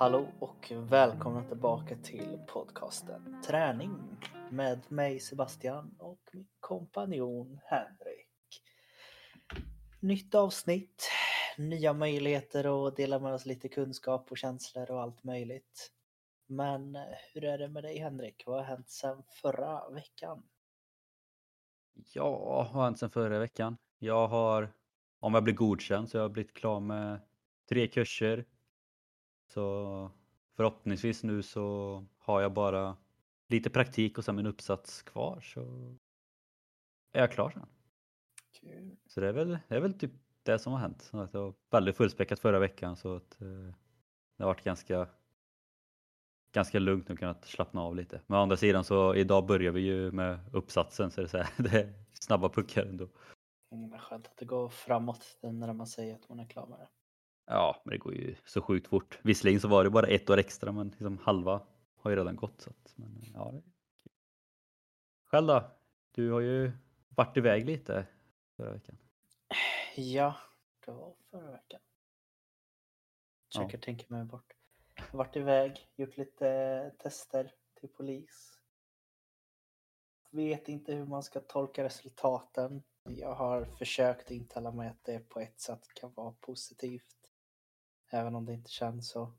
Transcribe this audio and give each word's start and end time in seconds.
Hallå 0.00 0.28
och 0.38 0.72
välkomna 0.76 1.44
tillbaka 1.44 1.96
till 1.96 2.38
podcasten 2.48 3.42
Träning 3.46 3.90
med 4.50 4.92
mig 4.92 5.20
Sebastian 5.20 5.94
och 5.98 6.20
min 6.32 6.48
kompanjon 6.60 7.60
Henrik. 7.64 8.62
Nytt 10.00 10.34
avsnitt, 10.34 11.10
nya 11.58 11.92
möjligheter 11.92 12.86
att 12.88 12.96
dela 12.96 13.18
med 13.18 13.34
oss 13.34 13.46
lite 13.46 13.68
kunskap 13.68 14.30
och 14.30 14.38
känslor 14.38 14.90
och 14.90 15.02
allt 15.02 15.24
möjligt. 15.24 15.92
Men 16.46 16.96
eh, 16.96 17.02
hur 17.34 17.44
är 17.44 17.58
det 17.58 17.68
med 17.68 17.84
dig 17.84 17.98
Henrik? 17.98 18.42
Vad 18.46 18.56
har 18.56 18.64
hänt 18.64 18.90
sedan 18.90 19.22
förra 19.42 19.90
veckan? 19.90 20.42
Ja, 22.12 22.38
vad 22.38 22.66
har 22.66 22.84
hänt 22.84 22.98
sedan 22.98 23.10
förra 23.10 23.38
veckan? 23.38 23.76
Jag 23.98 24.28
har, 24.28 24.72
om 25.18 25.34
jag 25.34 25.44
blir 25.44 25.54
godkänd, 25.54 26.10
så 26.10 26.16
jag 26.16 26.22
har 26.22 26.28
blivit 26.28 26.54
klar 26.54 26.80
med 26.80 27.20
tre 27.68 27.88
kurser. 27.88 28.44
Så 29.54 30.10
förhoppningsvis 30.56 31.22
nu 31.22 31.42
så 31.42 32.04
har 32.18 32.40
jag 32.40 32.52
bara 32.52 32.96
lite 33.48 33.70
praktik 33.70 34.18
och 34.18 34.24
sen 34.24 34.36
min 34.36 34.46
uppsats 34.46 35.02
kvar 35.02 35.40
så 35.40 35.60
är 37.12 37.20
jag 37.20 37.32
klar 37.32 37.50
sen. 37.50 37.66
Kul. 38.60 38.96
Så 39.06 39.20
det 39.20 39.28
är 39.28 39.32
väl, 39.32 39.58
det 39.68 39.76
är 39.76 39.80
väl 39.80 39.98
typ 39.98 40.12
det 40.42 40.58
som 40.58 40.72
har 40.72 40.80
hänt. 40.80 41.10
Jag 41.12 41.28
var 41.32 41.54
väldigt 41.70 41.96
fullspäckat 41.96 42.40
förra 42.40 42.58
veckan 42.58 42.96
så 42.96 43.16
att 43.16 43.40
eh, 43.40 43.74
det 44.36 44.42
har 44.42 44.46
varit 44.46 44.64
ganska 44.64 45.08
ganska 46.52 46.78
lugnt 46.78 47.10
och 47.10 47.18
kunnat 47.18 47.44
slappna 47.44 47.80
av 47.80 47.96
lite. 47.96 48.20
Men 48.26 48.38
å 48.38 48.42
andra 48.42 48.56
sidan 48.56 48.84
så 48.84 49.14
idag 49.14 49.46
börjar 49.46 49.72
vi 49.72 49.80
ju 49.80 50.12
med 50.12 50.38
uppsatsen 50.52 51.10
så 51.10 51.20
det 51.20 51.26
är, 51.26 51.28
så 51.28 51.38
här, 51.38 51.48
det 51.62 51.80
är 51.80 51.92
snabba 52.12 52.48
puckar 52.48 52.86
ändå. 52.86 53.08
Mm, 53.72 53.98
skönt 53.98 54.26
att 54.26 54.36
det 54.36 54.44
går 54.44 54.68
framåt 54.68 55.38
när 55.42 55.72
man 55.72 55.86
säger 55.86 56.14
att 56.14 56.28
man 56.28 56.40
är 56.40 56.46
klar 56.46 56.66
med 56.66 56.78
det. 56.78 56.88
Ja, 57.52 57.82
men 57.84 57.90
det 57.90 57.98
går 57.98 58.14
ju 58.14 58.36
så 58.44 58.62
sjukt 58.62 58.88
fort. 58.88 59.18
Visserligen 59.22 59.60
så 59.60 59.68
var 59.68 59.84
det 59.84 59.90
bara 59.90 60.06
ett 60.06 60.30
år 60.30 60.38
extra, 60.38 60.72
men 60.72 60.88
liksom 60.88 61.18
halva 61.18 61.66
har 61.96 62.10
ju 62.10 62.16
redan 62.16 62.36
gått. 62.36 62.60
Så 62.60 62.70
att, 62.70 62.92
men, 62.96 63.22
ja, 63.34 63.50
det. 63.52 63.62
Själv 65.24 65.46
då? 65.46 65.70
Du 66.10 66.30
har 66.30 66.40
ju 66.40 66.72
varit 67.08 67.36
iväg 67.36 67.66
lite 67.66 68.06
förra 68.56 68.72
veckan. 68.72 68.98
Ja, 69.96 70.36
det 70.86 70.92
var 70.92 71.14
förra 71.30 71.50
veckan. 71.50 71.80
Försöker 73.52 73.78
Ja. 73.78 73.82
tänka 73.82 74.04
mig 74.08 74.24
bort. 74.24 74.52
Varit 75.12 75.36
iväg, 75.36 75.88
gjort 75.96 76.16
lite 76.16 76.90
tester 76.98 77.52
till 77.74 77.88
polis. 77.88 78.58
Vet 80.30 80.68
inte 80.68 80.94
hur 80.94 81.06
man 81.06 81.22
ska 81.22 81.40
tolka 81.40 81.84
resultaten. 81.84 82.82
Jag 83.02 83.34
har 83.34 83.64
försökt 83.64 84.30
intala 84.30 84.72
mig 84.72 84.88
att 84.88 85.04
det 85.04 85.28
på 85.28 85.40
ett 85.40 85.60
sätt 85.60 85.94
kan 85.94 86.12
vara 86.14 86.32
positivt. 86.40 87.19
Även 88.10 88.34
om 88.34 88.46
det 88.46 88.52
inte 88.52 88.70
känns 88.70 89.08
så. 89.10 89.32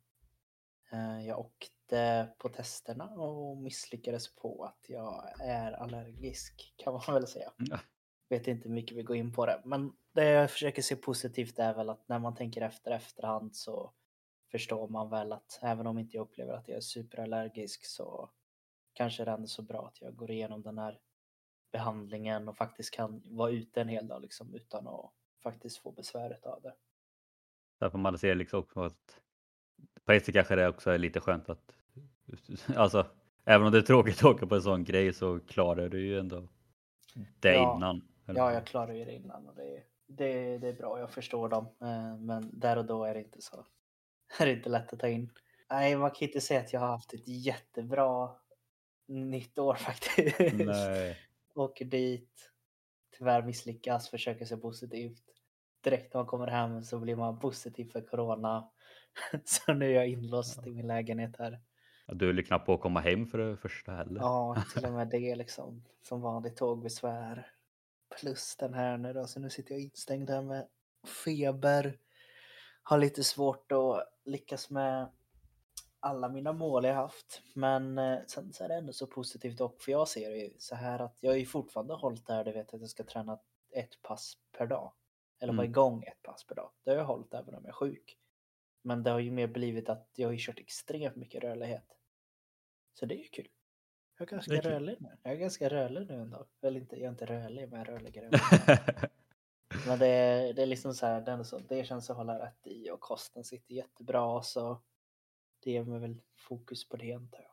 Eh, 0.92 1.28
Jag 1.28 1.40
åkte 1.40 2.28
på 2.38 2.50
testerna 2.50 3.06
och 3.06 3.58
misslyckades 3.58 4.36
på 4.36 4.64
att 4.64 4.90
jag 4.90 5.32
är 5.40 5.72
allergisk 5.72 6.74
kan 6.78 6.94
man 6.94 7.02
väl 7.08 7.28
säga. 7.28 7.52
Ja. 7.58 7.80
Vet 8.30 8.48
inte 8.48 8.68
hur 8.68 8.76
mycket 8.76 8.98
vi 8.98 9.04
går 9.04 9.16
in 9.16 9.34
på 9.34 9.46
det. 9.46 9.62
Men 9.66 9.94
det 10.12 10.26
jag 10.26 10.52
försöker 10.52 10.82
se 10.82 10.96
positivt 10.96 11.60
är 11.60 11.74
väl 11.74 11.90
att 11.90 12.08
när 12.08 12.20
man 12.20 12.36
tänker 12.36 12.62
efter 12.62 12.92
efterhand 12.92 13.56
så 13.56 13.94
förstår 14.52 14.88
man 14.88 15.10
väl 15.10 15.32
att 15.32 15.60
även 15.62 15.88
om 15.88 16.00
inte 16.00 16.18
jag 16.18 16.24
upplever 16.24 16.54
att 16.54 16.68
jag 16.68 16.78
är 16.78 16.82
superallergisk 16.82 17.86
så 17.86 18.30
kanske 18.94 19.26
det 19.26 19.32
är 19.32 19.36
ändå 19.36 19.48
så 19.48 19.62
bra 19.62 19.88
att 19.88 20.02
jag 20.02 20.16
går 20.16 20.32
igenom 20.32 20.62
den 20.62 20.78
här 20.78 21.00
behandlingen 21.72 22.48
och 22.48 22.58
faktiskt 22.58 22.94
kan 22.94 23.22
vara 23.26 23.52
ute 23.52 23.82
en 23.82 23.88
hel 23.88 24.08
dag 24.08 24.22
liksom 24.22 24.56
utan 24.56 24.88
att 24.88 25.12
faktiskt 25.44 25.78
få 25.78 25.92
besväret 25.92 26.46
av 26.46 26.62
det. 26.62 26.74
Där 27.82 27.90
får 27.90 27.98
man 27.98 28.18
se 28.18 28.36
liksom 28.36 28.60
också 28.60 28.80
att 28.82 29.22
på 30.06 30.12
ett 30.12 30.26
sätt 30.26 30.34
kanske 30.34 30.56
det 30.56 30.68
också 30.68 30.92
är 30.92 30.98
lite 30.98 31.20
skönt 31.20 31.50
att 31.50 31.76
alltså 32.76 33.06
även 33.46 33.66
om 33.68 33.72
det 33.74 33.78
är 33.78 33.82
tråkigt 33.82 34.18
att 34.18 34.24
åka 34.24 34.48
på 34.48 34.56
en 34.56 34.62
sån 34.62 34.84
grej 34.84 35.14
så 35.14 35.40
klarar 35.40 35.90
du 35.90 36.06
ju 36.06 36.20
ändå 36.20 36.48
det 37.40 37.54
Ja. 37.54 37.76
innan. 37.78 38.02
eller? 38.28 38.40
Ja, 38.40 38.54
jag 38.54 38.66
klarar 38.66 38.94
ju 38.94 39.06
det 39.06 39.14
innan 39.16 39.48
och 39.48 39.56
det, 39.56 39.84
det, 40.08 40.58
det 40.58 40.68
är 40.68 40.74
bra. 40.74 41.00
Jag 41.00 41.12
förstår 41.12 41.50
dem. 41.50 41.66
Eh, 41.82 42.18
Men 42.18 42.50
där 42.60 42.78
och 42.78 42.86
då 42.86 43.04
är 43.04 43.14
det 43.14 43.20
inte 43.20 43.42
så. 43.42 43.66
är 44.40 44.46
det 44.46 44.52
inte 44.52 44.70
lätt 44.70 44.94
att 44.94 45.00
ta 45.00 45.08
in. 45.08 45.32
Nej, 45.70 45.96
man 45.96 46.12
kan 46.12 46.28
inte 46.28 46.42
säga 46.42 46.60
att 46.60 46.74
jag 46.74 46.80
har 46.80 46.88
haft 46.88 47.14
ett 47.14 47.28
jättebra 47.28 48.30
nytt 49.08 49.60
år 49.60 49.74
faktiskt. 49.80 50.40
Nej. 50.54 51.18
Åker 51.56 51.86
dit, 51.86 52.52
tyvärr 53.18 53.42
misslyckas, 53.44 54.10
försöker 54.10 54.46
se 54.46 54.58
positivt. 54.58 55.24
Direkt 55.82 56.14
när 56.14 56.20
man 56.20 56.28
kommer 56.28 56.48
hem 56.48 56.84
så 56.84 57.00
blir 57.00 57.16
man 57.16 57.40
positiv 57.40 57.92
för 57.92 58.02
corona. 58.02 58.70
Så 59.44 59.74
nu 59.74 59.86
är 59.86 59.96
jag 59.96 60.08
inlåst 60.08 60.68
i 60.68 60.72
min 60.72 60.88
lägenhet 60.88 61.36
här. 61.40 61.60
Ja, 62.06 62.14
Du 62.14 62.36
ju 62.36 62.44
knappt 62.44 62.66
på 62.66 62.74
att 62.74 62.82
komma 62.82 63.00
hem 63.00 63.28
för 63.28 63.38
det 63.38 63.58
första 63.58 63.92
heller. 63.92 64.22
Ja, 64.22 64.64
till 64.74 64.86
och 64.86 64.94
med 64.94 65.08
det 65.08 65.36
liksom. 65.36 65.84
Som 66.02 66.22
vanligt 66.22 66.58
tågbesvär. 66.58 67.52
Plus 68.20 68.56
den 68.56 68.74
här 68.74 68.98
nu 68.98 69.14
då. 69.14 69.28
Så 69.28 69.40
nu 69.40 69.50
sitter 69.50 69.74
jag 69.74 69.82
instängd 69.82 70.30
här 70.30 70.42
med 70.42 70.68
feber. 71.26 71.98
Har 72.84 72.98
lite 72.98 73.24
svårt 73.24 73.72
att 73.72 74.08
lyckas 74.26 74.70
med 74.70 75.10
alla 76.00 76.30
mina 76.30 76.54
mål 76.54 76.86
jag 76.86 76.96
haft. 76.96 77.42
Men 77.54 77.98
eh, 77.98 78.20
sen 78.28 78.54
så 78.54 78.64
är 78.64 78.68
det 78.68 78.76
ändå 78.76 78.94
så 78.94 79.08
positivt 79.08 79.62
och 79.62 79.82
för 79.82 79.92
jag 79.92 80.08
ser 80.08 80.30
det 80.30 80.38
ju 80.38 80.54
så 80.58 80.76
här 80.76 81.00
att 81.00 81.18
jag 81.20 81.38
är 81.38 81.46
fortfarande 81.46 81.94
hållit 81.94 82.28
där 82.28 82.44
du 82.44 82.52
vet 82.52 82.74
att 82.74 82.82
jag 82.82 82.90
ska 82.90 83.04
träna 83.04 83.40
ett 83.72 84.02
pass 84.02 84.34
per 84.58 84.68
dag. 84.68 84.92
Eller 85.42 85.54
vara 85.54 85.66
Mm. 85.66 85.72
igång 85.72 86.04
ett 86.04 86.22
pass 86.22 86.44
per 86.44 86.56
dag. 86.56 86.72
Det 86.84 86.92
har 86.92 86.98
jag 86.98 87.06
hållit 87.06 87.34
även 87.34 87.56
om 87.56 87.64
jag 87.64 87.70
är 87.70 87.74
sjuk. 87.74 88.18
Men 88.84 89.04
det 89.04 89.12
har 89.12 89.20
ju 89.20 89.32
mer 89.32 89.48
blivit 89.48 89.90
att 89.90 90.10
jag 90.16 90.28
har 90.28 90.34
ju 90.34 90.40
kört 90.42 90.60
extremt 90.60 91.16
mycket 91.16 91.44
rörlighet. 91.44 91.98
Så 92.94 93.06
det 93.06 93.16
är 93.16 93.18
ju 93.18 93.28
kul. 93.28 93.48
Jag 94.18 94.28
är 94.28 94.32
ganska 94.36 94.54
är 94.54 94.62
rörlig 94.62 94.98
nu. 95.00 95.18
Jag 95.24 95.34
är 95.34 95.38
ganska 95.38 95.70
rörlig 95.70 96.08
nu 96.08 96.14
ändå. 96.22 96.46
Väl 96.62 96.78
inte, 96.78 96.96
jag 96.96 97.06
är 97.06 97.10
inte 97.10 97.26
rörlig 97.26 97.70
men 97.70 97.80
jag 97.80 97.88
är 97.88 97.92
rörligare. 97.92 98.30
Men 99.88 100.00
det 100.00 100.08
är, 100.08 100.54
det 100.54 100.62
är 100.62 100.66
liksom 100.66 100.94
så 100.94 101.06
här, 101.06 101.22
det, 101.22 101.32
är 101.32 101.44
så, 101.44 101.60
det 101.60 101.84
känns 101.88 102.10
att 102.10 102.18
hålla 102.18 102.40
rätt 102.46 102.68
i 102.68 102.90
och 102.92 103.00
kosten 103.00 103.44
sitter 103.44 103.74
jättebra 103.74 104.42
så 104.42 104.82
det 105.64 105.72
ger 105.72 105.84
mig 105.84 106.00
väl 106.00 106.22
fokus 106.36 106.90
på 106.90 106.98
det 106.98 107.14
antar 107.14 107.40
jag. 107.42 107.52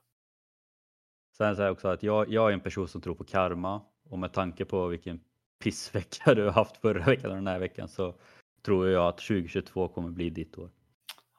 Sen 1.36 1.46
är 1.46 1.54
det 1.64 1.70
också 1.70 1.88
att 1.88 2.02
jag, 2.02 2.28
jag 2.28 2.48
är 2.48 2.52
en 2.52 2.60
person 2.60 2.88
som 2.88 3.00
tror 3.00 3.14
på 3.14 3.24
karma 3.24 3.82
och 4.04 4.18
med 4.18 4.32
tanke 4.32 4.64
på 4.64 4.86
vilken 4.86 5.24
pissvecka 5.58 6.34
du 6.34 6.44
har 6.44 6.52
haft 6.52 6.76
förra 6.76 7.04
veckan 7.04 7.30
och 7.30 7.36
den 7.36 7.46
här 7.46 7.58
veckan 7.58 7.88
så 7.88 8.14
tror 8.62 8.88
jag 8.88 9.08
att 9.08 9.18
2022 9.18 9.88
kommer 9.88 10.10
bli 10.10 10.30
ditt 10.30 10.58
år. 10.58 10.70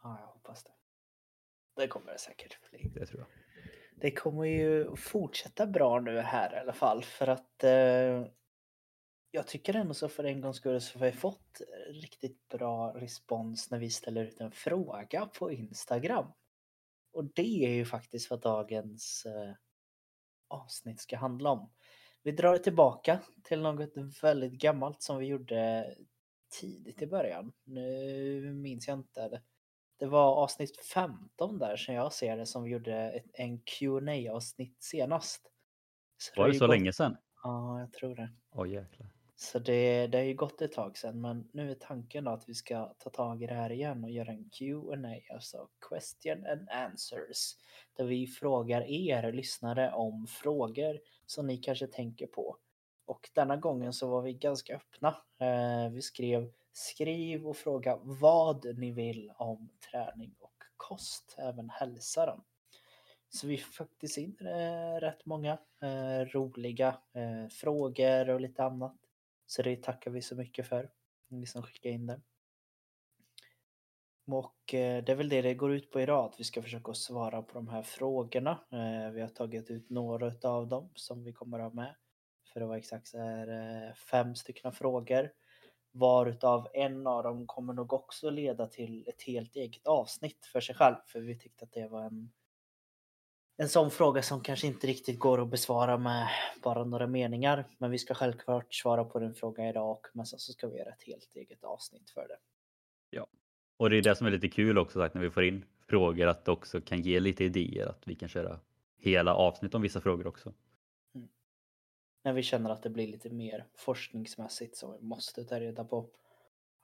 Ja, 0.03 0.17
jag 0.21 0.27
hoppas 0.27 0.63
det. 0.63 0.71
Det 1.75 1.87
kommer 1.87 2.11
det 2.11 2.19
säkert 2.19 2.69
bli. 2.69 2.91
Det 2.93 3.05
tror 3.05 3.19
jag. 3.19 3.27
Det 4.01 4.11
kommer 4.11 4.45
ju 4.45 4.95
fortsätta 4.95 5.67
bra 5.67 5.99
nu 5.99 6.19
här 6.19 6.55
i 6.55 6.59
alla 6.59 6.73
fall 6.73 7.03
för 7.03 7.27
att 7.27 7.63
eh, 7.63 8.25
jag 9.31 9.47
tycker 9.47 9.73
ändå 9.73 9.93
så 9.93 10.09
för 10.09 10.23
en 10.23 10.41
gångs 10.41 10.57
skull 10.57 10.81
så 10.81 10.99
har 10.99 11.05
vi 11.05 11.11
fått 11.11 11.61
riktigt 11.87 12.47
bra 12.47 12.93
respons 12.95 13.71
när 13.71 13.79
vi 13.79 13.89
ställer 13.89 14.23
ut 14.23 14.39
en 14.39 14.51
fråga 14.51 15.25
på 15.25 15.51
Instagram. 15.51 16.31
Och 17.11 17.25
det 17.25 17.65
är 17.65 17.69
ju 17.69 17.85
faktiskt 17.85 18.29
vad 18.29 18.41
dagens 18.41 19.25
eh, 19.25 19.53
avsnitt 20.47 21.01
ska 21.01 21.17
handla 21.17 21.49
om. 21.49 21.71
Vi 22.23 22.31
drar 22.31 22.57
tillbaka 22.57 23.19
till 23.43 23.61
något 23.61 23.89
väldigt 24.23 24.53
gammalt 24.53 25.01
som 25.01 25.17
vi 25.17 25.25
gjorde 25.25 25.85
tidigt 26.59 27.01
i 27.01 27.07
början. 27.07 27.51
Nu 27.63 28.53
minns 28.53 28.87
jag 28.87 28.97
inte. 28.99 29.29
Det, 29.29 29.41
det 29.97 30.05
var 30.05 30.35
avsnitt 30.35 30.77
15 30.93 31.57
där 31.59 31.75
som 31.75 31.93
jag 31.95 32.13
ser 32.13 32.37
det 32.37 32.45
som 32.45 32.63
vi 32.63 32.69
gjorde 32.71 32.95
ett, 33.11 33.25
en 33.33 33.59
qa 33.59 34.31
avsnitt 34.31 34.83
senast. 34.83 35.51
Så 36.17 36.41
Var 36.41 36.47
det 36.47 36.53
ju 36.53 36.59
så 36.59 36.67
gått- 36.67 36.75
länge 36.75 36.93
sedan? 36.93 37.17
Ja, 37.43 37.79
jag 37.79 37.93
tror 37.93 38.15
det. 38.15 38.29
Oj 38.51 38.73
jäklar. 38.73 39.07
Så 39.35 39.59
det, 39.59 40.07
det 40.07 40.17
har 40.17 40.25
ju 40.25 40.33
gått 40.33 40.61
ett 40.61 40.71
tag 40.71 40.97
sedan 40.97 41.21
men 41.21 41.49
nu 41.53 41.71
är 41.71 41.75
tanken 41.75 42.23
då 42.23 42.31
att 42.31 42.49
vi 42.49 42.53
ska 42.53 42.93
ta 42.97 43.09
tag 43.09 43.43
i 43.43 43.47
det 43.47 43.53
här 43.53 43.71
igen 43.71 44.03
och 44.03 44.09
göra 44.11 44.31
en 44.31 44.49
Q&A, 44.49 45.33
alltså 45.33 45.69
question 45.89 46.45
and 46.45 46.69
answers. 46.69 47.55
Där 47.97 48.03
vi 48.05 48.27
frågar 48.27 48.81
er 48.81 49.31
lyssnare 49.31 49.91
om 49.91 50.27
frågor 50.27 50.99
som 51.29 51.47
ni 51.47 51.57
kanske 51.57 51.87
tänker 51.87 52.27
på. 52.27 52.57
Och 53.05 53.29
denna 53.33 53.57
gången 53.57 53.93
så 53.93 54.09
var 54.09 54.21
vi 54.21 54.33
ganska 54.33 54.75
öppna. 54.75 55.07
Eh, 55.39 55.91
vi 55.91 56.01
skrev 56.01 56.51
skriv 56.71 57.47
och 57.47 57.57
fråga 57.57 57.99
vad 58.03 58.77
ni 58.77 58.91
vill 58.91 59.31
om 59.35 59.69
träning 59.91 60.35
och 60.39 60.63
kost, 60.77 61.35
även 61.37 61.69
hälsa 61.69 62.25
då. 62.25 62.43
Så 63.29 63.47
vi 63.47 63.57
fick 63.57 63.73
faktiskt 63.73 64.17
in 64.17 64.37
eh, 64.39 64.99
rätt 64.99 65.25
många 65.25 65.57
eh, 65.81 66.25
roliga 66.33 66.97
frågor 67.51 68.29
och 68.29 68.41
lite 68.41 68.63
annat. 68.63 68.95
Så 69.45 69.61
det 69.61 69.83
tackar 69.83 70.11
vi 70.11 70.21
så 70.21 70.35
mycket 70.35 70.67
för, 70.67 70.91
ni 71.27 71.45
som 71.45 71.63
skickade 71.63 71.95
in 71.95 72.07
det. 72.07 72.21
Och 74.33 74.73
eh, 74.73 75.03
det 75.03 75.11
är 75.11 75.15
väl 75.15 75.29
det 75.29 75.41
det 75.41 75.53
går 75.53 75.73
ut 75.73 75.91
på 75.91 76.01
idag, 76.01 76.25
att 76.25 76.39
vi 76.39 76.43
ska 76.43 76.61
försöka 76.61 76.93
svara 76.93 77.41
på 77.41 77.53
de 77.53 77.67
här 77.67 77.81
frågorna. 77.81 78.59
Eh, 78.71 79.11
vi 79.13 79.21
har 79.21 79.27
tagit 79.27 79.71
ut 79.71 79.89
några 79.89 80.49
av 80.49 80.67
dem 80.67 80.89
som 80.95 81.23
vi 81.23 81.33
kommer 81.33 81.59
att 81.59 81.63
ha 81.63 81.81
med. 81.81 81.95
För 82.53 82.61
att 82.61 82.67
vara 82.67 82.77
exakt 82.77 83.07
så 83.07 83.17
är 83.17 83.47
eh, 83.47 83.93
fem 83.93 84.35
stycken 84.35 84.71
frågor. 84.71 85.31
Varutav 85.91 86.67
en 86.73 87.07
av 87.07 87.23
dem 87.23 87.47
kommer 87.47 87.73
nog 87.73 87.93
också 87.93 88.29
leda 88.29 88.67
till 88.67 89.07
ett 89.07 89.21
helt 89.21 89.55
eget 89.55 89.87
avsnitt 89.87 90.45
för 90.45 90.61
sig 90.61 90.75
själv. 90.75 90.95
För 91.05 91.19
vi 91.19 91.39
tyckte 91.39 91.65
att 91.65 91.71
det 91.71 91.87
var 91.87 92.03
en, 92.03 92.31
en 93.57 93.69
sån 93.69 93.91
fråga 93.91 94.21
som 94.21 94.41
kanske 94.41 94.67
inte 94.67 94.87
riktigt 94.87 95.19
går 95.19 95.41
att 95.41 95.49
besvara 95.49 95.97
med 95.97 96.27
bara 96.63 96.83
några 96.83 97.07
meningar. 97.07 97.67
Men 97.77 97.91
vi 97.91 97.97
ska 97.97 98.13
självklart 98.13 98.73
svara 98.73 99.05
på 99.05 99.19
den 99.19 99.33
frågan 99.33 99.65
idag 99.65 99.91
och 99.91 100.07
men 100.13 100.25
sen 100.25 100.39
så 100.39 100.51
ska 100.51 100.67
vi 100.67 100.77
göra 100.77 100.89
ett 100.89 101.03
helt 101.03 101.35
eget 101.35 101.63
avsnitt 101.63 102.09
för 102.09 102.27
det. 102.27 102.37
Och 103.79 103.89
det 103.89 103.97
är 103.97 104.01
det 104.01 104.15
som 104.15 104.27
är 104.27 104.31
lite 104.31 104.49
kul 104.49 104.77
också 104.77 104.99
sagt 104.99 105.15
när 105.15 105.21
vi 105.21 105.29
får 105.29 105.43
in 105.43 105.65
frågor 105.87 106.27
att 106.27 106.45
det 106.45 106.51
också 106.51 106.81
kan 106.81 107.01
ge 107.01 107.19
lite 107.19 107.43
idéer 107.43 107.87
att 107.87 108.07
vi 108.07 108.15
kan 108.15 108.29
köra 108.29 108.59
hela 108.97 109.35
avsnitt 109.35 109.75
om 109.75 109.81
vissa 109.81 110.01
frågor 110.01 110.27
också. 110.27 110.53
Mm. 111.15 111.27
När 112.23 112.33
vi 112.33 112.43
känner 112.43 112.69
att 112.69 112.83
det 112.83 112.89
blir 112.89 113.07
lite 113.07 113.29
mer 113.29 113.65
forskningsmässigt 113.75 114.77
som 114.77 114.93
vi 114.93 115.01
måste 115.01 115.43
ta 115.43 115.59
reda 115.59 115.83
på. 115.83 116.09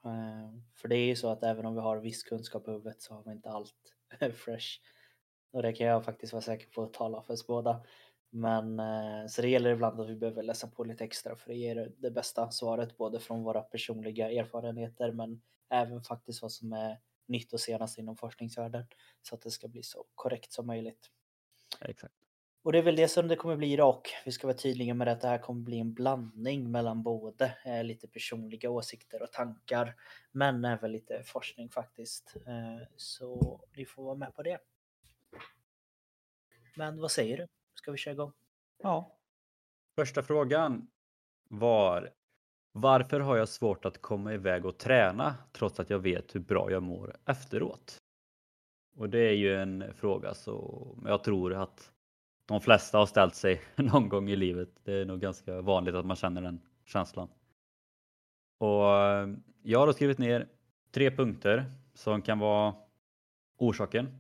Eh, 0.06 0.60
för 0.74 0.88
det 0.88 0.96
är 0.96 1.06
ju 1.06 1.16
så 1.16 1.30
att 1.30 1.44
även 1.44 1.66
om 1.66 1.76
vi 1.76 1.82
har 1.82 1.98
viss 1.98 2.24
kunskap 2.24 2.68
i 2.68 2.72
huvudet 2.72 3.02
så 3.02 3.14
har 3.14 3.24
vi 3.24 3.32
inte 3.32 3.50
allt 3.50 3.96
fresh. 4.34 4.80
Och 5.52 5.62
det 5.62 5.74
kan 5.74 5.88
jag 5.88 6.06
faktiskt 6.06 6.34
vara 6.34 6.42
säker 6.42 6.68
på 6.68 6.84
att 6.84 6.94
tala 6.94 7.22
för 7.22 7.34
oss 7.34 7.48
båda. 7.48 7.84
Men 8.30 8.80
eh, 8.80 9.28
så 9.28 9.42
det 9.42 9.50
gäller 9.50 9.70
ibland 9.70 10.02
att 10.02 10.10
vi 10.10 10.16
behöver 10.16 10.44
läsa 10.44 10.68
på 10.68 10.84
lite 10.84 11.04
extra 11.04 11.36
för 11.36 11.50
det 11.50 11.56
ger 11.56 11.92
det 11.98 12.12
bästa 12.12 12.52
svaret 12.52 12.98
både 12.98 13.20
från 13.20 13.44
våra 13.44 13.62
personliga 13.62 14.32
erfarenheter 14.32 15.12
men 15.12 15.42
även 15.70 16.02
faktiskt 16.02 16.42
vad 16.42 16.52
som 16.52 16.74
är 16.74 17.00
nytt 17.26 17.54
och 17.54 17.60
senast 17.60 17.98
inom 17.98 18.18
forskningsvärlden 18.18 18.86
så 19.22 19.36
att 19.36 19.42
det 19.42 19.52
ska 19.52 19.68
bli 19.68 19.84
så 19.84 20.06
korrekt 20.16 20.52
som 20.52 20.68
möjligt. 20.68 21.12
Exakt. 21.82 22.14
Och 22.66 22.72
det 22.72 22.78
är 22.78 22.84
väl 22.84 22.96
det 22.96 23.08
som 23.08 23.28
det 23.28 23.36
kommer 23.36 23.56
bli 23.56 23.74
idag. 23.74 24.02
Vi 24.26 24.32
ska 24.32 24.48
vara 24.48 24.58
tydliga 24.58 24.94
med 24.94 25.08
att 25.08 25.22
det 25.22 25.28
här 25.28 25.38
kommer 25.38 25.62
bli 25.62 25.80
en 25.80 25.94
blandning 25.94 26.72
mellan 26.72 27.04
både 27.04 27.58
eh, 27.66 27.84
lite 27.84 28.08
personliga 28.08 28.70
åsikter 28.70 29.22
och 29.22 29.32
tankar 29.32 29.96
men 30.32 30.66
även 30.66 30.92
lite 30.92 31.24
forskning 31.24 31.70
faktiskt. 31.70 32.36
Eh, 32.48 32.88
så 32.96 33.62
ni 33.76 33.86
får 33.86 34.04
vara 34.04 34.16
med 34.16 34.36
på 34.36 34.44
det. 34.44 34.60
Men 36.76 37.02
vad 37.02 37.12
säger 37.12 37.38
du? 37.38 37.48
Ska 37.74 37.92
vi 37.92 37.98
köra 37.98 38.14
igång? 38.14 38.34
Ja. 38.78 39.18
Första 39.96 40.24
frågan 40.24 40.88
var 41.50 42.14
varför 42.78 43.20
har 43.20 43.38
jag 43.38 43.50
svårt 43.50 43.86
att 43.86 44.02
komma 44.02 44.34
iväg 44.34 44.66
och 44.66 44.78
träna 44.78 45.36
trots 45.52 45.80
att 45.80 45.90
jag 45.90 46.00
vet 46.00 46.36
hur 46.36 46.40
bra 46.40 46.72
jag 46.72 46.84
mår 46.84 47.16
efteråt? 47.26 47.98
Och 48.98 49.10
det 49.10 49.20
är 49.20 49.34
ju 49.34 49.56
en 49.56 49.94
fråga 49.94 50.34
som 50.34 51.04
jag 51.06 51.24
tror 51.24 51.54
att 51.54 51.92
de 52.46 52.62
flesta 52.62 52.98
har 52.98 53.06
ställt 53.06 53.36
sig 53.36 53.62
någon 53.76 54.10
gång 54.10 54.30
i 54.30 54.36
livet. 54.36 54.70
Det 54.84 54.94
är 54.94 55.06
nog 55.06 55.20
ganska 55.20 55.62
vanligt 55.62 55.96
att 55.96 56.06
man 56.06 56.16
känner 56.16 56.42
den 56.42 56.62
känslan. 56.86 57.28
Och 58.60 58.96
eh, 58.96 59.30
jag 59.64 59.80
har 59.80 59.88
då 59.88 59.94
skrivit 59.94 60.18
ner 60.18 60.48
tre 60.92 61.12
punkter 61.12 61.66
som 61.94 62.22
kan 62.22 62.40
vara 62.40 62.76
orsaken. 63.58 64.20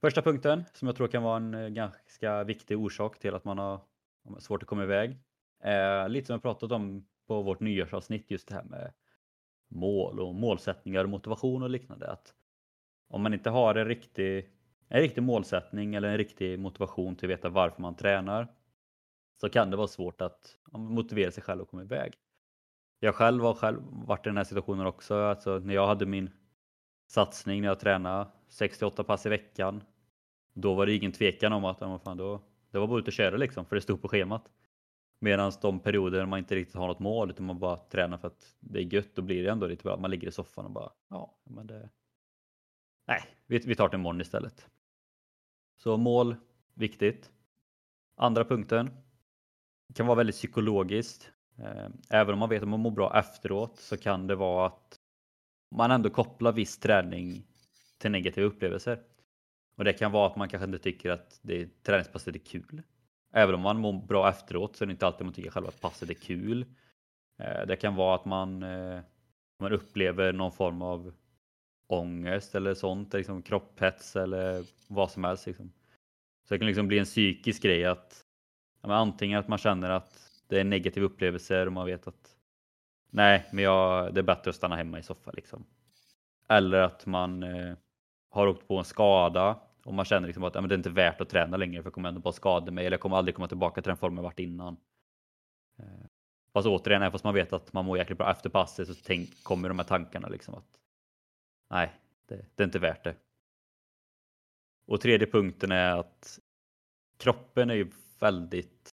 Första 0.00 0.22
punkten 0.22 0.64
som 0.72 0.88
jag 0.88 0.96
tror 0.96 1.08
kan 1.08 1.22
vara 1.22 1.36
en 1.36 1.54
eh, 1.54 1.68
ganska 1.68 2.44
viktig 2.44 2.78
orsak 2.78 3.18
till 3.18 3.34
att 3.34 3.44
man 3.44 3.58
har 3.58 3.80
svårt 4.38 4.62
att 4.62 4.68
komma 4.68 4.82
iväg. 4.82 5.16
är 5.60 6.08
lite 6.08 6.26
som 6.26 6.34
jag 6.34 6.42
pratat 6.42 6.72
om 6.72 7.04
på 7.28 7.42
vårt 7.42 7.60
nyårsavsnitt 7.60 8.30
just 8.30 8.48
det 8.48 8.54
här 8.54 8.64
med 8.64 8.92
mål 9.68 10.20
och 10.20 10.34
målsättningar 10.34 11.04
och 11.04 11.10
motivation 11.10 11.62
och 11.62 11.70
liknande. 11.70 12.10
Att 12.10 12.34
om 13.08 13.22
man 13.22 13.34
inte 13.34 13.50
har 13.50 13.74
en 13.74 13.88
riktig, 13.88 14.50
en 14.88 15.00
riktig 15.00 15.22
målsättning 15.22 15.94
eller 15.94 16.08
en 16.08 16.16
riktig 16.16 16.58
motivation 16.58 17.16
till 17.16 17.26
att 17.26 17.38
veta 17.38 17.48
varför 17.48 17.82
man 17.82 17.96
tränar 17.96 18.48
så 19.40 19.48
kan 19.48 19.70
det 19.70 19.76
vara 19.76 19.86
svårt 19.86 20.20
att 20.20 20.56
motivera 20.72 21.30
sig 21.30 21.42
själv 21.42 21.62
och 21.62 21.70
komma 21.70 21.82
iväg. 21.82 22.12
Jag 23.00 23.14
själv 23.14 23.42
har 23.42 23.54
själv 23.54 23.78
varit 23.90 24.26
i 24.26 24.28
den 24.28 24.36
här 24.36 24.44
situationen 24.44 24.86
också. 24.86 25.14
Alltså 25.14 25.58
när 25.58 25.74
jag 25.74 25.86
hade 25.86 26.06
min 26.06 26.30
satsning 27.06 27.60
när 27.60 27.68
jag 27.68 27.80
tränade 27.80 28.26
68 28.48 29.04
pass 29.04 29.26
i 29.26 29.28
veckan. 29.28 29.82
Då 30.52 30.74
var 30.74 30.86
det 30.86 30.94
ingen 30.94 31.12
tvekan 31.12 31.52
om 31.52 31.64
att 31.64 31.78
fan, 31.78 32.16
då, 32.16 32.42
det 32.70 32.78
var 32.78 32.86
bara 32.86 32.98
ut 32.98 33.06
och 33.06 33.12
köra 33.12 33.36
liksom 33.36 33.64
för 33.64 33.76
det 33.76 33.82
stod 33.82 34.02
på 34.02 34.08
schemat. 34.08 34.50
Medan 35.18 35.52
de 35.62 35.80
perioder 35.80 36.26
man 36.26 36.38
inte 36.38 36.54
riktigt 36.54 36.74
har 36.74 36.86
något 36.86 36.98
mål 36.98 37.30
utan 37.30 37.46
man 37.46 37.58
bara 37.58 37.76
tränar 37.76 38.18
för 38.18 38.28
att 38.28 38.56
det 38.60 38.78
är 38.78 38.94
gött, 38.94 39.14
då 39.14 39.22
blir 39.22 39.42
det 39.42 39.50
ändå 39.50 39.66
lite 39.66 39.82
bra. 39.82 39.96
Man 39.96 40.10
ligger 40.10 40.28
i 40.28 40.32
soffan 40.32 40.64
och 40.64 40.70
bara 40.70 40.92
ja, 41.08 41.38
men 41.44 41.66
det. 41.66 41.90
Nej, 43.06 43.22
vi, 43.46 43.58
vi 43.58 43.74
tar 43.74 43.88
det 43.88 43.96
imorgon 43.96 44.20
istället. 44.20 44.66
Så 45.76 45.96
mål, 45.96 46.36
viktigt. 46.74 47.30
Andra 48.16 48.44
punkten. 48.44 48.90
kan 49.94 50.06
vara 50.06 50.16
väldigt 50.16 50.36
psykologiskt. 50.36 51.32
Eh, 51.58 51.88
även 52.10 52.32
om 52.32 52.38
man 52.38 52.48
vet 52.48 52.62
att 52.62 52.68
man 52.68 52.80
mår 52.80 52.90
bra 52.90 53.18
efteråt 53.18 53.78
så 53.78 53.96
kan 53.96 54.26
det 54.26 54.34
vara 54.34 54.66
att 54.66 55.00
man 55.70 55.90
ändå 55.90 56.10
kopplar 56.10 56.52
viss 56.52 56.78
träning 56.78 57.46
till 57.98 58.10
negativa 58.10 58.46
upplevelser. 58.46 59.02
Och 59.76 59.84
det 59.84 59.92
kan 59.92 60.12
vara 60.12 60.26
att 60.26 60.36
man 60.36 60.48
kanske 60.48 60.64
inte 60.64 60.78
tycker 60.78 61.10
att 61.10 61.40
det 61.42 61.82
träningspasset 61.82 62.34
är 62.34 62.38
kul. 62.38 62.82
Även 63.32 63.54
om 63.54 63.60
man 63.60 63.78
mår 63.78 63.92
bra 63.92 64.28
efteråt 64.28 64.76
så 64.76 64.84
är 64.84 64.86
det 64.86 64.92
inte 64.92 65.06
alltid 65.06 65.24
man 65.24 65.34
tycker 65.34 65.50
själva 65.50 65.68
att 65.68 65.80
passet 65.80 66.10
är 66.10 66.14
kul. 66.14 66.66
Eh, 67.38 67.66
det 67.66 67.76
kan 67.76 67.94
vara 67.94 68.14
att 68.14 68.24
man, 68.24 68.62
eh, 68.62 69.00
man 69.60 69.72
upplever 69.72 70.32
någon 70.32 70.52
form 70.52 70.82
av 70.82 71.12
ångest 71.86 72.54
eller 72.54 72.74
sånt, 72.74 73.12
liksom 73.12 73.42
kropphets 73.42 74.16
eller 74.16 74.64
vad 74.88 75.10
som 75.10 75.24
helst. 75.24 75.46
Liksom. 75.46 75.72
Så 76.48 76.54
det 76.54 76.58
kan 76.58 76.66
liksom 76.66 76.88
bli 76.88 76.98
en 76.98 77.04
psykisk 77.04 77.62
grej 77.62 77.84
att 77.84 78.24
ja, 78.82 78.94
antingen 78.94 79.38
att 79.38 79.48
man 79.48 79.58
känner 79.58 79.90
att 79.90 80.30
det 80.48 80.60
är 80.60 80.64
negativa 80.64 81.06
upplevelser 81.06 81.66
och 81.66 81.72
man 81.72 81.86
vet 81.86 82.08
att 82.08 82.36
nej, 83.10 83.48
men 83.52 83.64
jag, 83.64 84.14
det 84.14 84.20
är 84.20 84.22
bättre 84.22 84.50
att 84.50 84.56
stanna 84.56 84.76
hemma 84.76 84.98
i 84.98 85.02
soffan 85.02 85.34
liksom. 85.36 85.64
Eller 86.48 86.78
att 86.78 87.06
man 87.06 87.42
eh, 87.42 87.76
har 88.30 88.46
åkt 88.46 88.68
på 88.68 88.78
en 88.78 88.84
skada 88.84 89.60
och 89.88 89.94
man 89.94 90.04
känner 90.04 90.26
liksom 90.26 90.44
att 90.44 90.54
ja, 90.54 90.60
men 90.60 90.68
det 90.68 90.74
är 90.74 90.76
inte 90.76 90.90
värt 90.90 91.20
att 91.20 91.28
träna 91.28 91.56
längre 91.56 91.82
för 91.82 91.86
jag 91.86 91.94
kommer 91.94 92.08
ändå 92.08 92.20
bara 92.20 92.32
skada 92.32 92.72
mig 92.72 92.86
eller 92.86 92.94
jag 92.94 93.00
kommer 93.00 93.16
aldrig 93.16 93.34
komma 93.34 93.48
tillbaka 93.48 93.82
till 93.82 93.90
den 93.90 93.96
formen 93.96 94.16
jag 94.16 94.22
varit 94.22 94.38
innan. 94.38 94.76
Eh, 95.78 96.06
fast 96.52 96.66
återigen, 96.68 97.02
även 97.02 97.12
fast 97.12 97.24
man 97.24 97.34
vet 97.34 97.52
att 97.52 97.72
man 97.72 97.84
mår 97.84 97.98
jäkligt 97.98 98.18
bra 98.18 98.30
efter 98.30 98.50
passet 98.50 98.88
så 98.88 98.94
tänk, 98.94 99.42
kommer 99.42 99.68
de 99.68 99.78
här 99.78 99.86
tankarna 99.86 100.28
liksom 100.28 100.54
att 100.54 100.78
nej, 101.70 101.92
det, 102.26 102.46
det 102.54 102.62
är 102.62 102.64
inte 102.64 102.78
värt 102.78 103.04
det. 103.04 103.14
Och 104.86 105.00
tredje 105.00 105.26
punkten 105.26 105.72
är 105.72 105.96
att 105.96 106.38
kroppen 107.18 107.70
är 107.70 107.74
ju 107.74 107.90
väldigt, 108.18 108.90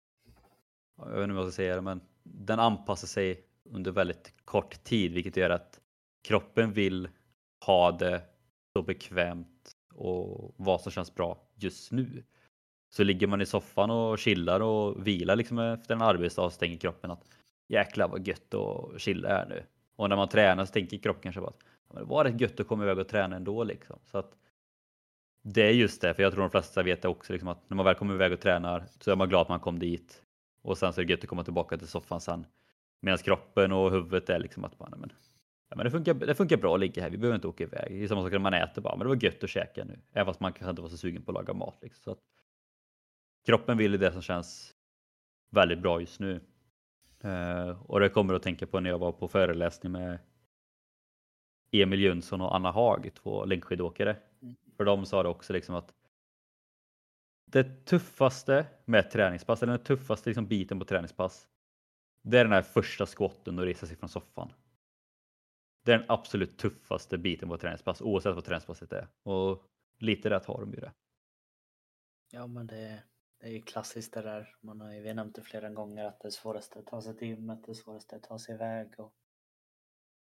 jag 0.97 1.11
vet 1.11 1.23
inte 1.23 1.35
vad 1.35 1.45
jag 1.45 1.53
ska 1.53 1.57
säga 1.57 1.81
men 1.81 2.01
den 2.23 2.61
anpassar 2.61 3.09
sig 3.09 3.45
under 3.65 3.93
väldigt 3.93 4.35
kort 4.45 4.85
tid 4.85 5.13
vilket 5.13 5.37
gör 5.37 5.51
att 5.51 5.81
kroppen 6.29 6.73
vill 6.73 7.09
ha 7.67 7.93
det 7.93 8.23
så 8.73 8.83
bekvämt 8.83 9.75
och 9.99 10.55
vad 10.57 10.81
som 10.81 10.93
känns 10.93 11.15
bra 11.15 11.39
just 11.55 11.93
nu. 11.93 12.25
Så 12.91 13.05
ligger 13.05 13.27
man 13.27 13.41
i 13.41 13.47
soffan 13.47 13.91
och 13.91 14.19
chillar 14.19 14.61
och 14.61 15.07
vilar 15.07 15.37
liksom 15.37 15.59
efter 15.59 15.95
en 15.95 16.03
arbetsdag 16.03 16.51
så 16.51 16.59
tänker 16.59 16.79
kroppen 16.79 17.11
att 17.11 17.25
jäklar 17.69 18.09
vad 18.09 18.29
gött 18.29 18.55
att 18.55 19.01
chilla 19.01 19.29
här 19.29 19.47
nu. 19.49 19.63
Och 19.97 20.09
när 20.09 20.17
man 20.17 20.29
tränar 20.29 20.65
så 20.65 20.73
tänker 20.73 20.99
kroppen 20.99 21.23
kanske 21.23 21.41
bara 21.41 21.51
att 21.51 21.65
det 21.95 22.05
var 22.05 22.25
rätt 22.25 22.41
gött 22.41 22.61
att 22.61 22.69
komma 22.69 22.83
iväg 22.83 22.99
och 22.99 23.09
träna 23.09 23.37
ändå 23.37 23.65
liksom. 23.65 23.99
Så 24.05 24.19
att 24.19 24.37
det 25.43 25.63
är 25.63 25.73
just 25.73 26.01
det, 26.01 26.15
för 26.15 26.23
jag 26.23 26.33
tror 26.33 26.43
de 26.43 26.51
flesta 26.51 26.83
vet 26.83 27.03
det 27.03 27.09
också, 27.09 27.33
liksom 27.33 27.49
att 27.49 27.71
när 27.71 27.77
man 27.77 27.85
väl 27.85 27.95
kommer 27.95 28.15
iväg 28.15 28.33
och 28.33 28.41
tränar 28.41 28.85
så 29.01 29.11
är 29.11 29.17
man 29.17 29.29
glad 29.29 29.43
att 29.43 29.49
man 29.49 29.61
kom 29.61 29.79
dit. 29.79 30.23
Och 30.63 30.79
sen 30.79 30.93
så 30.93 31.01
är 31.01 31.05
det 31.05 31.13
gött 31.13 31.23
att 31.23 31.29
komma 31.29 31.45
tillbaka 31.45 31.79
till 31.79 31.89
soffan 31.89 32.21
sen. 32.21 32.47
Medan 33.01 33.19
kroppen 33.19 33.73
och 33.73 33.91
huvudet 33.91 34.31
är 34.31 34.39
liksom 34.39 34.65
att 34.65 34.79
man, 34.79 34.95
men, 34.97 35.13
ja, 35.69 35.77
men 35.77 35.85
det, 35.85 35.91
funkar, 35.91 36.15
det 36.15 36.35
funkar 36.35 36.57
bra 36.57 36.75
att 36.75 36.81
ligga 36.81 37.03
här, 37.03 37.11
vi 37.11 37.19
behöver 37.19 37.35
inte 37.35 37.49
åka 37.49 37.65
iväg. 37.65 37.91
Det 37.91 38.05
är 38.05 38.09
samma 38.09 38.23
sak 38.23 38.33
när 38.33 38.39
man 38.39 38.55
äter 38.55 38.83
bara, 38.83 38.97
men 38.97 39.07
det 39.07 39.15
var 39.15 39.25
gött 39.25 39.45
att 39.45 39.51
käka 39.51 39.85
nu. 39.85 39.99
Även 40.13 40.27
fast 40.27 40.41
man 40.41 40.53
kanske 40.53 40.71
inte 40.71 40.83
var 40.83 40.89
så 40.89 40.97
sugen 40.97 41.23
på 41.23 41.31
att 41.31 41.35
laga 41.35 41.53
mat. 41.53 41.79
Liksom. 41.83 42.03
Så 42.03 42.11
att, 42.11 42.19
kroppen 43.47 43.79
vill 43.79 43.99
det 43.99 44.13
som 44.13 44.23
känns 44.23 44.75
väldigt 45.51 45.79
bra 45.79 46.01
just 46.01 46.21
nu. 46.21 46.41
Uh, 47.25 47.83
och 47.91 48.01
det 48.01 48.09
kommer 48.09 48.35
att 48.35 48.43
tänka 48.43 48.67
på 48.67 48.81
när 48.81 48.91
jag 48.91 48.99
var 48.99 49.13
på 49.13 49.29
föreläsning 49.29 49.93
med 49.93 50.19
Emil 51.71 52.01
Jönsson 52.01 52.41
och 52.41 52.55
Anna 52.55 52.71
Haag, 52.71 53.11
två 53.15 53.45
längdskidåkare. 53.45 54.17
Mm. 54.43 54.57
För 54.77 54.85
de 54.85 55.07
sa 55.07 55.23
det 55.23 55.29
också 55.29 55.53
liksom 55.53 55.75
att 55.75 55.95
det 57.45 57.85
tuffaste 57.85 58.67
med 58.85 59.11
träningspass, 59.11 59.63
eller 59.63 59.73
den 59.73 59.85
tuffaste 59.85 60.31
liksom 60.31 60.47
biten 60.47 60.79
på 60.79 60.85
träningspass, 60.85 61.49
det 62.23 62.39
är 62.39 62.45
den 62.45 62.53
här 62.53 62.63
första 62.63 63.07
skotten 63.07 63.59
och 63.59 63.65
resa 63.65 63.87
sig 63.87 63.97
från 63.97 64.09
soffan. 64.09 64.53
Det 65.83 65.93
är 65.93 65.99
den 65.99 66.11
absolut 66.11 66.59
tuffaste 66.59 67.19
biten 67.19 67.49
på 67.49 67.55
ett 67.55 67.61
träningspass 67.61 68.03
oavsett 68.03 68.35
vad 68.35 68.45
träningspasset 68.45 68.93
är. 68.93 69.09
Och 69.23 69.65
lite 69.99 70.31
rätt 70.31 70.45
har 70.47 70.61
de 70.61 70.73
ju 70.73 70.81
det. 70.81 70.93
Ja 72.31 72.47
men 72.47 72.67
det, 72.67 73.03
det 73.41 73.47
är 73.47 73.51
ju 73.51 73.63
klassiskt 73.63 74.15
det 74.15 74.23
där. 74.23 74.57
Man 74.61 74.81
har 74.81 74.93
ju 74.93 75.01
vi 75.01 75.15
nämnt 75.15 75.35
det 75.35 75.43
flera 75.43 75.71
gånger 75.71 76.05
att 76.05 76.21
det 76.21 76.31
svåraste 76.31 76.79
är 76.79 76.81
att 76.81 76.87
ta 76.87 77.03
sig 77.03 77.17
till 77.17 77.29
gymmet, 77.29 77.65
det 77.65 77.75
svåraste 77.75 78.15
är 78.15 78.19
att 78.19 78.23
ta 78.23 78.39
sig 78.39 78.55
iväg. 78.55 79.01
Och 79.01 79.15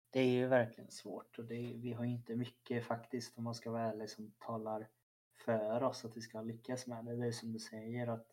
det 0.09 0.19
är 0.19 0.29
ju 0.29 0.47
verkligen 0.47 0.91
svårt 0.91 1.39
och 1.39 1.45
det, 1.45 1.73
vi 1.75 1.93
har 1.93 2.03
ju 2.03 2.11
inte 2.11 2.35
mycket 2.35 2.85
faktiskt 2.85 3.37
om 3.37 3.43
man 3.43 3.55
ska 3.55 3.71
vara 3.71 3.83
ärlig 3.83 4.09
som 4.09 4.33
talar 4.39 4.89
för 5.45 5.83
oss 5.83 6.05
att 6.05 6.17
vi 6.17 6.21
ska 6.21 6.41
lyckas 6.41 6.87
med 6.87 7.05
det. 7.05 7.15
Det 7.15 7.27
är 7.27 7.31
som 7.31 7.53
du 7.53 7.59
säger 7.59 8.07
att 8.07 8.27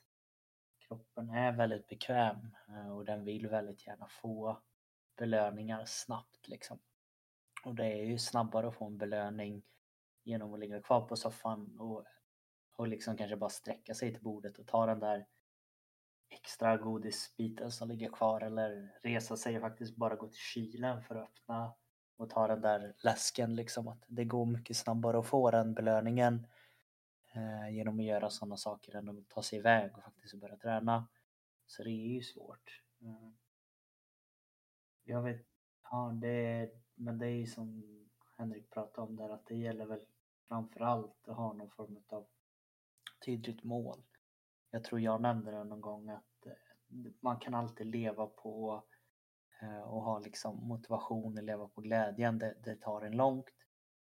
kroppen 0.79 1.31
är 1.31 1.53
väldigt 1.53 1.89
bekväm 1.89 2.57
eh, 2.69 2.97
och 2.97 3.05
den 3.05 3.25
vill 3.25 3.49
väldigt 3.49 3.87
gärna 3.87 4.09
få 4.09 4.63
belöningar 5.17 5.85
snabbt 5.87 6.49
liksom. 6.49 6.79
Och 7.65 7.75
det 7.75 7.85
är 7.85 8.05
ju 8.05 8.19
snabbare 8.19 8.69
att 8.69 8.75
få 8.75 8.87
en 8.87 8.99
belöning 8.99 9.63
genom 10.25 10.55
att 10.55 10.61
ligga 10.61 10.83
kvar 10.83 11.01
på 11.01 11.17
soffan 11.17 11.77
och, 11.81 12.05
och 12.73 12.89
liksom 12.89 13.17
kanske 13.17 13.37
bara 13.37 13.51
sträcka 13.51 13.95
sig 13.95 14.13
till 14.13 14.23
bordet 14.23 14.59
och 14.59 14.67
ta 14.67 14.87
den 14.87 15.01
där 15.01 15.27
extra 16.31 16.77
godisbiten 16.77 17.71
som 17.71 17.89
ligger 17.89 18.09
kvar 18.09 18.41
eller 18.41 18.99
resa 19.03 19.37
sig 19.37 19.57
och 19.57 19.63
faktiskt 19.63 19.97
bara 19.97 20.17
gå 20.17 20.29
till 20.29 20.41
kylen 20.41 21.03
för 21.03 21.15
att 21.15 21.29
öppna 21.29 21.75
och 22.17 22.31
ta 22.31 22.47
den 22.47 22.61
där 22.61 22.95
läsken 23.05 23.57
liksom. 23.57 23.89
Att 23.89 24.05
det 24.07 24.25
går 24.25 24.47
mycket 24.47 24.77
snabbare 24.77 25.19
att 25.19 25.27
få 25.27 25.51
den 25.51 25.75
belöningen 25.75 26.47
eh, 27.35 27.75
genom 27.75 27.99
att 27.99 28.05
göra 28.05 28.31
sådana 28.31 28.57
saker 28.57 28.97
än 28.97 29.09
att 29.09 29.29
ta 29.29 29.43
sig 29.43 29.59
iväg 29.59 29.99
och 29.99 30.05
faktiskt 30.05 30.35
börja 30.35 30.57
träna. 30.57 31.09
Så 31.67 31.83
det 31.83 31.91
är 31.91 32.15
ju 32.15 32.23
svårt. 32.23 32.83
Mm. 33.01 33.37
Jag 35.05 35.23
vet, 35.23 35.47
ja 35.91 36.13
det, 36.15 36.71
men 37.01 37.19
det 37.19 37.27
är 37.27 37.37
ju 37.37 37.47
som 37.47 37.85
Henrik 38.37 38.71
pratade 38.71 39.07
om 39.07 39.17
där 39.17 39.29
att 39.29 39.47
det 39.47 39.55
gäller 39.55 39.87
väl 39.87 40.01
framförallt 40.49 41.29
att 41.29 41.37
ha 41.37 41.53
någon 41.53 41.71
form 41.71 42.03
av 42.09 42.27
tydligt 43.25 43.65
mål. 43.65 44.03
Jag 44.71 44.85
tror 44.85 45.01
jag 45.01 45.21
nämnde 45.21 45.51
det 45.51 45.65
någon 45.65 45.81
gång 45.81 46.09
att 46.09 46.47
eh, 46.47 46.53
man 47.21 47.39
kan 47.39 47.55
alltid 47.55 47.87
leva 47.87 48.27
på 48.27 48.85
eh, 49.61 49.81
och 49.81 50.03
ha 50.03 50.19
liksom 50.19 50.69
motivation 50.69 51.39
och 51.39 51.45
leva 51.45 51.69
på 51.69 51.81
glädjen. 51.81 52.39
Det, 52.39 52.57
det 52.65 52.77
tar 52.77 53.03
en 53.03 53.17
långt. 53.17 53.55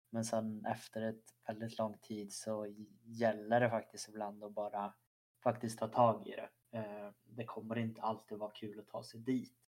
Men 0.10 0.26
sen 0.26 0.66
efter 0.66 1.02
ett 1.02 1.24
väldigt 1.48 1.78
lång 1.78 1.98
tid 1.98 2.34
så 2.34 2.68
gäller 3.04 3.60
det 3.60 3.70
faktiskt 3.70 4.10
ibland 4.10 4.44
att 4.44 4.54
bara 4.54 4.94
faktiskt 5.44 5.80
ta 5.80 5.88
tag 5.88 6.28
i 6.28 6.32
det. 6.32 6.78
Eh, 6.78 7.12
det 7.24 7.46
kommer 7.46 7.78
inte 7.78 8.02
alltid 8.02 8.38
vara 8.38 8.52
kul 8.52 8.80
att 8.80 8.88
ta 8.88 9.04
sig 9.04 9.20
dit. 9.20 9.67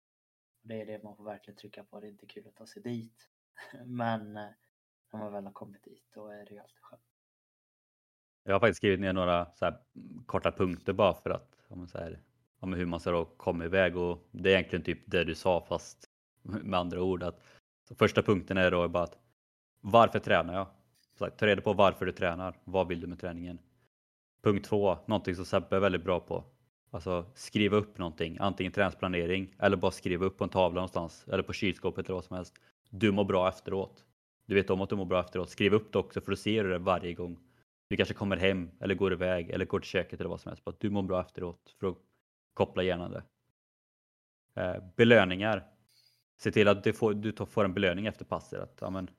Det 0.63 0.81
är 0.81 0.85
det 0.85 1.03
man 1.03 1.15
får 1.15 1.23
verkligen 1.23 1.57
trycka 1.57 1.83
på, 1.83 1.99
det 1.99 2.07
är 2.07 2.11
inte 2.11 2.25
kul 2.25 2.47
att 2.47 2.55
ta 2.55 2.67
sig 2.67 2.81
dit. 2.81 3.29
Men 3.85 4.37
eh, 4.37 4.49
när 5.11 5.19
man 5.19 5.33
väl 5.33 5.45
har 5.45 5.51
kommit 5.51 5.83
dit, 5.83 6.03
då 6.13 6.27
är 6.27 6.45
det 6.45 6.53
ju 6.53 6.59
alltid 6.59 6.81
skönt. 6.81 7.01
Jag 8.43 8.53
har 8.53 8.59
faktiskt 8.59 8.77
skrivit 8.77 8.99
ner 8.99 9.13
några 9.13 9.53
så 9.55 9.65
här 9.65 9.79
mm, 9.95 10.23
korta 10.25 10.51
punkter 10.51 10.93
bara 10.93 11.13
för 11.13 11.29
att 11.29 11.57
om 11.67 11.87
så 11.87 11.97
här, 11.97 12.19
om 12.59 12.73
hur 12.73 12.85
man 12.85 12.99
ska 12.99 13.11
då 13.11 13.25
komma 13.25 13.65
iväg 13.65 13.97
och 13.97 14.27
det 14.31 14.49
är 14.49 14.53
egentligen 14.53 14.85
typ 14.85 14.99
det 15.05 15.23
du 15.23 15.35
sa 15.35 15.65
fast 15.69 16.09
med 16.41 16.79
andra 16.79 17.01
ord. 17.01 17.23
Att, 17.23 17.43
första 17.97 18.21
punkten 18.21 18.57
är 18.57 18.71
då 18.71 18.87
bara 18.87 19.03
att 19.03 19.17
varför 19.81 20.19
tränar 20.19 20.53
jag? 20.53 20.67
Så, 21.17 21.29
ta 21.29 21.47
reda 21.47 21.61
på 21.61 21.73
varför 21.73 22.05
du 22.05 22.11
tränar. 22.11 22.59
Vad 22.63 22.87
vill 22.87 23.01
du 23.01 23.07
med 23.07 23.19
träningen? 23.19 23.59
Punkt 24.43 24.65
två, 24.65 24.97
någonting 25.05 25.35
som 25.35 25.45
Sebbe 25.45 25.75
är 25.75 25.79
väldigt 25.79 26.03
bra 26.03 26.19
på. 26.19 26.43
Alltså 26.93 27.25
skriva 27.33 27.77
upp 27.77 27.97
någonting, 27.97 28.37
antingen 28.39 28.71
träningsplanering 28.73 29.55
eller 29.59 29.77
bara 29.77 29.91
skriva 29.91 30.25
upp 30.25 30.37
på 30.37 30.43
en 30.43 30.49
tavla 30.49 30.75
någonstans 30.75 31.25
eller 31.27 31.43
på 31.43 31.53
kylskåpet 31.53 32.05
eller 32.05 32.15
vad 32.15 32.25
som 32.25 32.35
helst. 32.35 32.53
Du 32.89 33.11
mår 33.11 33.23
bra 33.23 33.49
efteråt. 33.49 34.05
Du 34.45 34.55
vet 34.55 34.69
om 34.69 34.81
att 34.81 34.89
du 34.89 34.95
mår 34.95 35.05
bra 35.05 35.19
efteråt. 35.19 35.49
Skriv 35.49 35.73
upp 35.73 35.93
det 35.93 35.99
också 35.99 36.21
för 36.21 36.31
då 36.31 36.35
ser 36.35 36.63
du 36.63 36.69
det 36.69 36.77
varje 36.77 37.13
gång. 37.13 37.39
Du 37.89 37.97
kanske 37.97 38.13
kommer 38.13 38.37
hem 38.37 38.71
eller 38.79 38.95
går 38.95 39.13
iväg 39.13 39.49
eller 39.49 39.65
går 39.65 39.79
till 39.79 39.89
köket 39.89 40.19
eller 40.19 40.29
vad 40.29 40.41
som 40.41 40.49
helst. 40.49 40.63
Bara 40.63 40.71
att 40.71 40.79
du 40.79 40.89
mår 40.89 41.03
bra 41.03 41.21
efteråt 41.21 41.75
för 41.79 41.87
att 41.87 41.97
koppla 42.53 42.83
hjärnan 42.83 43.11
det. 43.11 43.23
Eh, 44.61 44.83
belöningar. 44.95 45.63
Se 46.37 46.51
till 46.51 46.67
att 46.67 46.83
du 46.83 46.93
får, 46.93 47.13
du 47.13 47.45
får 47.45 47.65
en 47.65 47.73
belöning 47.73 48.05
efter 48.05 48.25
passet. 48.25 48.59
Att, 48.59 48.77
ja, 48.81 48.89
men, 48.89 49.09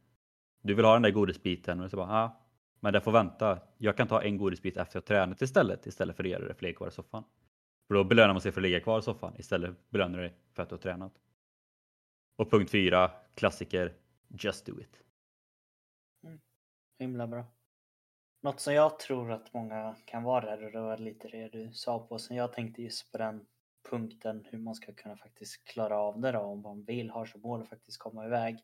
du 0.63 0.75
vill 0.75 0.85
ha 0.85 0.93
den 0.93 1.03
där 1.03 1.11
godisbiten 1.11 1.81
och 1.81 1.91
så 1.91 1.97
bara, 1.97 2.11
ah, 2.11 2.41
men 2.81 2.93
det 2.93 3.01
får 3.01 3.13
vänta. 3.13 3.59
Jag 3.79 3.97
kan 3.97 4.09
ta 4.09 4.23
en 4.23 4.39
godisbit 4.39 4.77
efter 4.77 4.99
att 4.99 5.07
tränat 5.07 5.43
istället 5.43 5.87
istället 5.87 6.17
för 6.17 6.25
att 6.25 6.31
göra 6.31 6.49
det 6.49 6.55
för 6.55 6.73
kvar 6.73 6.89
i 6.89 6.91
soffan. 6.91 7.25
För 7.89 7.95
då 7.95 8.05
belönar 8.05 8.35
man 8.35 8.41
sig 8.41 8.53
för 8.53 8.61
att 8.61 8.63
ligga 8.63 8.81
kvar 8.81 8.99
i 8.99 9.03
soffan 9.03 9.37
istället 9.39 9.91
belönar 9.91 10.19
du 10.19 10.25
dig 10.25 10.35
för 10.53 10.63
att 10.63 10.69
du 10.69 10.75
har 10.75 10.81
tränat. 10.81 11.13
Och 12.37 12.51
punkt 12.51 12.71
fyra, 12.71 13.11
klassiker, 13.35 13.95
just 14.29 14.67
do 14.67 14.81
it. 14.81 15.03
Mm. 16.25 16.41
Himla 16.99 17.27
bra. 17.27 17.45
Något 18.43 18.61
som 18.61 18.75
jag 18.75 18.99
tror 18.99 19.33
att 19.33 19.53
många 19.55 19.97
kan 20.05 20.23
vara 20.23 20.57
där 20.57 20.65
och 20.65 20.73
det 20.73 20.81
var 20.81 20.99
lite 20.99 21.29
det 21.29 21.49
du 21.49 21.73
sa 21.73 22.07
på 22.07 22.19
som 22.19 22.37
jag 22.37 22.53
tänkte 22.53 22.83
just 22.83 23.13
på 23.13 23.19
den 23.19 23.47
punkten 23.91 24.47
hur 24.51 24.59
man 24.59 24.75
ska 24.75 24.93
kunna 24.93 25.17
faktiskt 25.17 25.65
klara 25.65 25.99
av 25.99 26.21
det 26.21 26.33
då 26.33 26.39
om 26.39 26.63
man 26.63 26.85
vill, 26.85 27.11
har 27.11 27.27
som 27.27 27.41
mål 27.41 27.63
att 27.63 27.69
faktiskt 27.69 27.99
komma 27.99 28.27
iväg. 28.27 28.59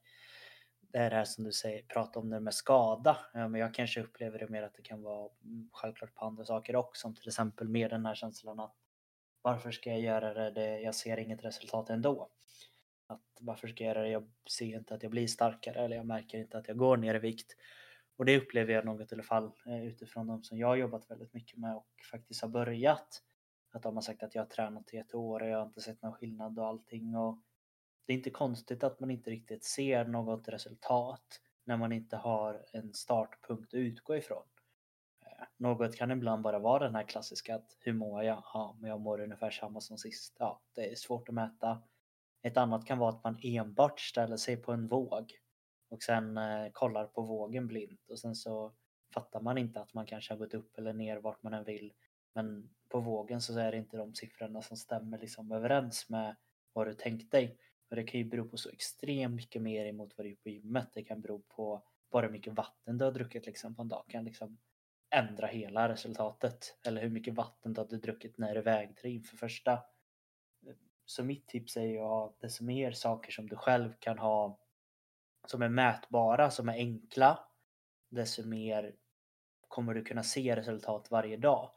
Det 0.80 0.98
är 0.98 1.10
det 1.10 1.16
här 1.16 1.24
som 1.24 1.44
du 1.44 1.52
säger, 1.52 1.82
prata 1.82 2.20
om 2.20 2.30
det 2.30 2.40
med 2.40 2.54
skada. 2.54 3.16
Men 3.32 3.54
jag 3.54 3.74
kanske 3.74 4.02
upplever 4.02 4.38
det 4.38 4.48
mer 4.48 4.62
att 4.62 4.74
det 4.74 4.82
kan 4.82 5.02
vara 5.02 5.30
mm, 5.44 5.68
självklart 5.72 6.14
på 6.14 6.24
andra 6.24 6.44
saker 6.44 6.76
också, 6.76 7.00
som 7.00 7.14
till 7.14 7.28
exempel 7.28 7.68
med 7.68 7.90
den 7.90 8.06
här 8.06 8.14
känslan 8.14 8.60
att 8.60 8.74
varför 9.42 9.70
ska 9.70 9.90
jag 9.90 10.00
göra 10.00 10.50
det? 10.50 10.80
jag 10.80 10.94
ser 10.94 11.16
inget 11.16 11.44
resultat 11.44 11.90
ändå. 11.90 12.30
Att 13.06 13.38
varför 13.40 13.68
ska 13.68 13.85
jag 13.85 13.94
göra 13.94 14.04
det? 14.04 14.11
Jag 14.11 14.30
ser 14.50 14.76
inte 14.76 14.94
att 14.94 15.02
jag 15.02 15.12
blir 15.12 15.26
starkare 15.26 15.85
eller 15.85 15.97
jag 15.97 16.06
märker 16.06 16.38
inte 16.38 16.59
att 16.59 16.68
jag 16.68 16.76
går 16.76 16.97
ner 16.97 17.14
i 17.14 17.18
vikt. 17.18 17.56
Och 18.16 18.25
det 18.25 18.38
upplever 18.38 18.73
jag 18.73 18.85
något 18.85 19.12
i 19.12 19.14
alla 19.14 19.23
fall 19.23 19.52
eh, 19.66 19.85
utifrån 19.85 20.26
de 20.26 20.42
som 20.42 20.59
jag 20.59 20.66
har 20.66 20.76
jobbat 20.76 21.11
väldigt 21.11 21.35
mycket 21.35 21.59
med 21.59 21.76
och 21.76 21.88
faktiskt 22.11 22.42
har 22.42 22.49
börjat. 22.49 23.23
Att 23.73 23.82
de 23.82 23.94
har 23.94 24.02
sagt 24.02 24.23
att 24.23 24.35
jag 24.35 24.42
har 24.42 24.49
tränat 24.49 24.94
i 24.94 24.97
ett 24.97 25.14
år 25.14 25.42
och 25.42 25.49
jag 25.49 25.59
har 25.59 25.66
inte 25.66 25.80
sett 25.80 26.02
någon 26.02 26.12
skillnad 26.12 26.59
och 26.59 26.66
allting. 26.66 27.16
Och 27.16 27.38
det 28.06 28.12
är 28.12 28.16
inte 28.16 28.30
konstigt 28.30 28.85
att 28.85 29.00
man 29.00 29.11
inte 29.11 29.30
riktigt 29.30 29.64
ser 29.64 30.04
något 30.04 30.49
resultat 30.49 31.40
när 31.64 31.76
man 31.76 31.92
inte 31.92 32.16
har 32.16 32.66
en 32.73 32.94
startpunkt 32.94 33.75
att 33.75 33.78
utgå 33.78 34.16
ifrån. 34.16 34.42
Något 35.56 35.97
kan 35.97 36.11
ibland 36.11 36.42
bara 36.42 36.59
vara 36.59 36.85
den 36.85 36.94
här 36.94 37.02
klassiska 37.02 37.54
att 37.54 37.76
hur 37.80 37.92
mår 37.92 38.23
jag? 38.23 38.42
Ja, 38.54 38.76
men 38.80 38.90
jag 38.90 39.00
mår 39.00 39.20
ungefär 39.20 39.50
samma 39.50 39.80
som 39.80 39.99
sist. 39.99 40.37
Ja, 40.38 40.62
det 40.75 40.92
är 40.92 40.94
svårt 40.94 41.28
att 41.28 41.35
mäta. 41.35 41.82
Ett 42.42 42.56
annat 42.56 42.87
kan 42.87 42.99
vara 42.99 43.11
att 43.11 43.25
man 43.25 43.38
enbart 43.42 44.00
ställer 44.00 44.37
sig 44.37 44.56
på 44.56 44.73
en 44.73 44.88
våg 44.88 45.32
och 45.90 46.02
sen 46.02 46.37
eh, 46.37 46.70
kollar 46.73 47.06
på 47.06 47.23
vågen 47.23 47.66
blint 47.66 48.11
och 48.11 48.18
sen 48.18 48.35
så 48.35 48.73
fattar 49.14 49.40
man 49.40 49.59
inte 49.59 49.80
att 49.80 49.94
man 49.94 50.06
kanske 50.06 50.32
har 50.32 50.38
gått 50.38 50.54
upp 50.54 50.78
eller 50.78 50.92
ner 50.92 51.16
vart 51.16 51.42
man 51.42 51.54
än 51.54 51.64
vill. 51.64 51.92
Men 52.35 52.70
på 52.88 53.00
vågen 53.00 53.40
så 53.40 53.59
är 53.59 53.73
det 53.73 53.78
inte 53.78 53.97
de 53.97 54.14
siffrorna 54.14 54.62
som 54.62 54.76
stämmer 54.76 55.18
liksom 55.18 55.52
överens 55.52 56.09
med 56.09 56.37
vad 56.73 56.87
du 56.87 56.94
tänkt 56.94 57.30
dig. 57.30 57.59
Och 57.90 57.97
det 57.97 58.04
kan 58.04 58.20
ju 58.20 58.26
bero 58.26 58.49
på 58.49 58.56
så 58.56 58.70
extremt 58.70 59.35
mycket 59.35 59.62
mer 59.62 59.87
emot 59.87 60.12
vad 60.16 60.26
du 60.26 60.30
gör 60.30 60.37
på 60.37 60.49
gymmet. 60.49 60.88
Det 60.94 61.04
kan 61.04 61.20
bero 61.20 61.42
på 61.49 61.82
bara 62.11 62.26
hur 62.26 62.32
mycket 62.32 62.52
vatten 62.52 62.99
du 62.99 63.04
har 63.04 63.12
druckit 63.12 63.47
liksom 63.47 63.75
på 63.75 63.82
en 63.82 63.88
dag. 63.88 64.04
Kan 64.09 64.25
liksom 64.25 64.59
ändra 65.11 65.47
hela 65.47 65.88
resultatet. 65.88 66.79
Eller 66.87 67.02
hur 67.02 67.11
mycket 67.11 67.35
vatten 67.35 67.73
du 67.73 67.81
hade 67.81 67.97
druckit 67.97 68.38
när 68.38 68.55
du 68.55 68.62
vägde 68.62 69.02
dig 69.02 69.14
inför 69.14 69.37
första. 69.37 69.83
Så 71.05 71.25
mitt 71.25 71.49
tips 71.49 71.76
är 71.76 71.85
ju 71.85 71.99
att 71.99 72.05
ha 72.05 72.37
desto 72.40 72.64
mer 72.64 72.93
saker 72.93 73.33
som 73.33 73.49
du 73.49 73.57
själv 73.57 73.93
kan 74.00 74.19
ha 74.19 74.59
som 75.47 75.62
är 75.62 75.69
mätbara, 75.69 76.50
som 76.50 76.69
är 76.69 76.73
enkla, 76.73 77.38
desto 78.09 78.47
mer 78.47 78.95
kommer 79.69 79.95
du 79.95 80.05
kunna 80.05 80.23
se 80.23 80.57
resultat 80.57 81.11
varje 81.11 81.37
dag. 81.37 81.71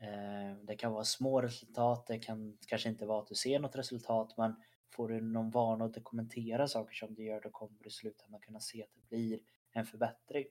Eh, 0.00 0.56
det 0.62 0.76
kan 0.76 0.92
vara 0.92 1.04
små 1.04 1.42
resultat, 1.42 2.06
det 2.06 2.18
kan 2.18 2.58
kanske 2.66 2.88
inte 2.88 3.06
vara 3.06 3.22
att 3.22 3.28
du 3.28 3.34
ser 3.34 3.58
något 3.58 3.76
resultat 3.76 4.34
men 4.36 4.62
får 4.90 5.08
du 5.08 5.20
någon 5.20 5.50
vana 5.50 5.84
att 5.84 5.94
dokumentera 5.94 6.68
saker 6.68 6.94
som 6.94 7.14
du 7.14 7.24
gör 7.24 7.40
då 7.40 7.50
kommer 7.50 7.78
du 7.82 7.88
i 7.88 7.90
slutändan 7.90 8.40
kunna 8.40 8.60
se 8.60 8.82
att 8.82 8.94
det 8.94 9.08
blir 9.08 9.40
en 9.72 9.86
förbättring. 9.86 10.46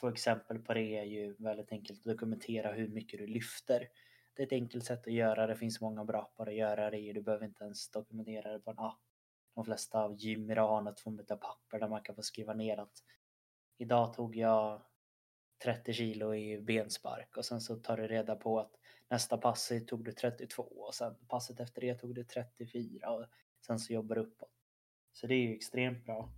Två 0.00 0.08
exempel 0.08 0.58
på 0.58 0.74
det 0.74 0.98
är 0.98 1.04
ju 1.04 1.36
väldigt 1.38 1.72
enkelt 1.72 1.98
att 1.98 2.04
dokumentera 2.04 2.72
hur 2.72 2.88
mycket 2.88 3.20
du 3.20 3.26
lyfter. 3.26 3.88
Det 4.34 4.42
är 4.42 4.46
ett 4.46 4.52
enkelt 4.52 4.84
sätt 4.84 5.06
att 5.06 5.12
göra, 5.12 5.46
det 5.46 5.56
finns 5.56 5.80
många 5.80 6.04
bra 6.04 6.22
appar 6.22 6.46
att 6.46 6.54
göra 6.54 6.90
det 6.90 6.98
i, 6.98 7.12
du 7.12 7.22
behöver 7.22 7.46
inte 7.46 7.64
ens 7.64 7.90
dokumentera 7.90 8.52
det 8.52 8.60
på 8.60 8.70
en 8.70 8.78
app. 8.78 9.00
De 9.54 9.64
flesta 9.64 10.02
av 10.02 10.16
gym 10.18 10.50
idag 10.50 10.68
har 10.68 10.82
något 10.82 11.00
form 11.00 11.20
av 11.30 11.36
papper 11.36 11.78
där 11.78 11.88
man 11.88 12.02
kan 12.02 12.14
få 12.14 12.22
skriva 12.22 12.54
ner 12.54 12.78
att 12.78 13.02
idag 13.78 14.14
tog 14.14 14.36
jag 14.36 14.82
30 15.64 15.92
kilo 15.92 16.34
i 16.34 16.60
benspark 16.60 17.36
och 17.36 17.44
sen 17.44 17.60
så 17.60 17.76
tar 17.76 17.96
du 17.96 18.06
reda 18.06 18.36
på 18.36 18.60
att 18.60 18.72
nästa 19.08 19.38
pass 19.38 19.72
tog 19.86 20.04
du 20.04 20.12
32 20.12 20.62
och 20.62 20.94
sen 20.94 21.14
passet 21.28 21.60
efter 21.60 21.80
det 21.80 21.94
tog 21.94 22.14
du 22.14 22.24
34 22.24 23.10
och 23.10 23.26
sen 23.66 23.78
så 23.78 23.92
jobbar 23.92 24.16
du 24.16 24.22
uppåt. 24.22 24.50
Så 25.12 25.26
det 25.26 25.34
är 25.34 25.38
ju 25.38 25.54
extremt 25.54 26.04
bra. 26.04 26.30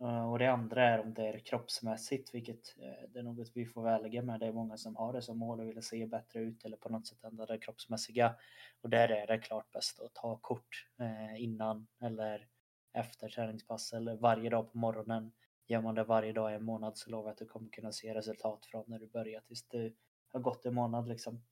Eh, 0.00 0.30
och 0.30 0.38
det 0.38 0.46
andra 0.46 0.84
är 0.84 1.00
om 1.00 1.14
det 1.14 1.26
är 1.26 1.38
kroppsmässigt, 1.38 2.34
vilket 2.34 2.78
eh, 2.78 3.08
det 3.08 3.18
är 3.18 3.22
något 3.22 3.50
vi 3.54 3.66
får 3.66 3.82
välja 3.82 4.22
med. 4.22 4.40
Det 4.40 4.46
är 4.46 4.52
många 4.52 4.76
som 4.76 4.96
har 4.96 5.12
det 5.12 5.22
som 5.22 5.38
mål 5.38 5.60
och 5.60 5.68
vill 5.68 5.82
se 5.82 6.06
bättre 6.06 6.40
ut 6.40 6.64
eller 6.64 6.76
på 6.76 6.88
något 6.88 7.06
sätt 7.06 7.24
ändra 7.24 7.46
det 7.46 7.58
kroppsmässiga. 7.58 8.34
Och 8.80 8.90
där 8.90 9.08
är 9.08 9.26
det 9.26 9.38
klart 9.38 9.72
bäst 9.72 10.00
att 10.00 10.14
ta 10.14 10.36
kort 10.36 10.86
eh, 11.00 11.42
innan 11.42 11.86
eller 12.00 12.48
efter 12.92 13.28
träningspass 13.28 13.92
eller 13.92 14.16
varje 14.16 14.50
dag 14.50 14.72
på 14.72 14.78
morgonen. 14.78 15.32
Gör 15.66 15.80
man 15.80 15.94
det 15.94 16.04
varje 16.04 16.32
dag 16.32 16.52
i 16.52 16.54
en 16.54 16.64
månad 16.64 16.98
så 16.98 17.10
lovar 17.10 17.28
jag 17.28 17.32
att 17.32 17.38
du 17.38 17.46
kommer 17.46 17.70
kunna 17.70 17.92
se 17.92 18.14
resultat 18.14 18.66
från 18.66 18.84
när 18.86 18.98
du 18.98 19.06
börjar 19.06 19.40
tills 19.40 19.68
du 19.68 19.96
har 20.28 20.40
gått 20.40 20.66
en 20.66 20.74
månad 20.74 21.08
liksom. 21.08 21.42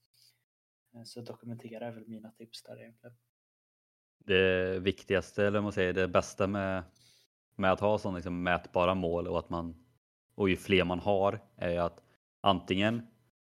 Så 1.05 1.21
dokumentera 1.21 1.87
är 1.87 1.93
väl 1.93 2.07
mina 2.07 2.31
tips 2.31 2.63
där 2.63 2.81
egentligen. 2.81 3.17
Det 4.19 4.79
viktigaste, 4.79 5.47
eller 5.47 5.61
man 5.61 5.73
säger 5.73 5.93
det 5.93 6.09
bästa 6.09 6.47
med 6.47 6.85
med 7.57 7.73
att 7.73 7.81
ha 7.81 7.99
sådana 7.99 8.19
liksom 8.19 8.43
mätbara 8.43 8.95
mål 8.95 9.29
och 9.29 9.39
att 9.39 9.51
man 9.51 9.75
och 10.35 10.49
ju 10.49 10.57
fler 10.57 10.85
man 10.85 10.99
har 10.99 11.41
är 11.57 11.79
att 11.79 12.03
antingen 12.41 13.07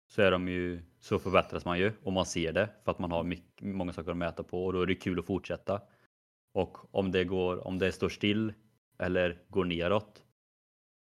så 0.08 0.22
är 0.22 0.30
de 0.30 0.48
ju 0.48 0.82
så 0.98 1.18
förbättras 1.18 1.64
man 1.64 1.78
ju 1.78 1.92
och 2.02 2.12
man 2.12 2.26
ser 2.26 2.52
det 2.52 2.68
för 2.84 2.90
att 2.90 2.98
man 2.98 3.12
har 3.12 3.22
mycket, 3.22 3.66
många 3.66 3.92
saker 3.92 4.10
att 4.10 4.16
mäta 4.16 4.42
på 4.42 4.66
och 4.66 4.72
då 4.72 4.82
är 4.82 4.86
det 4.86 4.94
kul 4.94 5.18
att 5.18 5.26
fortsätta. 5.26 5.80
Och 6.52 6.94
om 6.94 7.10
det 7.10 7.24
går, 7.24 7.66
om 7.66 7.78
det 7.78 7.92
står 7.92 8.08
still 8.08 8.52
eller 8.98 9.38
går 9.48 9.64
neråt. 9.64 10.24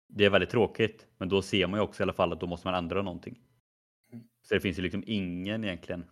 Det 0.08 0.24
är 0.24 0.30
väldigt 0.30 0.50
tråkigt, 0.50 1.06
men 1.18 1.28
då 1.28 1.42
ser 1.42 1.66
man 1.66 1.80
ju 1.80 1.84
också 1.84 2.02
i 2.02 2.04
alla 2.04 2.12
fall 2.12 2.32
att 2.32 2.40
då 2.40 2.46
måste 2.46 2.66
man 2.66 2.74
ändra 2.74 3.02
någonting. 3.02 3.38
Så 4.42 4.54
det 4.54 4.60
finns 4.60 4.78
ju 4.78 4.82
liksom 4.82 5.04
ingen 5.06 5.64
egentligen. 5.64 6.04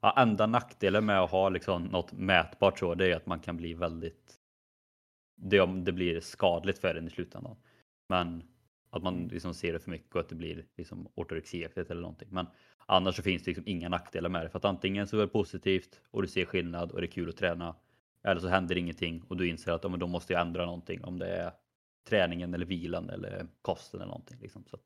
Ja, 0.00 0.14
enda 0.16 0.46
nackdelen 0.46 1.06
med 1.06 1.20
att 1.20 1.30
ha 1.30 1.48
liksom 1.48 1.84
något 1.84 2.12
mätbart 2.12 2.78
så, 2.78 2.94
det 2.94 3.12
är 3.12 3.16
att 3.16 3.26
man 3.26 3.40
kan 3.40 3.56
bli 3.56 3.74
väldigt. 3.74 4.40
Det 5.34 5.60
om 5.60 5.84
det 5.84 5.92
blir 5.92 6.20
skadligt 6.20 6.78
för 6.78 6.94
en 6.94 7.06
i 7.06 7.10
slutändan. 7.10 7.56
Men 8.08 8.42
att 8.90 9.02
man 9.02 9.14
Mm. 9.16 9.28
liksom 9.28 9.54
ser 9.54 9.72
det 9.72 9.78
för 9.78 9.90
mycket 9.90 10.14
och 10.14 10.20
att 10.20 10.28
det 10.28 10.34
blir 10.34 10.66
liksom 10.76 11.08
ortorexiaktigt 11.14 11.90
eller 11.90 12.00
någonting. 12.02 12.28
Men 12.32 12.46
annars 12.86 13.16
så 13.16 13.22
finns 13.22 13.42
det 13.42 13.50
liksom 13.50 13.68
inga 13.68 13.88
nackdelar 13.88 14.28
med 14.30 14.44
det 14.44 14.48
för 14.48 14.58
att 14.58 14.64
antingen 14.64 15.06
så 15.06 15.16
är 15.16 15.20
det 15.20 15.28
positivt 15.28 16.00
och 16.10 16.22
du 16.22 16.28
ser 16.28 16.44
skillnad 16.44 16.90
och 16.92 17.00
det 17.00 17.06
är 17.06 17.10
kul 17.10 17.28
att 17.28 17.36
träna. 17.36 17.76
Eller 18.22 18.40
så 18.40 18.48
händer 18.48 18.76
ingenting 18.78 19.22
och 19.28 19.36
du 19.36 19.48
inser 19.48 19.72
att 19.72 19.84
ja, 19.84 19.90
men 19.90 20.00
då 20.00 20.06
måste 20.06 20.32
jag 20.32 20.42
ändra 20.42 20.64
någonting 20.64 21.04
om 21.04 21.18
det 21.18 21.28
är 21.36 21.52
träningen 22.08 22.54
eller 22.54 22.66
vilan 22.66 23.10
eller 23.10 23.46
kosten 23.62 24.00
eller 24.00 24.08
någonting. 24.08 24.40
Liksom. 24.40 24.64
Så, 24.64 24.76
att, 24.76 24.82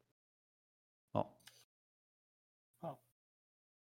ja. 1.12 3.00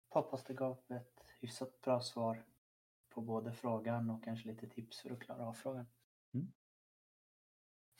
Hoppas 0.09 0.45
det 0.45 0.55
gav 0.55 0.79
ett 0.89 1.35
hyfsat 1.41 1.81
bra 1.81 2.01
svar 2.01 2.45
på 3.09 3.21
både 3.21 3.53
frågan 3.53 4.11
och 4.11 4.25
kanske 4.25 4.49
lite 4.49 4.67
tips 4.69 5.01
för 5.01 5.11
att 5.11 5.21
klara 5.21 5.47
av 5.47 5.53
frågan. 5.53 5.87
Mm. 6.35 6.53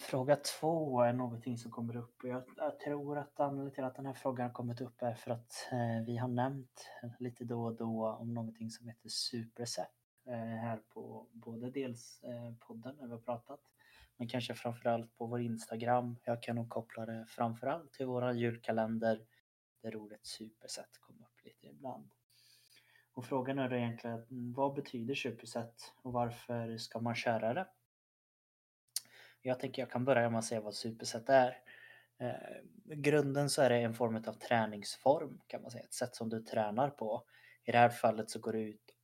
Fråga 0.01 0.37
två 0.37 1.01
är 1.01 1.13
någonting 1.13 1.59
som 1.59 1.71
kommer 1.71 1.97
upp 1.97 2.23
och 2.23 2.29
jag, 2.29 2.43
jag 2.57 2.79
tror 2.79 3.19
att 3.19 3.41
anledningen 3.41 3.75
till 3.75 3.85
att 3.85 3.97
den 3.97 4.07
här 4.07 4.15
frågan 4.15 4.47
har 4.47 4.55
kommit 4.55 4.81
upp 4.81 5.03
är 5.03 5.15
för 5.15 5.31
att 5.31 5.69
eh, 5.73 6.07
vi 6.07 6.17
har 6.17 6.29
nämnt 6.29 6.89
lite 7.19 7.45
då 7.45 7.65
och 7.65 7.77
då 7.77 8.09
om 8.09 8.35
någonting 8.35 8.71
som 8.71 8.89
heter 8.89 9.09
superset 9.09 9.91
eh, 10.27 10.35
här 10.35 10.83
på 10.89 11.29
både 11.33 11.71
dels 11.71 12.23
eh, 12.23 12.55
podden 12.61 12.97
när 12.97 13.07
vi 13.07 13.13
har 13.13 13.21
pratat 13.21 13.61
men 14.17 14.29
kanske 14.29 14.55
framförallt 14.55 15.17
på 15.17 15.27
vår 15.27 15.41
Instagram. 15.41 16.17
Jag 16.25 16.43
kan 16.43 16.57
nog 16.57 16.69
koppla 16.69 17.07
det 17.07 17.27
framförallt 17.29 17.93
till 17.93 18.07
våra 18.07 18.33
julkalender 18.33 19.27
där 19.83 19.97
ordet 19.97 20.27
superset 20.27 20.99
kommer 21.01 21.23
upp 21.23 21.45
lite 21.45 21.67
ibland. 21.67 22.11
Och 23.13 23.25
frågan 23.25 23.59
är 23.59 23.69
då 23.69 23.77
egentligen 23.77 24.27
vad 24.29 24.75
betyder 24.75 25.15
superset 25.15 25.95
och 26.03 26.13
varför 26.13 26.77
ska 26.77 27.01
man 27.01 27.15
köra 27.15 27.55
det? 27.55 27.67
Jag 29.43 29.61
tänker 29.61 29.83
jag 29.83 29.91
kan 29.91 30.05
börja 30.05 30.31
med 30.31 30.39
att 30.39 30.45
säga 30.45 30.61
vad 30.61 30.75
superset 30.75 31.29
är. 31.29 31.57
Eh, 32.19 32.93
I 32.93 32.97
grunden 32.97 33.51
så 33.51 33.63
är 33.63 33.71
det 33.71 33.77
en 33.77 33.95
form 33.95 34.17
av 34.17 34.33
träningsform 34.33 35.41
kan 35.47 35.63
man 35.63 35.71
säga, 35.71 35.85
ett 35.85 35.95
sätt 35.95 36.15
som 36.17 36.29
du 36.29 36.41
tränar 36.43 36.91
på. 36.91 37.25
I 37.65 37.73
det 37.73 37.79
här 37.79 37.89
fallet 37.89 38.31
så 38.31 38.39
går 38.41 38.53
det 38.53 38.61
ut 38.61 38.95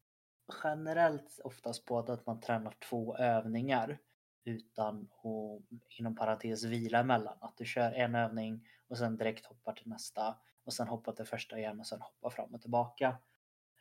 generellt 0.65 1.41
oftast 1.45 1.85
på 1.85 1.99
att 1.99 2.27
man 2.27 2.41
tränar 2.41 2.77
två 2.89 3.17
övningar 3.17 3.99
utan 4.45 5.03
att 5.03 5.99
inom 5.99 6.15
parentes 6.17 6.65
vila 6.65 6.99
emellan. 6.99 7.39
Att 7.41 7.57
du 7.57 7.65
kör 7.65 7.93
en 7.93 8.15
övning 8.15 8.69
och 8.89 8.99
sen 8.99 9.17
direkt 9.17 9.47
hoppar 9.47 9.73
till 9.73 9.89
nästa 9.89 10.39
och 10.65 10.73
sen 10.73 10.89
hoppar 10.89 11.13
till 11.13 11.25
första 11.25 11.59
igen 11.59 11.81
och 11.81 11.87
sen 11.87 12.01
hoppar 12.01 12.31
fram 12.31 12.55
och 12.55 12.61
tillbaka. 12.63 13.19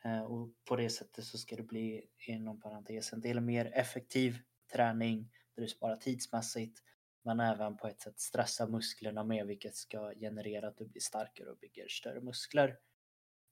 Eh, 0.04 0.22
Och 0.22 0.50
på 0.68 0.76
det 0.76 0.90
sättet 0.90 1.24
så 1.24 1.38
ska 1.38 1.56
det 1.56 1.62
bli 1.62 2.04
inom 2.26 2.60
parentes 2.60 3.12
en 3.12 3.20
del 3.20 3.40
mer 3.40 3.70
effektiv 3.74 4.38
träning 4.72 5.30
där 5.58 5.62
du 5.62 5.68
sparar 5.68 5.96
tidsmässigt 5.96 6.82
men 7.22 7.40
även 7.40 7.76
på 7.76 7.88
ett 7.88 8.00
sätt 8.00 8.20
stressa 8.20 8.66
musklerna 8.66 9.24
med 9.24 9.46
vilket 9.46 9.74
ska 9.74 10.14
generera 10.14 10.68
att 10.68 10.76
du 10.76 10.86
blir 10.88 11.00
starkare 11.00 11.50
och 11.50 11.58
bygger 11.58 11.88
större 11.88 12.20
muskler. 12.20 12.78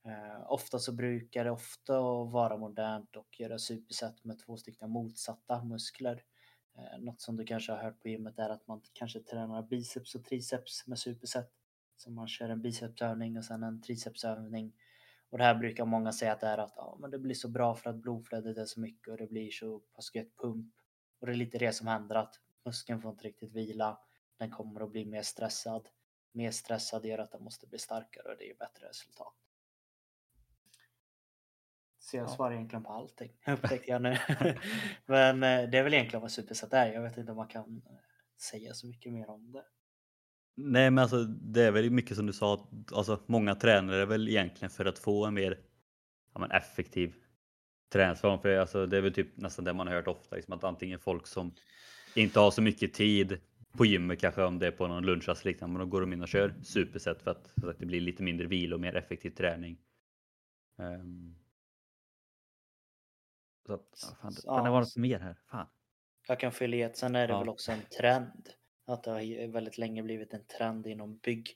Eh, 0.05 0.53
ofta 0.53 0.79
så 0.79 0.93
brukar 0.93 1.45
det 1.45 1.51
ofta 1.51 2.01
vara 2.25 2.57
modernt 2.57 3.17
och 3.17 3.41
göra 3.41 3.59
superset 3.59 4.25
med 4.25 4.39
två 4.39 4.57
stycken 4.57 4.91
motsatta 4.91 5.65
muskler. 5.65 6.25
Eh, 6.79 6.99
något 6.99 7.21
som 7.21 7.37
du 7.37 7.45
kanske 7.45 7.73
har 7.73 7.83
hört 7.83 8.03
på 8.03 8.09
gymmet 8.09 8.39
är 8.39 8.51
att 8.51 8.67
man 8.67 8.83
kanske 8.93 9.21
tränar 9.21 9.63
biceps 9.63 10.15
och 10.15 10.25
triceps 10.25 10.87
med 10.87 10.99
superset. 10.99 11.51
Så 11.97 12.11
man 12.11 12.29
kör 12.29 12.49
en 12.49 12.63
bicepsövning 12.63 13.39
och 13.39 13.45
sen 13.45 13.63
en 13.63 13.83
tricepsövning. 13.83 14.73
Och 15.31 15.39
det 15.39 15.45
här 15.45 15.55
brukar 15.55 15.85
många 15.85 16.13
säga 16.13 16.33
att 16.33 16.41
det 16.41 16.47
är 16.47 16.59
att 16.59 16.73
ja, 16.77 16.97
men 17.01 17.11
det 17.11 17.19
blir 17.19 17.35
så 17.35 17.49
bra 17.49 17.75
för 17.75 17.91
att 17.91 17.97
blodflödet 17.97 18.59
är 18.59 18.65
så 18.65 18.81
mycket 18.81 19.09
och 19.09 19.17
det 19.17 19.27
blir 19.27 19.51
så 19.51 19.79
pass 19.79 20.15
gött 20.15 20.37
pump. 20.37 20.75
Och 21.19 21.27
det 21.27 21.33
är 21.33 21.37
lite 21.37 21.59
det 21.59 21.73
som 21.73 21.87
händer 21.87 22.17
att 22.17 22.41
muskeln 22.65 23.01
får 23.01 23.11
inte 23.11 23.25
riktigt 23.25 23.53
vila. 23.53 23.99
Den 24.39 24.51
kommer 24.51 24.81
att 24.81 24.91
bli 24.93 25.05
mer 25.05 25.23
stressad. 25.23 25.89
Mer 26.33 26.51
stressad 26.51 27.07
gör 27.07 27.19
att 27.19 27.33
den 27.33 27.45
måste 27.45 27.67
bli 27.67 27.79
starkare 27.79 28.33
och 28.33 28.39
det 28.39 28.45
ger 28.45 28.55
bättre 28.55 28.89
resultat. 28.89 29.35
Så 31.99 32.17
jag 32.17 32.25
Ja. 32.25 32.29
svarar 32.29 32.53
egentligen 32.55 32.83
på 32.85 32.93
allting, 32.93 33.33
upptäckte 33.47 33.91
jag 33.91 34.03
nu. 34.03 34.17
Men 35.07 35.43
eh, 35.43 35.71
det 35.71 35.79
är 35.79 35.83
väl 35.83 35.95
egentligen 35.95 36.21
vad 36.21 36.33
superset 36.33 36.73
är. 36.73 36.93
Jag 36.93 37.03
vet 37.03 37.17
inte 37.17 37.33
om 37.33 37.37
man 37.37 37.49
kan 37.49 37.83
eh, 37.87 37.97
säga 38.37 38.75
så 38.75 38.87
mycket 38.87 39.13
mer 39.13 39.31
om 39.31 39.53
det. 39.53 39.65
Nej 40.57 40.91
men 40.91 40.99
alltså 41.03 41.25
det 41.25 41.63
är 41.63 41.71
väl 41.73 41.91
mycket 41.91 42.17
som 42.17 42.27
du 42.27 42.33
sa, 42.33 42.71
alltså 42.93 43.23
många 43.27 43.55
tränare 43.55 44.03
är 44.03 44.07
väl 44.07 44.29
egentligen 44.29 44.71
för 44.71 44.85
att 44.85 44.99
få 44.99 45.25
en 45.27 45.35
mer 45.35 45.61
ja, 46.35 46.47
effektiv 46.57 47.15
träningsform. 47.89 48.39
För 48.41 48.57
alltså, 48.59 48.87
det 48.87 48.97
är 48.97 49.01
väl 49.01 49.13
typ 49.15 49.37
nästan 49.37 49.65
det 49.65 49.73
man 49.73 49.87
har 49.87 49.95
hört 49.95 50.07
ofta, 50.09 50.37
liksom 50.37 50.55
att 50.55 50.65
antingen 50.65 50.99
folk 50.99 51.27
som 51.27 51.55
inte 52.15 52.41
har 52.41 52.51
så 52.51 52.63
mycket 52.63 52.95
tid 52.95 53.39
på 53.73 53.87
gymmet 53.87 54.21
kanske 54.21 54.43
om 54.43 54.59
det 54.59 54.67
är 54.67 54.71
på 54.71 54.87
någon 54.87 55.07
lunchrast 55.07 55.45
liknande, 55.45 55.73
men 55.73 55.81
då 55.81 55.87
går 55.91 56.01
de 56.01 56.13
in 56.13 56.23
och 56.23 56.29
kör 56.29 56.55
superset 56.63 57.23
för 57.23 57.31
att, 57.31 57.51
för 57.61 57.71
att 57.71 57.79
det 57.79 57.87
blir 57.87 58.01
lite 58.01 58.23
mindre 58.23 58.47
vila 58.47 58.75
och 58.77 58.81
mer 58.81 58.97
effektiv 58.97 59.31
träning. 59.31 59.79
Ehm. 60.79 61.35
Så 63.67 63.75
att, 63.75 64.17
fan, 64.21 64.33
det, 64.35 64.41
Ja, 64.45 64.55
fan, 64.55 64.65
det 64.65 64.71
var 64.71 64.81
något 64.81 64.97
mer 64.97 65.19
här. 65.21 65.37
Fan. 65.51 65.67
Jag 66.29 66.41
kan 66.41 66.53
fylla 66.53 66.77
i 66.77 66.85
att 66.85 66.97
sen 66.97 67.15
är 67.15 67.27
det 67.27 67.33
Ja. 67.33 67.39
väl 67.39 67.49
också 67.49 67.73
en 67.73 67.83
trend. 67.99 68.49
Att 68.87 69.03
det 69.05 69.11
har 69.11 69.53
väldigt 69.53 69.79
länge 69.79 70.03
blivit 70.03 70.35
en 70.35 70.45
trend 70.47 70.87
inom 70.87 71.19
bygg, 71.19 71.49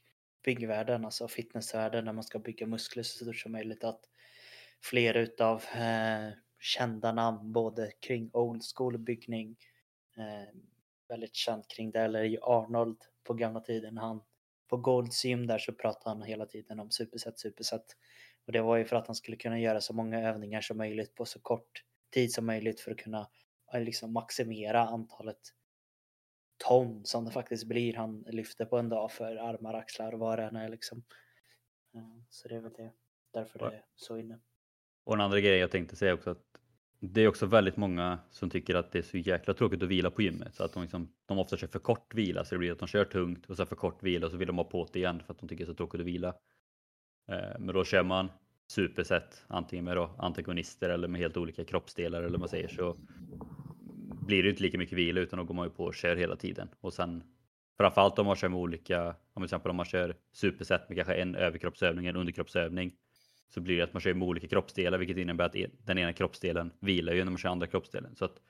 byggvärlden, 0.44 1.04
alltså 1.04 1.28
fitnessvärlden, 1.28 2.04
när 2.04 2.12
man 2.12 2.24
ska 2.24 2.38
bygga 2.38 2.66
muskler 2.66 3.02
så 3.02 3.24
stort 3.24 3.36
som 3.36 3.52
möjligt. 3.52 3.84
Att 3.84 4.00
fler 4.82 5.14
utav 5.16 5.64
eh, 5.74 6.30
kända 6.60 7.12
namn, 7.12 7.52
både 7.52 7.92
kring 8.00 8.30
old 8.32 8.62
school 8.76 8.98
byggning, 8.98 9.56
eh, 10.16 10.54
väldigt 11.08 11.34
känd 11.34 11.68
kring 11.68 11.90
det, 11.90 12.00
eller 12.00 12.24
i 12.24 12.38
Arnold 12.42 12.98
på 13.24 13.34
gamla 13.34 13.60
tiden. 13.60 13.98
Han, 13.98 14.22
på 14.68 14.76
Golds 14.76 15.24
gym 15.24 15.46
där 15.46 15.58
så 15.58 15.72
pratade 15.72 16.10
han 16.16 16.22
hela 16.22 16.46
tiden 16.46 16.80
om 16.80 16.90
superset, 16.90 17.38
superset. 17.38 17.84
Och 18.46 18.52
det 18.52 18.60
var 18.62 18.76
ju 18.76 18.84
för 18.84 18.96
att 18.96 19.06
han 19.06 19.16
skulle 19.16 19.36
kunna 19.36 19.60
göra 19.60 19.80
så 19.80 19.92
många 19.94 20.20
övningar 20.28 20.60
som 20.60 20.76
möjligt 20.78 21.14
på 21.14 21.24
så 21.24 21.40
kort 21.40 21.84
tid 22.14 22.32
som 22.32 22.46
möjligt 22.46 22.80
för 22.80 22.90
att 22.90 22.98
kunna 22.98 23.28
liksom 23.74 24.12
maximera 24.12 24.80
antalet 24.80 25.40
ton 26.58 27.04
som 27.04 27.24
det 27.24 27.30
faktiskt 27.30 27.64
blir 27.66 27.94
han 27.94 28.20
lyfter 28.28 28.64
på 28.64 28.78
en 28.78 28.88
dag 28.88 29.12
för 29.12 29.36
armar, 29.36 29.74
axlar 29.74 30.12
och 30.12 30.18
vad 30.18 30.38
det 30.38 30.44
än 30.44 30.56
är 30.56 30.68
liksom. 30.68 31.04
Eh, 31.94 32.22
Så 32.30 32.48
det 32.48 32.54
är 32.56 32.60
väl 32.60 32.72
det. 32.72 32.92
Därför 33.32 33.58
det 33.58 33.66
är 33.66 33.84
så 33.96 34.18
inne. 34.18 34.40
Och 35.10 35.16
en 35.16 35.20
andra 35.20 35.40
grej 35.40 35.58
jag 35.58 35.70
tänkte 35.70 35.96
säga 35.96 36.14
också 36.14 36.30
att 36.30 36.44
det 37.00 37.20
är 37.20 37.28
också 37.28 37.46
väldigt 37.46 37.76
många 37.76 38.18
som 38.30 38.50
tycker 38.50 38.74
att 38.74 38.92
det 38.92 38.98
är 38.98 39.02
så 39.02 39.16
jäkla 39.16 39.54
tråkigt 39.54 39.82
att 39.82 39.88
vila 39.88 40.10
på 40.10 40.22
gymmet. 40.22 40.54
Så 40.54 40.64
att 40.64 40.72
de, 40.72 40.82
liksom, 40.82 41.08
de 41.26 41.38
ofta 41.38 41.56
kör 41.56 41.66
för 41.66 41.78
kort 41.78 42.14
vila 42.14 42.44
så 42.44 42.54
det 42.54 42.58
blir 42.58 42.72
att 42.72 42.78
de 42.78 42.88
kör 42.88 43.04
tungt 43.04 43.50
och 43.50 43.56
sen 43.56 43.66
för 43.66 43.76
kort 43.76 44.02
vila 44.02 44.26
och 44.26 44.32
så 44.32 44.38
vill 44.38 44.46
de 44.46 44.56
ha 44.56 44.64
på 44.64 44.88
det 44.92 44.98
igen 44.98 45.22
för 45.26 45.32
att 45.32 45.38
de 45.38 45.48
tycker 45.48 45.64
det 45.64 45.68
är 45.68 45.72
så 45.72 45.74
tråkigt 45.74 46.00
att 46.00 46.06
vila. 46.06 46.28
Eh, 47.28 47.58
men 47.58 47.74
då 47.74 47.84
kör 47.84 48.02
man 48.02 48.28
superset 48.68 49.44
antingen 49.46 49.84
med 49.84 49.96
då 49.96 50.10
antagonister 50.18 50.90
eller 50.90 51.08
med 51.08 51.20
helt 51.20 51.36
olika 51.36 51.64
kroppsdelar 51.64 52.18
eller 52.18 52.30
vad 52.30 52.40
man 52.40 52.48
säger 52.48 52.68
så 52.68 52.96
blir 54.26 54.42
det 54.42 54.50
inte 54.50 54.62
lika 54.62 54.78
mycket 54.78 54.98
vila 54.98 55.20
utan 55.20 55.38
då 55.38 55.44
går 55.44 55.54
man 55.54 55.66
ju 55.66 55.70
på 55.70 55.84
och 55.84 55.94
kör 55.94 56.16
hela 56.16 56.36
tiden. 56.36 56.68
Och 56.80 56.92
sen 56.92 57.22
framförallt 57.76 58.18
om 58.18 58.26
man 58.26 58.36
kör 58.36 58.48
med 58.48 58.58
olika, 58.58 59.06
om 59.08 59.14
till 59.34 59.44
exempel 59.44 59.70
om 59.70 59.76
man 59.76 59.86
kör 59.86 60.16
superset 60.32 60.88
med 60.88 60.96
kanske 60.96 61.14
en 61.14 61.34
överkroppsövning 61.34 62.06
en 62.06 62.16
underkroppsövning 62.16 62.92
så 63.50 63.60
blir 63.60 63.76
det 63.76 63.84
att 63.84 63.92
man 63.92 64.00
kör 64.00 64.14
med 64.14 64.28
olika 64.28 64.48
kroppsdelar 64.48 64.98
vilket 64.98 65.16
innebär 65.16 65.44
att 65.44 65.56
den 65.84 65.98
ena 65.98 66.12
kroppsdelen 66.12 66.72
vilar 66.80 67.12
ju 67.12 67.24
när 67.24 67.30
man 67.30 67.38
kör 67.38 67.48
andra 67.48 67.66
kroppsdelen. 67.66 68.16
Så 68.16 68.24
att 68.24 68.40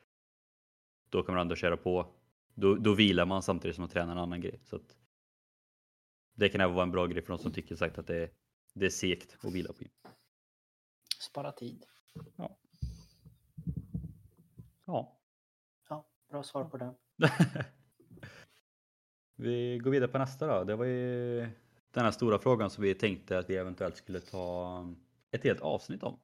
då 1.08 1.22
kan 1.22 1.34
man 1.34 1.40
ändå 1.42 1.56
köra 1.56 1.76
på. 1.76 2.14
Då, 2.54 2.74
då 2.74 2.94
vilar 2.94 3.26
man 3.26 3.42
samtidigt 3.42 3.74
som 3.74 3.82
man 3.82 3.88
tränar 3.88 4.12
en 4.12 4.18
annan 4.18 4.40
grej. 4.40 4.60
Så 4.64 4.76
att 4.76 4.96
det 6.34 6.48
kan 6.48 6.60
även 6.60 6.74
vara 6.74 6.82
en 6.82 6.90
bra 6.90 7.06
grej 7.06 7.22
för 7.22 7.32
de 7.32 7.38
som 7.38 7.52
tycker 7.52 7.76
sagt 7.76 7.98
att 7.98 8.06
det 8.06 8.16
är, 8.16 8.30
det 8.74 8.86
är 8.86 8.90
segt 8.90 9.36
att 9.44 9.52
vila 9.52 9.72
på 9.72 9.82
gym. 9.82 9.92
Spara 11.20 11.52
tid. 11.52 11.84
Ja. 12.36 12.56
Ja, 14.86 15.20
bra 16.30 16.42
svar 16.42 16.64
på 16.64 16.76
den. 16.76 16.94
vi 19.36 19.78
går 19.78 19.90
vidare 19.90 20.10
på 20.10 20.18
nästa 20.18 20.46
då. 20.46 20.64
Det 20.64 20.76
var 20.76 20.84
ju 20.84 21.48
den 21.90 22.04
här 22.04 22.10
stora 22.10 22.38
frågan 22.38 22.70
som 22.70 22.84
vi 22.84 22.94
tänkte 22.94 23.38
att 23.38 23.50
vi 23.50 23.56
eventuellt 23.56 23.96
skulle 23.96 24.20
ta 24.20 24.86
ett 25.30 25.44
helt 25.44 25.60
avsnitt 25.60 26.02
om. 26.02 26.20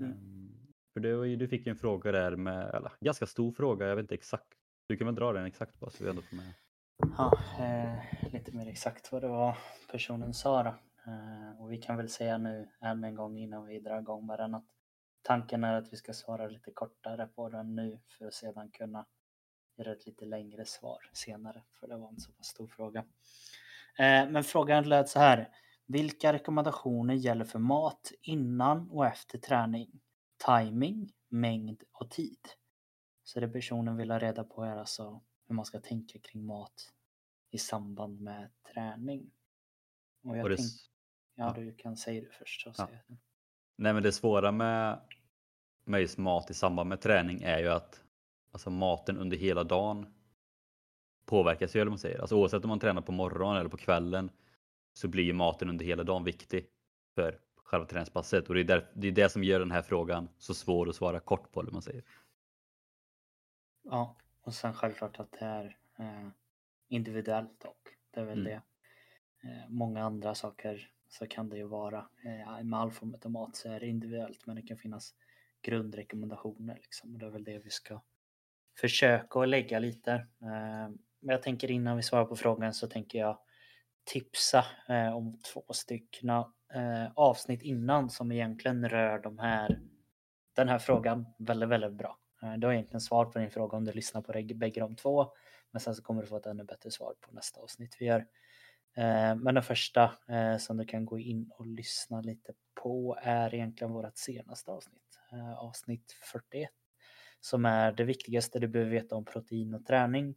Mm. 0.00 0.12
Ehm, 0.12 0.50
För 0.92 1.24
ju, 1.24 1.36
du 1.36 1.48
fick 1.48 1.66
ju 1.66 1.70
en 1.70 1.78
fråga 1.78 2.12
där 2.12 2.36
med, 2.36 2.74
eller 2.74 2.92
ganska 3.00 3.26
stor 3.26 3.52
fråga, 3.52 3.86
jag 3.86 3.96
vet 3.96 4.02
inte 4.02 4.14
exakt. 4.14 4.48
Du 4.86 4.96
kan 4.96 5.06
väl 5.06 5.14
dra 5.14 5.32
den 5.32 5.46
exakt 5.46 5.80
bara 5.80 5.90
så 5.90 6.04
vi 6.04 6.10
ändå 6.10 6.22
får 6.22 6.36
med. 6.36 6.52
Ja, 7.18 7.38
eh, 7.58 8.32
lite 8.32 8.52
mer 8.52 8.66
exakt 8.66 9.12
vad 9.12 9.22
det 9.22 9.28
var 9.28 9.58
personen 9.90 10.34
sa 10.34 10.62
då. 10.62 10.74
Eh, 11.06 11.62
och 11.62 11.72
vi 11.72 11.78
kan 11.78 11.96
väl 11.96 12.08
säga 12.08 12.38
nu 12.38 12.68
än 12.80 13.04
en 13.04 13.14
gång 13.14 13.38
innan 13.38 13.66
vi 13.66 13.80
drar 13.80 14.00
igång 14.00 14.26
med 14.26 14.38
den 14.38 14.54
att 14.54 14.66
tanken 15.22 15.64
är 15.64 15.74
att 15.74 15.92
vi 15.92 15.96
ska 15.96 16.12
svara 16.12 16.48
lite 16.48 16.70
kortare 16.70 17.26
på 17.26 17.48
den 17.48 17.74
nu 17.74 18.00
för 18.08 18.26
att 18.26 18.34
sedan 18.34 18.70
kunna 18.70 19.06
göra 19.76 19.92
ett 19.92 20.06
lite 20.06 20.24
längre 20.24 20.64
svar 20.64 21.10
senare, 21.12 21.62
för 21.80 21.88
det 21.88 21.96
var 21.96 22.08
en 22.08 22.20
så 22.20 22.32
pass 22.32 22.46
stor 22.46 22.66
fråga. 22.66 23.04
Eh, 23.98 24.30
men 24.30 24.44
frågan 24.44 24.88
lät 24.88 25.08
så 25.08 25.18
här. 25.18 25.48
Vilka 25.86 26.32
rekommendationer 26.32 27.14
gäller 27.14 27.44
för 27.44 27.58
mat 27.58 28.12
innan 28.22 28.90
och 28.90 29.06
efter 29.06 29.38
träning? 29.38 30.00
Timing, 30.46 31.12
mängd 31.28 31.82
och 31.92 32.10
tid. 32.10 32.38
Så 33.24 33.40
det 33.40 33.48
personen 33.48 33.96
vill 33.96 34.10
ha 34.10 34.18
reda 34.18 34.44
på 34.44 34.62
är 34.64 34.76
alltså 34.76 35.22
hur 35.48 35.54
man 35.54 35.64
ska 35.64 35.80
tänka 35.80 36.18
kring 36.18 36.46
mat 36.46 36.92
i 37.50 37.58
samband 37.58 38.20
med 38.20 38.50
träning. 38.74 39.30
Och 40.24 40.36
jag 40.36 40.42
Och 40.44 40.50
det, 40.50 40.56
tänk, 40.56 40.70
ja, 41.34 41.52
du 41.56 41.74
kan 41.74 41.96
säga 41.96 42.20
det 42.20 42.30
först. 42.30 42.62
Så 42.62 42.72
Ja. 42.78 42.88
jag. 42.90 43.18
nej 43.76 43.92
men 43.92 44.02
det 44.02 44.12
svåra 44.12 44.52
med, 44.52 45.00
med 45.84 46.00
just 46.00 46.18
mat 46.18 46.50
i 46.50 46.54
samband 46.54 46.88
med 46.88 47.00
träning 47.00 47.42
är 47.42 47.58
ju 47.58 47.68
att 47.68 48.04
alltså 48.52 48.70
maten 48.70 49.16
under 49.18 49.36
hela 49.36 49.64
dagen 49.64 50.14
påverkas 51.26 51.76
ju 51.76 51.80
eller 51.80 51.90
man 51.90 51.98
säger. 51.98 52.18
Alltså 52.20 52.36
oavsett 52.36 52.64
om 52.64 52.68
man 52.68 52.78
tränar 52.80 53.02
på 53.02 53.12
morgonen 53.12 53.56
eller 53.60 53.70
på 53.70 53.76
kvällen 53.76 54.30
så 54.92 55.08
blir 55.08 55.32
maten 55.32 55.68
under 55.68 55.84
hela 55.84 56.04
dagen 56.04 56.24
viktig 56.24 56.66
för 57.14 57.38
själva 57.56 57.86
träningspasset 57.86 58.48
och 58.48 58.54
det 58.54 58.60
är, 58.60 58.64
där, 58.64 58.90
det 58.94 59.08
är 59.08 59.12
det 59.12 59.28
som 59.28 59.44
gör 59.44 59.58
den 59.60 59.70
här 59.70 59.82
frågan 59.82 60.28
så 60.38 60.54
svår 60.54 60.88
att 60.88 60.96
svara 60.96 61.20
kort 61.20 61.52
på 61.52 61.60
eller 61.60 61.72
man 61.72 61.82
säger. 61.82 62.04
Ja, 63.82 64.16
och 64.42 64.54
sen 64.54 64.74
självklart 64.74 65.20
att 65.20 65.32
det 65.32 65.44
är 65.44 65.76
eh, 65.98 66.28
individuellt 66.88 67.64
och 67.64 67.88
det 68.10 68.20
är 68.20 68.24
väl 68.24 68.38
Mm. 68.40 68.44
det. 68.44 68.62
Eh, 69.48 69.68
många 69.68 70.02
andra 70.04 70.34
saker 70.34 70.90
så 71.08 71.26
kan 71.26 71.48
det 71.48 71.56
ju 71.56 71.66
vara. 71.66 72.08
Eh, 72.24 72.64
med 72.64 72.80
all 72.80 72.90
form 72.90 73.16
av 73.24 73.30
mat 73.30 73.56
så 73.56 73.68
är 73.72 73.80
det 73.80 73.86
individuellt 73.86 74.46
men 74.46 74.56
det 74.56 74.62
kan 74.62 74.76
finnas 74.78 75.14
grundrekommendationer 75.62 76.74
liksom. 76.74 77.12
Och 77.12 77.18
det 77.18 77.26
är 77.26 77.30
väl 77.30 77.44
det 77.44 77.58
vi 77.58 77.70
ska 77.70 78.00
försöka 78.80 79.40
att 79.40 79.48
lägga 79.48 79.78
lite. 79.78 80.26
Men 81.22 81.32
jag 81.32 81.42
tänker 81.42 81.70
innan 81.70 81.96
vi 81.96 82.02
svarar 82.02 82.24
på 82.24 82.36
frågan 82.36 82.74
så 82.74 82.86
tänker 82.86 83.18
jag 83.18 83.38
tipsa 84.04 84.64
eh, 84.88 85.16
om 85.16 85.38
två 85.52 85.64
stycken 85.72 86.28
eh, 86.74 87.12
avsnitt 87.14 87.62
innan 87.62 88.10
som 88.10 88.32
egentligen 88.32 88.88
rör 88.88 89.18
de 89.18 89.38
här, 89.38 89.80
den 90.56 90.68
här 90.68 90.78
frågan 90.78 91.26
väldigt, 91.38 91.68
väldigt 91.68 91.92
bra. 91.92 92.18
Eh, 92.42 92.52
du 92.52 92.66
har 92.66 92.74
egentligen 92.74 93.00
svar 93.00 93.24
på 93.24 93.38
din 93.38 93.50
fråga 93.50 93.76
om 93.76 93.84
du 93.84 93.92
lyssnar 93.92 94.22
på 94.22 94.32
bägge 94.54 94.80
de 94.80 94.96
två. 94.96 95.32
Men 95.70 95.80
sen 95.80 95.94
så 95.94 96.02
kommer 96.02 96.22
du 96.22 96.28
få 96.28 96.36
ett 96.36 96.46
ännu 96.46 96.64
bättre 96.64 96.90
svar 96.90 97.14
på 97.20 97.32
nästa 97.32 97.60
avsnitt 97.60 97.96
vi 97.98 98.06
gör. 98.06 98.26
Eh, 98.96 99.34
men 99.36 99.54
den 99.54 99.62
första 99.62 100.12
eh, 100.28 100.56
som 100.58 100.76
du 100.76 100.84
kan 100.84 101.06
gå 101.06 101.18
in 101.18 101.50
och 101.58 101.66
lyssna 101.66 102.20
lite 102.20 102.52
på 102.82 103.18
är 103.22 103.54
egentligen 103.54 103.92
vårt 103.92 104.16
senaste 104.16 104.70
avsnitt. 104.70 105.18
Eh, 105.32 105.58
avsnitt 105.58 106.16
41. 106.32 106.70
Som 107.40 107.64
är 107.64 107.92
det 107.92 108.04
viktigaste 108.04 108.58
du 108.58 108.68
behöver 108.68 108.90
veta 108.90 109.16
om 109.16 109.24
protein 109.24 109.74
och 109.74 109.86
träning. 109.86 110.34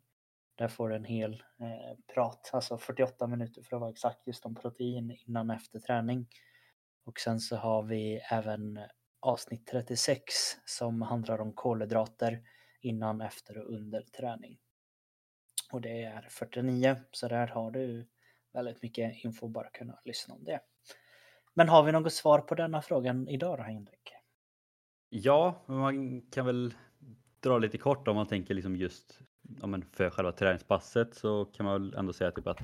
Där 0.56 0.68
får 0.68 0.90
du 0.90 0.96
en 0.96 1.06
hel 1.06 1.34
eh, 1.34 1.98
prat, 2.14 2.50
alltså 2.54 2.78
48 2.78 3.28
minuter 3.28 3.62
för 3.62 3.76
att 3.76 3.82
vara 3.82 3.92
exakt 3.92 4.28
just 4.28 4.46
om 4.46 4.56
protein 4.56 5.18
innan 5.26 5.50
och 5.50 5.56
efter 5.56 5.80
träning. 5.80 6.28
Och 7.06 7.20
sen 7.20 7.40
så 7.40 7.56
har 7.56 7.84
vi 7.84 8.22
även 8.32 8.80
avsnitt 9.20 9.68
36 9.68 10.34
som 10.66 11.02
handlar 11.02 11.42
om 11.42 11.54
kolhydrater 11.54 12.42
innan, 12.82 13.22
efter 13.22 13.58
och 13.58 13.74
under 13.74 14.02
träning. 14.02 14.58
Och 15.72 15.82
det 15.82 16.04
är 16.04 16.28
49, 16.30 16.96
så 17.12 17.28
där 17.28 17.48
har 17.48 17.72
du 17.72 18.08
väldigt 18.54 18.82
mycket 18.82 19.24
info 19.24 19.48
bara 19.48 19.70
kunna 19.70 20.00
lyssna 20.06 20.34
om 20.34 20.44
det. 20.44 20.60
Men 21.54 21.70
har 21.70 21.84
vi 21.84 21.92
något 21.92 22.14
svar 22.14 22.40
på 22.40 22.56
denna 22.56 22.82
frågan 22.82 23.28
idag 23.28 23.58
då 23.58 23.64
Henrik? 23.64 24.14
Ja, 25.10 25.64
men 25.66 25.78
man 25.78 26.22
kan 26.22 26.46
väl 26.46 26.74
dra 27.40 27.58
lite 27.58 27.78
kort 27.78 28.08
om 28.08 28.16
man 28.16 28.28
tänker 28.28 28.54
liksom 28.54 28.76
just 28.76 29.20
ja, 29.62 29.68
men 29.68 29.86
för 29.92 30.10
själva 30.10 30.32
träningspasset 30.32 31.16
så 31.16 31.46
kan 31.46 31.66
man 31.66 31.82
väl 31.82 31.94
ändå 32.00 32.14
säga 32.14 32.32
typ 32.32 32.48
att 32.48 32.62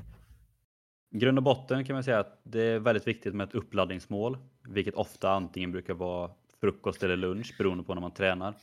i 1.13 1.17
grund 1.17 1.37
och 1.37 1.43
botten 1.43 1.85
kan 1.85 1.93
man 1.93 2.03
säga 2.03 2.19
att 2.19 2.39
det 2.43 2.61
är 2.61 2.79
väldigt 2.79 3.07
viktigt 3.07 3.35
med 3.35 3.47
ett 3.47 3.55
uppladdningsmål, 3.55 4.37
vilket 4.69 4.93
ofta 4.93 5.31
antingen 5.31 5.71
brukar 5.71 5.93
vara 5.93 6.31
frukost 6.61 7.03
eller 7.03 7.15
lunch 7.15 7.55
beroende 7.57 7.83
på 7.83 7.93
när 7.93 8.01
man 8.01 8.13
tränar. 8.13 8.53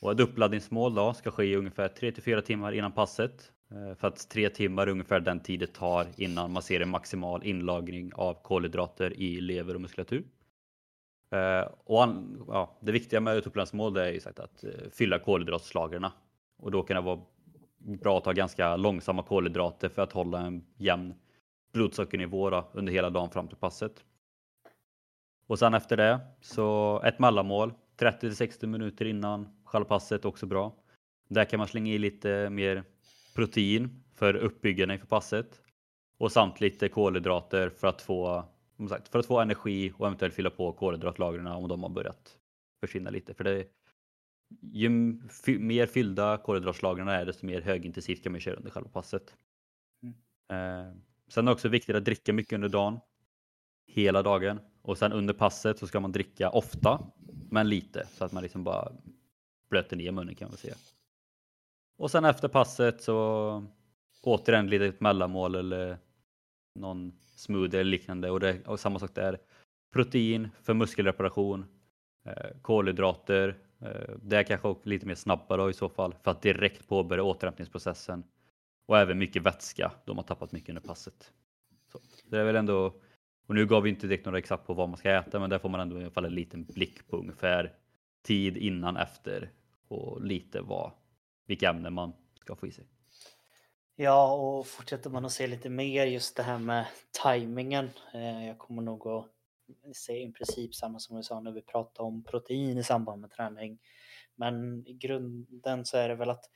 Och 0.00 0.12
ett 0.12 0.20
uppladdningsmål 0.20 0.94
då 0.94 1.14
ska 1.14 1.30
ske 1.30 1.56
ungefär 1.56 1.88
3-4 1.88 2.40
timmar 2.40 2.72
innan 2.72 2.92
passet. 2.92 3.52
Eh, 3.70 3.94
för 3.94 4.08
att 4.08 4.28
3 4.28 4.48
timmar 4.48 4.86
är 4.86 4.90
ungefär 4.90 5.20
den 5.20 5.40
tid 5.40 5.60
det 5.60 5.72
tar 5.72 6.06
innan 6.16 6.52
man 6.52 6.62
ser 6.62 6.80
en 6.80 6.88
maximal 6.88 7.44
inlagring 7.44 8.12
av 8.14 8.34
kolhydrater 8.42 9.20
i 9.20 9.40
lever 9.40 9.74
och 9.74 9.80
muskulatur. 9.80 10.24
Eh, 11.30 11.68
och 11.84 12.02
an, 12.02 12.44
ja, 12.48 12.78
det 12.80 12.92
viktiga 12.92 13.20
med 13.20 13.38
ett 13.38 13.46
uppladdningsmål 13.46 13.96
är 13.96 14.12
ju 14.12 14.20
sagt 14.20 14.38
att 14.38 14.64
eh, 14.64 14.70
fylla 14.92 15.18
kolhydratslagren. 15.18 16.06
Och 16.58 16.70
då 16.70 16.82
kan 16.82 16.94
det 16.94 17.00
vara 17.00 17.20
bra 17.86 18.18
att 18.18 18.24
ha 18.24 18.32
ganska 18.32 18.76
långsamma 18.76 19.22
kolhydrater 19.22 19.88
för 19.88 20.02
att 20.02 20.12
hålla 20.12 20.40
en 20.40 20.64
jämn 20.76 21.14
blodsockernivå 21.72 22.50
då, 22.50 22.70
under 22.72 22.92
hela 22.92 23.10
dagen 23.10 23.30
fram 23.30 23.48
till 23.48 23.56
passet. 23.56 24.04
Och 25.46 25.58
sen 25.58 25.74
efter 25.74 25.96
det 25.96 26.20
så 26.40 27.02
ett 27.02 27.18
mellanmål 27.18 27.72
30-60 27.98 28.66
minuter 28.66 29.04
innan 29.04 29.48
själva 29.64 29.88
passet 29.88 30.24
också 30.24 30.46
bra. 30.46 30.74
Där 31.28 31.44
kan 31.44 31.58
man 31.58 31.68
slänga 31.68 31.92
i 31.92 31.98
lite 31.98 32.50
mer 32.50 32.84
protein 33.34 34.04
för 34.14 34.34
uppbyggande 34.34 34.94
inför 34.94 35.06
passet 35.06 35.60
och 36.18 36.32
samt 36.32 36.60
lite 36.60 36.88
kolhydrater 36.88 37.68
för 37.68 37.88
att 37.88 38.02
få 38.02 38.44
som 38.76 38.88
sagt, 38.88 39.08
för 39.08 39.18
att 39.18 39.26
få 39.26 39.40
energi 39.40 39.92
och 39.98 40.06
eventuellt 40.06 40.34
fylla 40.34 40.50
på 40.50 40.72
kolhydratlagren 40.72 41.46
om 41.46 41.68
de 41.68 41.82
har 41.82 41.90
börjat 41.90 42.38
försvinna 42.80 43.10
lite. 43.10 43.34
För 43.34 43.44
det, 43.44 43.64
ju 44.72 44.88
mer 45.58 45.86
fyllda 45.86 46.36
kolhydratslagren 46.36 47.08
är 47.08 47.26
desto 47.26 47.46
mer 47.46 47.60
högintensivt 47.60 48.22
kan 48.22 48.32
man 48.32 48.40
köra 48.40 48.56
under 48.56 48.70
själva 48.70 48.90
passet. 48.90 49.34
Eh, 50.48 50.92
sen 51.28 51.44
är 51.44 51.50
det 51.50 51.52
också 51.52 51.68
viktigt 51.68 51.96
att 51.96 52.04
dricka 52.04 52.32
mycket 52.32 52.52
under 52.52 52.68
dagen. 52.68 53.00
Hela 53.86 54.22
dagen. 54.22 54.60
Och 54.82 54.98
sen 54.98 55.12
under 55.12 55.34
passet 55.34 55.78
så 55.78 55.86
ska 55.86 56.00
man 56.00 56.12
dricka 56.12 56.50
ofta, 56.50 57.10
men 57.50 57.68
lite. 57.68 58.06
Så 58.06 58.24
att 58.24 58.32
man 58.32 58.42
liksom 58.42 58.64
bara 58.64 58.92
blöter 59.70 59.96
ner 59.96 60.12
munnen 60.12 60.34
kan 60.34 60.48
man 60.48 60.56
säga. 60.56 60.74
Och 61.98 62.10
sen 62.10 62.24
efter 62.24 62.48
passet 62.48 63.02
så 63.02 63.64
återigen 64.22 64.66
lite 64.66 64.86
ett 64.86 65.00
mellanmål 65.00 65.54
eller 65.54 65.98
någon 66.74 67.12
smoothie 67.36 67.80
eller 67.80 67.90
liknande. 67.90 68.30
Och, 68.30 68.40
det, 68.40 68.66
och 68.66 68.80
samma 68.80 68.98
sak 68.98 69.14
där. 69.14 69.38
Protein 69.92 70.48
för 70.62 70.74
muskelreparation. 70.74 71.64
Eh, 72.26 72.60
kolhydrater. 72.62 73.56
Eh, 73.80 74.14
det 74.22 74.36
är 74.36 74.42
kanske 74.42 74.68
också 74.68 74.88
lite 74.88 75.06
mer 75.06 75.14
snabbare 75.14 75.70
i 75.70 75.74
så 75.74 75.88
fall 75.88 76.14
för 76.22 76.30
att 76.30 76.42
direkt 76.42 76.88
påbörja 76.88 77.22
återhämtningsprocessen. 77.22 78.24
Och 78.86 78.98
även 78.98 79.18
mycket 79.18 79.42
vätska. 79.42 79.92
De 80.04 80.16
har 80.16 80.24
tappat 80.24 80.52
mycket 80.52 80.68
under 80.68 80.82
passet. 80.82 81.32
Så 81.92 81.98
det 82.30 82.38
är 82.38 82.44
väl 82.44 82.56
ändå, 82.56 82.86
och 83.46 83.54
nu 83.54 83.66
gav 83.66 83.82
vi 83.82 83.90
inte 83.90 84.06
direkt 84.06 84.24
några 84.24 84.38
exakt 84.38 84.66
på 84.66 84.74
vad 84.74 84.88
man 84.88 84.98
ska 84.98 85.10
äta 85.10 85.40
men 85.40 85.50
där 85.50 85.58
får 85.58 85.68
man 85.68 85.80
ändå 85.80 85.98
i 86.00 86.02
alla 86.02 86.10
fall 86.10 86.24
en 86.24 86.34
liten 86.34 86.64
blick 86.64 87.08
på 87.08 87.16
ungefär 87.16 87.74
tid 88.22 88.56
innan, 88.56 88.96
efter 88.96 89.50
och 89.88 90.24
lite 90.24 90.60
vad, 90.60 90.92
vilka 91.46 91.70
ämnen 91.70 91.92
man 91.92 92.12
ska 92.40 92.56
få 92.56 92.66
i 92.66 92.70
sig. 92.70 92.84
Ja, 93.96 94.32
och 94.34 94.66
fortsätter 94.66 95.10
man 95.10 95.24
att 95.24 95.32
se 95.32 95.46
lite 95.46 95.68
mer 95.68 96.06
just 96.06 96.36
det 96.36 96.42
här 96.42 96.58
med 96.58 96.86
tajmingen. 97.22 97.90
Eh, 98.14 98.46
jag 98.46 98.58
kommer 98.58 98.82
nog 98.82 99.06
att 99.06 99.26
säga 99.96 100.28
i 100.28 100.32
princip 100.32 100.74
samma 100.74 100.98
som 100.98 101.16
vi 101.16 101.22
sa 101.22 101.40
när 101.40 101.52
vi 101.52 101.62
pratade 101.62 102.06
om 102.06 102.24
protein 102.24 102.78
i 102.78 102.84
samband 102.84 103.20
med 103.20 103.30
träning. 103.30 103.78
Men 104.34 104.86
i 104.86 104.92
grunden 104.92 105.84
så 105.84 105.96
är 105.96 106.08
det 106.08 106.14
väl 106.14 106.30
att 106.30 106.50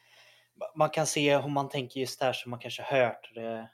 man 0.74 0.90
kan 0.90 1.06
se 1.06 1.38
hur 1.38 1.48
man 1.48 1.68
tänker 1.68 2.00
just 2.00 2.18
det 2.18 2.24
här 2.24 2.32
som 2.32 2.50
man 2.50 2.58
kanske 2.60 2.82
hört. 2.82 3.34
Det, 3.34 3.70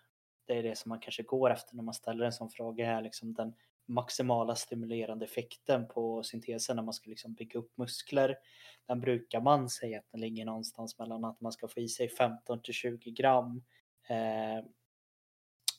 det 0.47 0.59
är 0.59 0.63
det 0.63 0.79
som 0.79 0.89
man 0.89 1.01
kanske 1.01 1.23
går 1.23 1.51
efter 1.51 1.77
när 1.77 1.83
man 1.83 1.95
ställer 1.95 2.25
en 2.25 2.33
sån 2.33 2.51
fråga 2.51 2.87
här, 2.87 3.03
liksom 3.03 3.35
den 3.35 3.55
maximala 3.87 4.55
stimulerande 4.55 5.25
effekten 5.25 5.89
på 5.89 6.23
syntesen 6.23 6.77
när 6.77 6.83
man 6.83 6.95
ska 6.95 7.11
liksom 7.11 7.35
bygga 7.35 7.59
upp 7.59 7.77
muskler. 7.77 8.39
Den 8.87 9.01
brukar 9.01 9.41
man 9.41 9.69
säga 9.69 9.99
att 9.99 10.11
den 10.11 10.21
ligger 10.21 10.45
någonstans 10.45 10.99
mellan 10.99 11.25
att 11.25 11.41
man 11.41 11.53
ska 11.53 11.69
få 11.69 11.81
i 11.81 11.89
sig 11.89 12.09
15 12.09 12.63
till 12.63 12.75
20 12.75 13.11
gram 13.11 13.63
eh, 14.09 14.65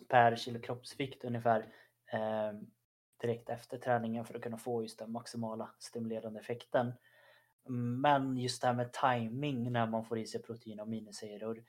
per 0.07 0.35
kilo 0.35 0.59
kroppsvikt 0.61 1.23
ungefär 1.23 1.59
eh, 2.11 2.53
direkt 3.17 3.49
efter 3.49 3.77
träningen 3.77 4.25
för 4.25 4.35
att 4.35 4.41
kunna 4.41 4.57
få 4.57 4.81
just 4.81 4.99
den 4.99 5.11
maximala 5.11 5.69
stimulerande 5.79 6.39
effekten. 6.39 6.93
Men 8.01 8.37
just 8.37 8.61
det 8.61 8.67
här 8.67 8.75
med 8.75 8.93
timing 8.93 9.71
när 9.71 9.87
man 9.87 10.05
får 10.05 10.17
i 10.17 10.25
sig 10.25 10.41
protein 10.41 10.79
och 10.79 10.87
aminosyror 10.87 11.63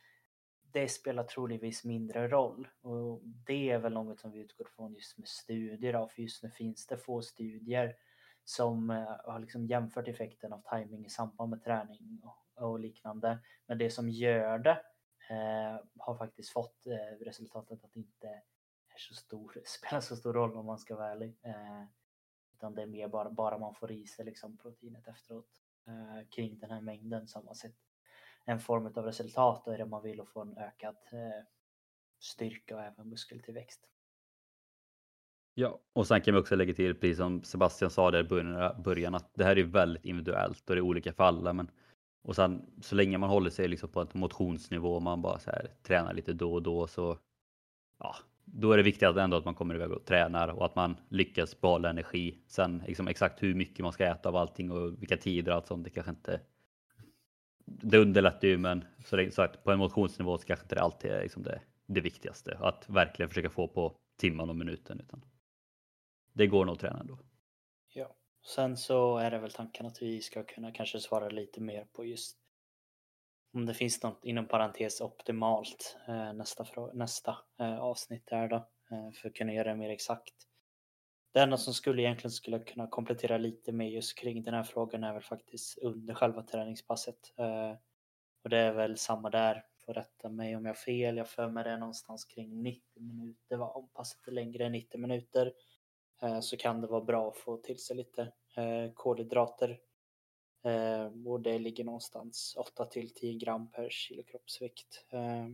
det 0.72 0.88
spelar 0.88 1.24
troligtvis 1.24 1.84
mindre 1.84 2.28
roll 2.28 2.68
och 2.80 3.20
det 3.24 3.70
är 3.70 3.78
väl 3.78 3.92
något 3.92 4.20
som 4.20 4.32
vi 4.32 4.38
utgår 4.38 4.64
från 4.76 4.94
just 4.94 5.18
med 5.18 5.28
studier 5.28 5.92
då, 5.92 6.08
för 6.08 6.22
just 6.22 6.42
nu 6.42 6.50
finns 6.50 6.86
det 6.86 6.96
få 6.96 7.22
studier 7.22 7.96
som 8.44 8.90
eh, 8.90 9.16
har 9.24 9.38
liksom 9.38 9.66
jämfört 9.66 10.08
effekten 10.08 10.52
av 10.52 10.62
timing 10.70 11.06
i 11.06 11.08
samband 11.08 11.50
med 11.50 11.64
träning 11.64 12.22
och, 12.56 12.78
liknande. 12.80 13.38
Men 13.66 13.78
det 13.78 13.90
som 13.90 14.08
gör 14.08 14.58
det 14.58 14.80
eh, 15.30 15.80
har 15.98 16.14
faktiskt 16.18 16.50
fått 16.50 16.86
eh, 16.86 17.24
resultatet 17.24 17.84
att 17.84 17.96
inte 17.96 18.42
så 18.98 19.14
stor, 19.14 19.62
spelar 19.64 20.00
så 20.00 20.16
stor 20.16 20.32
roll 20.32 20.56
om 20.56 20.66
man 20.66 20.78
ska 20.78 20.96
vara 20.96 21.12
ärlig. 21.12 21.36
Eh, 21.42 21.84
Utan 22.58 22.74
det 22.74 22.82
är 22.82 22.86
mer 22.86 23.08
bara, 23.08 23.30
bara 23.30 23.58
man 23.58 23.74
får 23.74 23.92
i 23.92 24.06
sig 24.06 24.24
liksom 24.24 24.56
proteinet 24.56 25.08
efteråt 25.08 25.48
eh, 25.86 26.28
kring 26.28 26.58
den 26.58 26.70
här 26.70 26.80
mängden 26.80 27.26
som 27.26 27.46
har 27.46 27.54
sett 27.54 27.76
en 28.44 28.60
form 28.60 28.86
av 28.86 29.04
resultat 29.04 29.66
och 29.66 29.74
är 29.74 29.78
det 29.78 29.86
man 29.86 30.02
vill 30.02 30.20
och 30.20 30.28
få 30.28 30.42
en 30.42 30.58
ökad 30.58 30.96
eh, 31.12 31.44
styrka 32.18 32.76
och 32.76 32.82
även 32.82 33.08
muskeltillväxt. 33.08 33.88
Ja, 35.54 35.80
och 35.92 36.06
sen 36.06 36.20
kan 36.20 36.34
vi 36.34 36.40
också 36.40 36.56
lägga 36.56 36.74
till, 36.74 36.94
precis 36.94 37.16
som 37.16 37.42
Sebastian 37.42 37.90
sa 37.90 38.10
där 38.10 38.20
i 38.20 38.82
början, 38.82 39.14
att 39.14 39.34
det 39.34 39.44
här 39.44 39.58
är 39.58 39.64
väldigt 39.64 40.04
individuellt 40.04 40.70
och 40.70 40.76
det 40.76 40.80
är 40.80 40.82
olika 40.82 41.12
för 41.12 41.24
alla. 41.24 41.52
Men, 41.52 41.70
och 42.22 42.36
sen 42.36 42.70
så 42.82 42.94
länge 42.94 43.18
man 43.18 43.30
håller 43.30 43.50
sig 43.50 43.68
liksom 43.68 43.88
på 43.88 44.02
ett 44.02 44.14
motionsnivå 44.14 44.94
och 44.94 45.02
man 45.02 45.22
bara 45.22 45.38
så 45.38 45.50
här, 45.50 45.70
tränar 45.82 46.14
lite 46.14 46.32
då 46.32 46.54
och 46.54 46.62
då 46.62 46.86
så 46.86 47.18
ja, 47.98 48.16
då 48.52 48.72
är 48.72 48.76
det 48.76 48.82
viktigt 48.82 49.08
att 49.08 49.16
ändå 49.16 49.36
att 49.36 49.44
man 49.44 49.54
kommer 49.54 49.74
iväg 49.74 49.92
och 49.92 50.04
tränar 50.04 50.48
och 50.48 50.66
att 50.66 50.76
man 50.76 50.96
lyckas 51.08 51.60
behålla 51.60 51.90
energi. 51.90 52.38
Sen 52.46 52.82
liksom 52.86 53.08
exakt 53.08 53.42
hur 53.42 53.54
mycket 53.54 53.78
man 53.78 53.92
ska 53.92 54.04
äta 54.04 54.28
av 54.28 54.36
allting 54.36 54.70
och 54.70 55.02
vilka 55.02 55.16
tider 55.16 55.50
och 55.50 55.56
allt 55.56 55.66
sånt, 55.66 55.84
det 55.84 55.90
kanske 55.90 56.10
inte 56.10 56.40
det 57.68 57.98
underlättar 57.98 58.48
ju 58.48 58.58
men 58.58 58.84
så 59.04 59.16
det, 59.16 59.34
sagt, 59.34 59.64
på 59.64 59.72
en 59.72 59.78
motionsnivå 59.78 60.38
så 60.38 60.46
kanske 60.46 60.64
inte 60.64 60.74
det 60.74 60.80
alltid 60.80 61.10
är 61.10 61.22
liksom 61.22 61.42
det, 61.42 61.60
det 61.86 62.00
viktigaste. 62.00 62.58
Att 62.60 62.88
verkligen 62.88 63.28
försöka 63.28 63.50
få 63.50 63.68
på 63.68 63.96
timman 64.16 64.50
och 64.50 64.56
minuten. 64.56 65.00
Utan 65.00 65.24
det 66.32 66.46
går 66.46 66.64
nog 66.64 66.72
att 66.72 66.80
träna 66.80 67.00
ändå. 67.00 67.18
Ja, 67.88 68.16
sen 68.46 68.76
så 68.76 69.18
är 69.18 69.30
det 69.30 69.38
väl 69.38 69.50
tanken 69.50 69.86
att 69.86 70.02
vi 70.02 70.20
ska 70.20 70.42
kunna 70.42 70.72
kanske 70.72 71.00
svara 71.00 71.28
lite 71.28 71.60
mer 71.60 71.84
på 71.92 72.04
just 72.04 72.38
om 73.52 73.66
det 73.66 73.74
finns 73.74 74.02
något 74.02 74.24
inom 74.24 74.48
parentes 74.48 75.00
optimalt 75.00 75.96
eh, 76.08 76.32
nästa, 76.32 76.66
nästa 76.92 77.38
eh, 77.60 77.78
avsnitt 77.78 78.26
där 78.26 78.48
då 78.48 78.56
eh, 78.56 79.10
för 79.12 79.28
att 79.28 79.34
kunna 79.34 79.52
göra 79.52 79.68
det 79.68 79.76
mer 79.76 79.90
exakt. 79.90 80.34
Det 81.32 81.40
enda 81.40 81.56
som 81.56 81.74
skulle 81.74 82.02
egentligen 82.02 82.30
skulle 82.30 82.58
kunna 82.58 82.86
komplettera 82.86 83.38
lite 83.38 83.72
med 83.72 83.90
just 83.90 84.18
kring 84.18 84.42
den 84.42 84.54
här 84.54 84.62
frågan 84.62 85.04
är 85.04 85.12
väl 85.12 85.22
faktiskt 85.22 85.78
under 85.78 86.14
själva 86.14 86.42
träningspasset. 86.42 87.18
Och 88.44 88.50
det 88.50 88.58
är 88.58 88.72
väl 88.72 88.96
samma 88.96 89.30
där, 89.30 89.64
får 89.86 89.94
rätta 89.94 90.28
mig 90.28 90.56
om 90.56 90.64
jag 90.64 90.70
har 90.70 90.76
fel. 90.76 91.16
Jag 91.16 91.28
för 91.28 91.48
mig 91.48 91.64
det 91.64 91.76
någonstans 91.76 92.24
kring 92.24 92.62
90 92.62 92.82
minuter. 93.02 93.56
Va? 93.56 93.66
Om 93.66 93.88
passet 93.88 94.28
är 94.28 94.32
längre 94.32 94.66
än 94.66 94.72
90 94.72 95.00
minuter 95.00 95.52
så 96.40 96.56
kan 96.56 96.80
det 96.80 96.86
vara 96.86 97.04
bra 97.04 97.28
att 97.28 97.36
få 97.36 97.56
till 97.56 97.78
sig 97.78 97.96
lite 97.96 98.32
kolhydrater 98.94 99.78
Eh, 100.62 101.26
och 101.26 101.40
det 101.40 101.58
ligger 101.58 101.84
någonstans 101.84 102.54
8 102.58 102.84
till 102.84 103.14
10 103.14 103.38
gram 103.38 103.70
per 103.70 103.90
kilo 103.90 104.22
kroppsvikt. 104.22 105.04
Eh, 105.08 105.48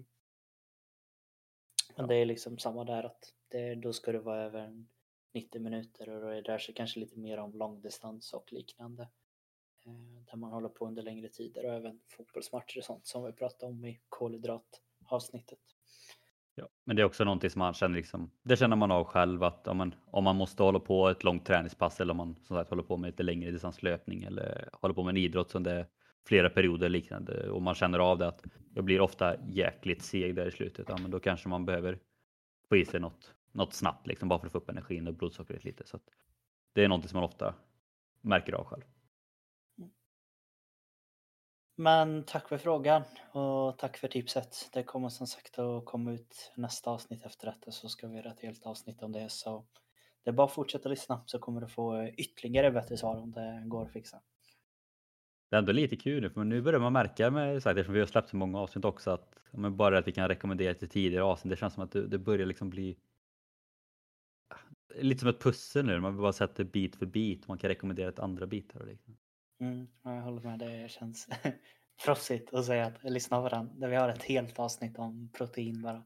men 1.96 2.08
det 2.08 2.14
är 2.14 2.26
liksom 2.26 2.58
samma 2.58 2.84
där 2.84 3.04
att 3.04 3.34
det, 3.48 3.74
då 3.74 3.92
ska 3.92 4.12
det 4.12 4.18
vara 4.18 4.42
över 4.42 4.84
90 5.32 5.60
minuter 5.60 6.08
och 6.08 6.20
då 6.20 6.26
är 6.26 6.34
det 6.34 6.42
där 6.42 6.58
så 6.58 6.72
kanske 6.72 7.00
lite 7.00 7.18
mer 7.18 7.38
om 7.38 7.52
långdistans 7.52 8.32
och 8.32 8.52
liknande. 8.52 9.02
Eh, 9.86 10.24
där 10.30 10.36
man 10.36 10.52
håller 10.52 10.68
på 10.68 10.86
under 10.86 11.02
längre 11.02 11.28
tider 11.28 11.66
och 11.66 11.74
även 11.74 12.00
fotbollsmatcher 12.08 12.78
och 12.78 12.84
sånt 12.84 13.06
som 13.06 13.24
vi 13.24 13.32
pratade 13.32 13.72
om 13.72 13.84
i 13.84 14.00
kolhydratavsnittet. 14.08 15.73
Ja, 16.56 16.68
men 16.84 16.96
det 16.96 17.02
är 17.02 17.06
också 17.06 17.24
någonting 17.24 17.50
som 17.50 17.58
man 17.58 17.74
känner 17.74 17.96
liksom, 17.96 18.30
det 18.42 18.56
känner 18.56 18.76
man 18.76 18.90
av 18.90 19.04
själv 19.04 19.42
att 19.42 19.68
om 19.68 19.76
man, 19.76 19.94
om 20.06 20.24
man 20.24 20.36
måste 20.36 20.62
hålla 20.62 20.78
på 20.80 21.08
ett 21.08 21.24
långt 21.24 21.46
träningspass 21.46 22.00
eller 22.00 22.10
om 22.10 22.16
man 22.16 22.36
som 22.42 22.56
sagt 22.56 22.70
håller 22.70 22.82
på 22.82 22.96
med 22.96 23.08
lite 23.08 23.22
längre 23.22 23.50
distanslöpning 23.50 24.22
eller 24.22 24.68
håller 24.72 24.94
på 24.94 25.02
med 25.02 25.12
en 25.12 25.16
idrott 25.16 25.50
som 25.50 25.62
det 25.62 25.72
är 25.72 25.86
flera 26.26 26.50
perioder 26.50 26.88
liknande 26.88 27.50
och 27.50 27.62
man 27.62 27.74
känner 27.74 27.98
av 27.98 28.18
det 28.18 28.28
att 28.28 28.44
jag 28.74 28.84
blir 28.84 29.00
ofta 29.00 29.36
jäkligt 29.48 30.02
seg 30.02 30.34
där 30.34 30.46
i 30.46 30.50
slutet. 30.50 30.86
Ja, 30.88 30.96
men 31.02 31.10
då 31.10 31.20
kanske 31.20 31.48
man 31.48 31.66
behöver 31.66 31.98
få 32.68 32.76
i 32.76 32.84
sig 32.84 33.00
något, 33.00 33.34
något 33.52 33.74
snabbt 33.74 34.06
liksom 34.06 34.28
bara 34.28 34.38
för 34.38 34.46
att 34.46 34.52
få 34.52 34.58
upp 34.58 34.70
energin 34.70 35.08
och 35.08 35.14
blodsockret 35.14 35.64
lite. 35.64 35.86
Så 35.86 35.98
det 36.72 36.84
är 36.84 36.88
någonting 36.88 37.08
som 37.08 37.16
man 37.16 37.24
ofta 37.24 37.54
märker 38.20 38.52
av 38.52 38.64
själv. 38.64 38.82
Men 41.76 42.24
tack 42.24 42.48
för 42.48 42.58
frågan 42.58 43.02
och 43.32 43.78
tack 43.78 43.96
för 43.96 44.08
tipset. 44.08 44.70
Det 44.72 44.82
kommer 44.82 45.08
som 45.08 45.26
sagt 45.26 45.58
att 45.58 45.84
komma 45.84 46.12
ut 46.12 46.52
nästa 46.56 46.90
avsnitt 46.90 47.26
efter 47.26 47.46
detta 47.46 47.70
så 47.70 47.88
ska 47.88 48.08
vi 48.08 48.16
göra 48.16 48.30
ett 48.30 48.40
helt 48.40 48.66
avsnitt 48.66 49.02
om 49.02 49.12
det. 49.12 49.30
Så 49.30 49.64
det 50.24 50.30
är 50.30 50.34
bara 50.34 50.46
att 50.46 50.52
fortsätta 50.52 50.88
lyssna 50.88 51.22
så 51.26 51.38
kommer 51.38 51.60
du 51.60 51.66
få 51.66 52.08
ytterligare 52.08 52.70
bättre 52.70 52.96
svar 52.96 53.16
om 53.16 53.32
det 53.32 53.62
går 53.66 53.82
att 53.84 53.92
fixa. 53.92 54.20
Det 55.50 55.56
är 55.56 55.58
ändå 55.58 55.72
lite 55.72 55.96
kul 55.96 56.22
nu 56.22 56.30
för 56.30 56.44
nu 56.44 56.62
börjar 56.62 56.80
man 56.80 56.92
märka 56.92 57.30
med 57.30 57.62
sagt, 57.62 57.78
eftersom 57.78 57.94
vi 57.94 58.00
har 58.00 58.06
släppt 58.06 58.28
så 58.28 58.36
många 58.36 58.58
avsnitt 58.58 58.84
också 58.84 59.10
att 59.10 59.38
men 59.50 59.76
bara 59.76 59.98
att 59.98 60.08
vi 60.08 60.12
kan 60.12 60.28
rekommendera 60.28 60.74
till 60.74 60.88
tidigare 60.88 61.24
avsnitt. 61.24 61.50
Det 61.50 61.56
känns 61.56 61.74
som 61.74 61.82
att 61.82 61.92
det, 61.92 62.06
det 62.06 62.18
börjar 62.18 62.46
liksom 62.46 62.70
bli 62.70 62.98
lite 64.94 65.20
som 65.20 65.28
ett 65.28 65.42
pussel 65.42 65.86
nu. 65.86 66.00
Man 66.00 66.16
bara 66.16 66.32
sätter 66.32 66.64
bit 66.64 66.96
för 66.96 67.06
bit 67.06 67.48
man 67.48 67.58
kan 67.58 67.68
rekommendera 67.68 68.08
ett 68.08 68.18
andra 68.18 68.46
bitar. 68.46 68.80
Och 68.80 68.86
liknande. 68.86 69.23
Mm, 69.60 69.86
jag 70.02 70.22
håller 70.22 70.40
med. 70.40 70.58
Det 70.58 70.90
känns 70.90 71.28
proffsigt 72.04 72.54
att 72.54 72.64
säga 72.64 72.86
att 72.86 73.12
lyssna 73.12 73.42
på 73.42 73.48
den. 73.48 73.80
Där 73.80 73.88
vi 73.88 73.96
har 73.96 74.08
ett 74.08 74.22
helt 74.22 74.58
avsnitt 74.58 74.98
om 74.98 75.30
protein 75.32 75.82
bara. 75.82 76.02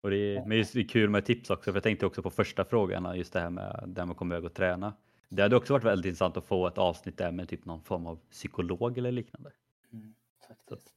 Och 0.00 0.10
det 0.10 0.16
är, 0.16 0.44
men 0.46 0.58
just 0.58 0.72
det 0.72 0.80
är 0.80 0.88
kul 0.88 1.10
med 1.10 1.24
tips 1.24 1.50
också, 1.50 1.72
för 1.72 1.76
jag 1.76 1.82
tänkte 1.82 2.06
också 2.06 2.22
på 2.22 2.30
första 2.30 2.64
frågan, 2.64 3.16
just 3.16 3.32
det 3.32 3.40
här 3.40 3.50
med 3.50 3.84
där 3.86 4.04
man 4.04 4.14
kommer 4.14 4.34
iväg 4.34 4.44
och 4.44 4.54
träna. 4.54 4.94
Det 5.28 5.42
hade 5.42 5.56
också 5.56 5.72
varit 5.72 5.84
väldigt 5.84 6.06
intressant 6.06 6.36
att 6.36 6.44
få 6.44 6.66
ett 6.66 6.78
avsnitt 6.78 7.18
där 7.18 7.32
med 7.32 7.48
typ 7.48 7.64
någon 7.64 7.82
form 7.82 8.06
av 8.06 8.16
psykolog 8.30 8.98
eller 8.98 9.12
liknande. 9.12 9.52
Mm, 9.92 10.14
faktiskt. 10.48 10.94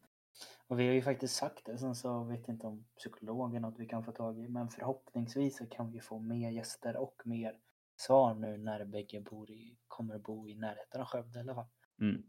Och 0.67 0.80
vi 0.80 0.88
har 0.88 0.93
ju 0.93 1.01
faktiskt 1.01 1.36
sagt 1.36 1.65
det, 1.65 1.77
sen 1.77 1.95
så 1.95 2.23
vet 2.23 2.47
jag 2.47 2.56
inte 2.56 2.67
om 2.67 2.86
psykologen 2.97 3.65
att 3.65 3.80
vi 3.80 3.86
kan 3.86 4.04
få 4.04 4.12
tag 4.12 4.39
i, 4.39 4.47
men 4.47 4.69
förhoppningsvis 4.69 5.58
så 5.58 5.65
kan 5.65 5.91
vi 5.91 5.99
få 5.99 6.19
mer 6.19 6.49
gäster 6.49 6.97
och 6.97 7.21
mer 7.25 7.56
svar 8.02 8.34
nu 8.34 8.58
när 8.58 8.86
bägge 8.86 9.22
bor 9.22 9.52
i, 9.52 9.78
kommer 9.88 10.16
att 10.16 10.24
bo 10.24 10.48
i 10.48 10.56
närheten 10.56 11.02
av 11.02 11.08
Skövde 11.08 11.40
i 11.40 11.42
alla 11.42 11.56
fall. 11.56 11.68
Mm, 12.02 12.24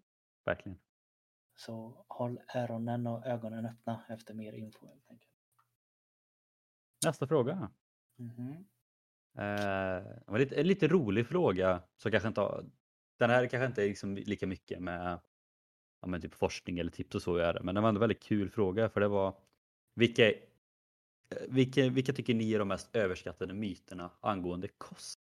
verkligen. 0.44 0.78
Så 1.54 2.04
håll 2.08 2.40
öronen 2.54 3.06
och 3.06 3.26
ögonen 3.26 3.66
öppna 3.66 4.04
efter 4.08 4.34
mer 4.34 4.52
info 4.52 4.86
helt 4.86 5.10
enkelt. 5.10 5.32
Nästa 7.04 7.26
fråga. 7.26 7.70
Mm 8.18 8.30
-hmm. 8.30 8.64
eh, 10.28 10.38
lite, 10.38 10.60
en 10.60 10.66
lite 10.66 10.88
rolig 10.88 11.26
fråga. 11.26 11.82
Så 11.96 12.10
kanske 12.10 12.28
inte, 12.28 12.64
den 13.18 13.30
här 13.30 13.46
kanske 13.46 13.66
inte 13.66 13.82
är 13.82 13.88
liksom 13.88 14.14
lika 14.14 14.46
mycket 14.46 14.82
med 14.82 15.20
ja, 16.00 16.08
men 16.08 16.20
typ 16.20 16.34
forskning 16.34 16.78
eller 16.78 16.90
tips 16.90 17.14
och 17.14 17.22
så 17.22 17.34
att 17.34 17.40
göra. 17.40 17.62
Men 17.62 17.74
det 17.74 17.80
var 17.80 17.88
en 17.88 17.98
väldigt 17.98 18.22
kul 18.22 18.50
fråga 18.50 18.88
för 18.88 19.00
det 19.00 19.08
var 19.08 19.38
vilka, 19.94 20.30
eh, 20.30 20.36
vilka, 21.48 21.88
vilka 21.88 22.12
tycker 22.12 22.34
ni 22.34 22.52
är 22.52 22.58
de 22.58 22.68
mest 22.68 22.96
överskattade 22.96 23.54
myterna 23.54 24.10
angående 24.20 24.68
kost? 24.68 25.21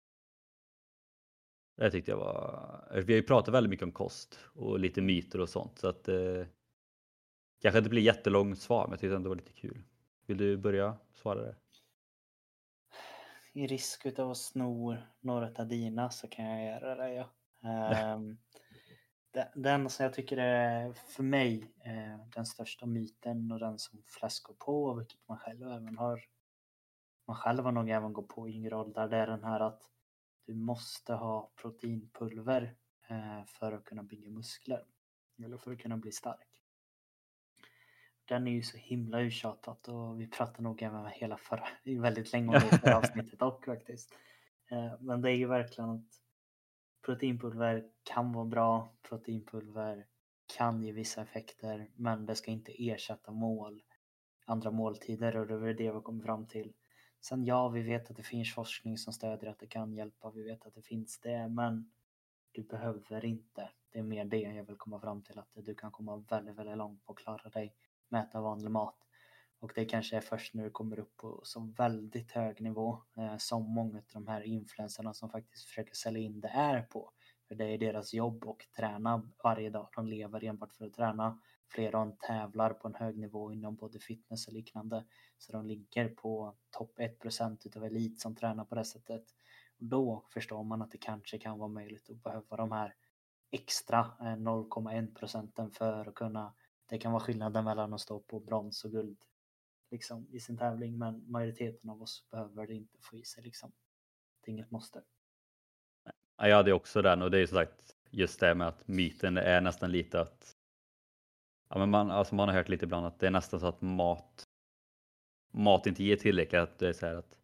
Det 1.76 1.90
tyckte 1.90 2.10
jag 2.10 2.18
var... 2.18 2.80
Alltså, 2.90 3.06
vi 3.06 3.12
har 3.12 3.20
ju 3.20 3.22
pratat 3.22 3.54
väldigt 3.54 3.70
mycket 3.70 3.84
om 3.84 3.92
kost 3.92 4.38
och 4.54 4.80
lite 4.80 5.02
myter 5.02 5.40
och 5.40 5.48
sånt 5.48 5.78
så 5.78 5.88
att 5.88 6.08
eh, 6.08 6.46
kanske 7.62 7.78
inte 7.78 7.90
blir 7.90 8.02
jättelångt 8.02 8.58
svar 8.58 8.84
men 8.84 8.90
jag 8.90 9.00
tyckte 9.00 9.16
ändå 9.16 9.28
det 9.28 9.28
var 9.28 9.36
lite 9.36 9.52
kul. 9.52 9.82
Vill 10.26 10.36
du 10.36 10.56
börja 10.56 10.96
svara 11.14 11.42
det? 11.42 11.56
I 13.52 13.66
risk 13.66 14.06
utav 14.06 14.30
att 14.30 14.36
sno 14.36 14.96
några 15.20 15.50
av 15.56 15.66
dina 15.66 16.10
så 16.10 16.28
kan 16.28 16.44
jag 16.44 16.64
göra 16.64 16.94
det 16.94 17.14
ja. 17.14 18.14
um, 18.14 18.38
den 19.54 19.90
som 19.90 20.04
jag 20.04 20.14
tycker 20.14 20.36
är 20.36 20.92
för 20.92 21.22
mig 21.22 21.74
eh, 21.84 22.26
den 22.34 22.46
största 22.46 22.86
myten 22.86 23.52
och 23.52 23.58
den 23.58 23.78
som 23.78 24.02
flest 24.06 24.42
går 24.42 24.54
på, 24.54 24.94
vilket 24.94 25.28
man 25.28 25.38
själv 25.38 25.62
även 25.62 25.98
har 25.98 26.20
man 27.26 27.36
själv 27.36 27.64
har 27.64 27.72
nog 27.72 27.90
även 27.90 28.12
gått 28.12 28.28
på 28.28 28.48
i 28.48 28.52
yngre 28.52 28.76
åldrar, 28.76 29.08
det 29.08 29.16
är 29.16 29.26
den 29.26 29.44
här 29.44 29.60
att 29.60 29.82
du 30.46 30.54
måste 30.54 31.12
ha 31.12 31.50
proteinpulver 31.56 32.74
eh, 33.08 33.44
för 33.46 33.72
att 33.72 33.84
kunna 33.84 34.02
bygga 34.02 34.30
muskler. 34.30 34.84
Eller 35.44 35.58
för 35.58 35.72
att 35.72 35.78
kunna 35.78 35.96
bli 35.96 36.12
stark. 36.12 36.62
Den 38.24 38.46
är 38.46 38.52
ju 38.52 38.62
så 38.62 38.76
himla 38.76 39.20
uttjatat 39.20 39.88
och 39.88 40.20
vi 40.20 40.26
pratade 40.26 40.62
nog 40.62 40.82
även 40.82 41.06
hela 41.06 41.36
förra, 41.36 41.68
väldigt 41.84 42.32
länge 42.32 42.46
om 42.46 42.52
det 42.52 42.78
förra 42.78 42.96
avsnittet 42.98 43.42
och 43.42 43.64
faktiskt. 43.64 44.14
Eh, 44.70 45.00
men 45.00 45.22
det 45.22 45.30
är 45.30 45.34
ju 45.34 45.46
verkligen 45.46 45.90
att 45.90 46.20
proteinpulver 47.06 47.84
kan 48.02 48.32
vara 48.32 48.44
bra. 48.44 48.96
Proteinpulver 49.02 50.06
kan 50.56 50.82
ge 50.82 50.92
vissa 50.92 51.22
effekter 51.22 51.90
men 51.94 52.26
det 52.26 52.34
ska 52.34 52.50
inte 52.50 52.88
ersätta 52.88 53.32
mål, 53.32 53.82
andra 54.44 54.70
måltider 54.70 55.36
och 55.36 55.46
det 55.46 55.70
är 55.70 55.74
det 55.74 55.92
vi 55.92 56.00
kommer 56.00 56.24
fram 56.24 56.46
till. 56.46 56.72
Sen 57.28 57.44
ja, 57.44 57.68
vi 57.68 57.82
vet 57.82 58.10
att 58.10 58.16
det 58.16 58.22
finns 58.22 58.54
forskning 58.54 58.98
som 58.98 59.12
stödjer 59.12 59.50
att 59.50 59.58
det 59.58 59.66
kan 59.66 59.94
hjälpa. 59.94 60.30
Vi 60.30 60.42
vet 60.42 60.66
att 60.66 60.74
det 60.74 60.82
finns 60.82 61.20
det, 61.20 61.48
men 61.48 61.90
du 62.52 62.62
behöver 62.62 63.24
inte. 63.24 63.70
Det 63.92 63.98
är 63.98 64.02
mer 64.02 64.24
det 64.24 64.40
jag 64.40 64.64
vill 64.64 64.76
komma 64.76 65.00
fram 65.00 65.22
till, 65.22 65.38
att 65.38 65.48
du 65.54 65.74
kan 65.74 65.90
komma 65.90 66.16
väldigt, 66.16 66.56
väldigt 66.56 66.76
långt 66.76 67.04
på 67.04 67.12
att 67.12 67.18
klara 67.18 67.48
dig 67.48 67.74
med 68.08 68.20
att 68.20 68.28
äta 68.28 68.40
vanlig 68.40 68.70
mat. 68.70 68.98
Och 69.58 69.72
det 69.74 69.84
kanske 69.84 70.16
är 70.16 70.20
först 70.20 70.54
när 70.54 70.64
du 70.64 70.70
kommer 70.70 70.98
upp 70.98 71.16
på 71.16 71.40
så 71.44 71.72
väldigt 71.78 72.32
hög 72.32 72.60
nivå 72.60 73.02
eh, 73.16 73.36
som 73.36 73.62
många 73.74 73.98
av 73.98 74.04
de 74.12 74.26
här 74.26 74.40
influenserna 74.40 75.14
som 75.14 75.30
faktiskt 75.30 75.64
försöker 75.64 75.94
sälja 75.94 76.20
in 76.20 76.40
det 76.40 76.48
är 76.48 76.82
på. 76.82 77.10
För 77.48 77.54
det 77.54 77.64
är 77.64 77.78
deras 77.78 78.14
jobb 78.14 78.44
att 78.48 78.72
träna 78.76 79.30
varje 79.44 79.70
dag. 79.70 79.88
De 79.96 80.06
lever 80.06 80.44
enbart 80.44 80.72
för 80.72 80.86
att 80.86 80.94
träna. 80.94 81.40
Flera 81.68 81.98
av 81.98 82.06
dem 82.06 82.16
tävlar 82.20 82.72
på 82.72 82.88
en 82.88 82.94
hög 82.94 83.18
nivå 83.18 83.52
inom 83.52 83.76
både 83.76 83.98
fitness 83.98 84.46
och 84.46 84.54
liknande. 84.54 85.04
Så 85.38 85.52
de 85.52 85.66
ligger 85.66 86.08
på 86.08 86.54
topp 86.70 86.98
1% 86.98 87.66
utav 87.66 87.84
elit 87.84 88.20
som 88.20 88.36
tränar 88.36 88.64
på 88.64 88.74
det 88.74 88.84
sättet. 88.84 89.24
Då 89.78 90.24
förstår 90.30 90.64
man 90.64 90.82
att 90.82 90.90
det 90.90 90.98
kanske 90.98 91.38
kan 91.38 91.58
vara 91.58 91.68
möjligt 91.68 92.10
att 92.10 92.22
behöva 92.22 92.56
de 92.56 92.72
här 92.72 92.94
extra 93.50 94.00
eh, 94.20 94.24
0,1 94.24 95.14
procenten 95.14 95.70
för 95.70 96.08
att 96.08 96.14
kunna 96.14 96.54
det 96.88 96.98
kan 96.98 97.12
vara 97.12 97.22
skillnaden 97.22 97.64
mellan 97.64 97.94
att 97.94 98.00
stå 98.00 98.20
på 98.20 98.40
brons 98.40 98.84
och 98.84 98.90
guld 98.90 99.18
liksom, 99.90 100.26
i 100.30 100.40
sin 100.40 100.58
tävling 100.58 100.98
men 100.98 101.30
majoriteten 101.30 101.90
av 101.90 102.02
oss 102.02 102.26
behöver 102.30 102.66
det 102.66 102.74
inte 102.74 102.98
få 103.00 103.16
i 103.16 103.24
sig 103.24 103.44
liksom. 103.44 103.72
Det 104.40 104.50
är 104.50 104.52
inget 104.52 104.70
måste. 104.70 105.02
Ja, 106.36 106.48
jag 106.48 106.56
hade 106.56 106.72
också 106.72 107.02
den 107.02 107.22
och 107.22 107.30
det 107.30 107.38
är 107.38 107.46
som 107.46 107.56
sagt 107.56 107.94
just 108.10 108.40
det 108.40 108.54
med 108.54 108.68
att 108.68 108.88
myten 108.88 109.36
är 109.36 109.60
nästan 109.60 109.92
lite 109.92 110.20
att 110.20 110.55
ja, 111.68 111.78
men 111.78 111.90
man, 111.90 112.10
alltså 112.10 112.34
man 112.34 112.48
har 112.48 112.56
hört 112.56 112.68
lite 112.68 112.84
ibland 112.84 113.06
att 113.06 113.18
det 113.18 113.26
är 113.26 113.30
nästan 113.30 113.60
så 113.60 113.66
att 113.66 113.82
mat 113.82 114.48
mat 115.56 115.86
inte 115.86 116.04
ger 116.04 116.16
tillräckligt. 116.16 116.60
Att 116.60 116.78
det 116.78 116.88
är 116.88 116.92
så 116.92 117.06
här 117.06 117.14
att 117.14 117.38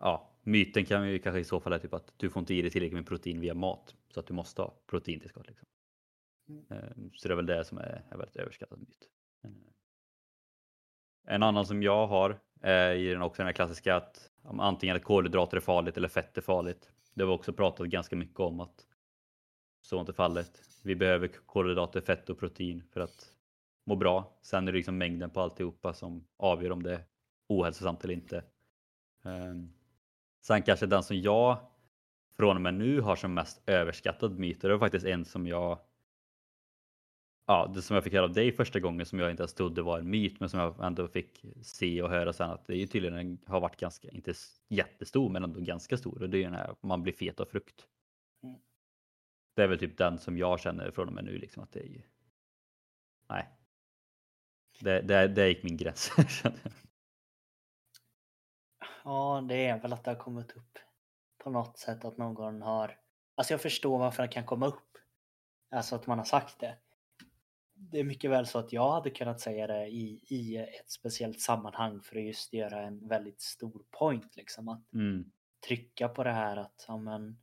ja, 0.00 0.30
myten 0.42 0.84
kan 0.84 1.08
ju 1.08 1.18
kanske 1.18 1.40
i 1.40 1.44
så 1.44 1.60
fall 1.60 1.72
är 1.72 1.78
typ 1.78 1.94
att 1.94 2.12
du 2.16 2.30
får 2.30 2.40
inte 2.40 2.54
i 2.54 2.62
dig 2.62 2.70
tillräckligt 2.70 2.96
med 2.96 3.06
protein 3.06 3.40
via 3.40 3.54
mat 3.54 3.94
så 4.08 4.20
att 4.20 4.26
du 4.26 4.34
måste 4.34 4.62
ha 4.62 4.74
proteintillskott. 4.86 5.46
Liksom. 5.46 5.68
Mm. 6.48 6.64
Eh, 6.70 7.10
så 7.14 7.28
det 7.28 7.34
är 7.34 7.36
väl 7.36 7.46
det 7.46 7.64
som 7.64 7.78
är, 7.78 8.04
är 8.10 8.16
väldigt 8.16 8.36
överskattad 8.36 8.78
myt. 8.78 9.08
Eh, 9.44 9.50
en 11.26 11.42
annan 11.42 11.66
som 11.66 11.82
jag 11.82 12.06
har 12.06 12.40
är 12.60 12.94
i 12.94 13.08
den 13.10 13.22
också 13.22 13.42
den 13.42 13.46
här 13.46 13.52
klassiska 13.52 13.96
att 13.96 14.30
antingen 14.44 14.96
att 14.96 15.04
kolhydrater 15.04 15.56
är 15.56 15.60
farligt 15.60 15.96
eller 15.96 16.08
fett 16.08 16.38
är 16.38 16.42
farligt. 16.42 16.92
Det 17.14 17.22
har 17.22 17.28
vi 17.28 17.34
också 17.34 17.52
pratat 17.52 17.86
ganska 17.86 18.16
mycket 18.16 18.40
om 18.40 18.60
att 18.60 18.86
så 19.82 20.00
inte 20.00 20.12
fallet. 20.12 20.62
Vi 20.82 20.96
behöver 20.96 21.28
kolhydrater, 21.28 22.00
fett 22.00 22.30
och 22.30 22.38
protein 22.38 22.82
för 22.92 23.00
att 23.00 23.39
må 23.90 23.96
bra. 23.96 24.38
Sen 24.42 24.68
är 24.68 24.72
det 24.72 24.78
liksom 24.78 24.98
mängden 24.98 25.30
på 25.30 25.40
alltihopa 25.40 25.92
som 25.92 26.26
avgör 26.36 26.70
om 26.70 26.82
det 26.82 26.94
är 26.94 27.04
ohälsosamt 27.48 28.04
eller 28.04 28.14
inte. 28.14 28.44
Ehm, 29.24 29.72
sen 30.40 30.62
kanske 30.62 30.86
den 30.86 31.02
som 31.02 31.20
jag 31.20 31.58
från 32.36 32.56
och 32.56 32.62
med 32.62 32.74
nu 32.74 33.00
har 33.00 33.16
som 33.16 33.34
mest 33.34 33.62
överskattad 33.66 34.38
myt, 34.38 34.60
det 34.60 34.68
var 34.68 34.78
faktiskt 34.78 35.06
en 35.06 35.24
som 35.24 35.46
jag 35.46 35.78
ja, 37.46 37.72
det 37.74 37.82
som 37.82 37.94
jag 37.94 38.04
fick 38.04 38.12
höra 38.12 38.24
av 38.24 38.32
dig 38.32 38.52
första 38.52 38.80
gången 38.80 39.06
som 39.06 39.18
jag 39.18 39.30
inte 39.30 39.42
ens 39.42 39.54
trodde 39.54 39.82
var 39.82 39.98
en 39.98 40.10
myt 40.10 40.40
men 40.40 40.48
som 40.48 40.60
jag 40.60 40.84
ändå 40.84 41.08
fick 41.08 41.44
se 41.62 42.02
och 42.02 42.10
höra 42.10 42.32
sen 42.32 42.50
att 42.50 42.66
det 42.66 42.74
är 42.74 42.78
ju 42.78 42.86
tydligen 42.86 43.38
har 43.46 43.60
varit 43.60 43.80
ganska, 43.80 44.08
inte 44.08 44.34
jättestor 44.68 45.30
men 45.30 45.44
ändå 45.44 45.60
ganska 45.60 45.96
stor 45.96 46.22
och 46.22 46.30
det 46.30 46.38
är 46.38 46.44
den 46.44 46.54
här 46.54 46.74
man 46.80 47.02
blir 47.02 47.12
fet 47.12 47.40
av 47.40 47.44
frukt. 47.44 47.86
Mm. 48.42 48.60
Det 49.54 49.62
är 49.62 49.68
väl 49.68 49.78
typ 49.78 49.98
den 49.98 50.18
som 50.18 50.38
jag 50.38 50.60
känner 50.60 50.90
från 50.90 51.08
och 51.08 51.14
med 51.14 51.24
nu 51.24 51.38
liksom 51.38 51.62
att 51.62 51.72
det 51.72 51.80
är 51.80 51.88
ju 51.88 52.02
nej. 53.28 53.59
Det, 54.80 55.00
det, 55.00 55.28
det 55.28 55.48
gick 55.48 55.62
min 55.62 55.76
gräns. 55.76 56.12
ja, 59.04 59.44
det 59.48 59.66
är 59.66 59.80
väl 59.80 59.92
att 59.92 60.04
det 60.04 60.10
har 60.10 60.18
kommit 60.18 60.52
upp 60.52 60.78
på 61.38 61.50
något 61.50 61.78
sätt 61.78 62.04
att 62.04 62.18
någon 62.18 62.62
har 62.62 62.96
Alltså 63.34 63.52
jag 63.52 63.60
förstår 63.60 63.98
varför 63.98 64.22
det 64.22 64.28
kan 64.28 64.46
komma 64.46 64.66
upp. 64.66 64.98
Alltså 65.70 65.94
att 65.94 66.06
man 66.06 66.18
har 66.18 66.24
sagt 66.24 66.60
det 66.60 66.78
det 67.80 67.98
är 67.98 68.04
mycket 68.04 68.30
väl 68.30 68.46
så 68.46 68.58
att 68.58 68.72
jag 68.72 68.92
hade 68.92 69.10
kunnat 69.10 69.40
säga 69.40 69.66
det 69.66 69.86
i, 69.86 70.24
i 70.28 70.56
ett 70.56 70.90
speciellt 70.90 71.40
sammanhang 71.40 72.00
för 72.00 72.16
att 72.16 72.24
just 72.24 72.52
göra 72.52 72.82
en 72.82 73.08
väldigt 73.08 73.40
stor 73.40 73.82
point 73.90 74.36
liksom. 74.36 74.68
Att 74.68 74.92
mm. 74.92 75.32
trycka 75.66 76.08
på 76.08 76.24
det 76.24 76.32
här 76.32 76.56
att, 76.56 76.84
ja 76.88 76.96
men 76.96 77.38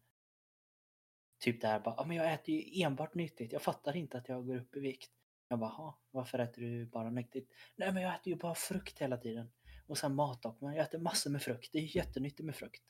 Typ 1.40 1.62
det 1.62 1.68
här 1.68 1.80
bara, 1.80 1.96
ja 1.98 2.06
men 2.06 2.18
jag 2.18 2.34
äter 2.34 2.56
ju 2.56 2.84
enbart 2.84 3.14
nyttigt. 3.14 3.54
Jag 3.54 3.62
fattar 3.62 3.96
inte 3.96 4.18
att 4.18 4.30
jag 4.30 4.46
går 4.46 4.58
upp 4.58 4.76
i 4.76 4.80
vikt. 4.80 5.12
Jag 5.50 5.60
bara, 5.60 5.94
varför 6.12 6.40
äter 6.40 6.62
du 6.62 6.86
bara 6.86 7.10
nyttigt? 7.10 7.52
Nej 7.76 7.94
men 7.94 8.04
jag 8.04 8.16
äter 8.16 8.28
ju 8.28 8.36
bara 8.36 8.56
frukt 8.56 9.00
hela 9.00 9.18
tiden. 9.18 9.52
Och 9.88 9.98
sen 9.98 10.16
mat 10.16 10.46
också, 10.46 10.66
men 10.66 10.76
jag 10.76 10.86
äter 10.86 11.00
massor 11.00 11.32
med 11.32 11.42
frukt. 11.42 11.70
Det 11.72 11.78
är 11.78 11.82
ju 11.82 12.00
jättenyttigt 12.00 12.46
med 12.46 12.56
frukt. 12.56 12.84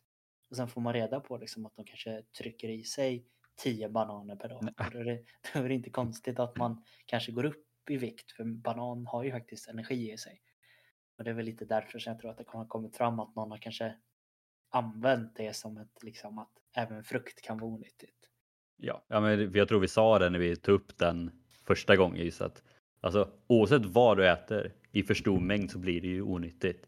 Och 0.49 0.55
sen 0.55 0.67
får 0.67 0.81
man 0.81 0.93
reda 0.93 1.19
på 1.19 1.37
liksom 1.37 1.65
att 1.65 1.75
de 1.75 1.85
kanske 1.85 2.23
trycker 2.37 2.69
i 2.69 2.83
sig 2.83 3.25
10 3.57 3.89
bananer 3.89 4.35
per 4.35 4.49
dag. 4.49 4.69
Då 4.91 4.99
är, 4.99 5.03
det, 5.03 5.23
då 5.53 5.59
är 5.59 5.69
det 5.69 5.73
inte 5.73 5.89
konstigt 5.89 6.39
att 6.39 6.57
man 6.57 6.83
kanske 7.05 7.31
går 7.31 7.45
upp 7.45 7.89
i 7.89 7.97
vikt 7.97 8.31
för 8.31 8.43
banan 8.43 9.05
har 9.05 9.23
ju 9.23 9.31
faktiskt 9.31 9.67
energi 9.67 10.11
i 10.11 10.17
sig. 10.17 10.41
Och 11.17 11.23
det 11.23 11.29
är 11.29 11.33
väl 11.33 11.45
lite 11.45 11.65
därför 11.65 11.99
som 11.99 12.11
jag 12.11 12.19
tror 12.19 12.31
att 12.31 12.37
det 12.37 12.43
har 12.47 12.65
kommit 12.65 12.97
fram 12.97 13.19
att 13.19 13.35
någon 13.35 13.51
har 13.51 13.57
kanske 13.57 13.95
använt 14.69 15.35
det 15.35 15.55
som 15.55 15.77
ett 15.77 16.03
liksom 16.03 16.39
att 16.39 16.51
även 16.75 17.03
frukt 17.03 17.41
kan 17.41 17.57
vara 17.57 17.71
onyttigt. 17.71 18.29
Ja, 18.75 19.05
ja 19.07 19.19
men 19.19 19.51
jag 19.53 19.67
tror 19.67 19.79
vi 19.79 19.87
sa 19.87 20.19
det 20.19 20.29
när 20.29 20.39
vi 20.39 20.55
tog 20.55 20.75
upp 20.75 20.97
den 20.97 21.43
första 21.67 21.95
gången 21.95 22.25
just 22.25 22.41
att 22.41 22.63
alltså 23.01 23.29
oavsett 23.47 23.85
vad 23.85 24.17
du 24.17 24.27
äter 24.27 24.71
i 24.91 25.03
för 25.03 25.13
stor 25.13 25.39
mängd 25.39 25.71
så 25.71 25.79
blir 25.79 26.01
det 26.01 26.07
ju 26.07 26.21
onyttigt. 26.21 26.87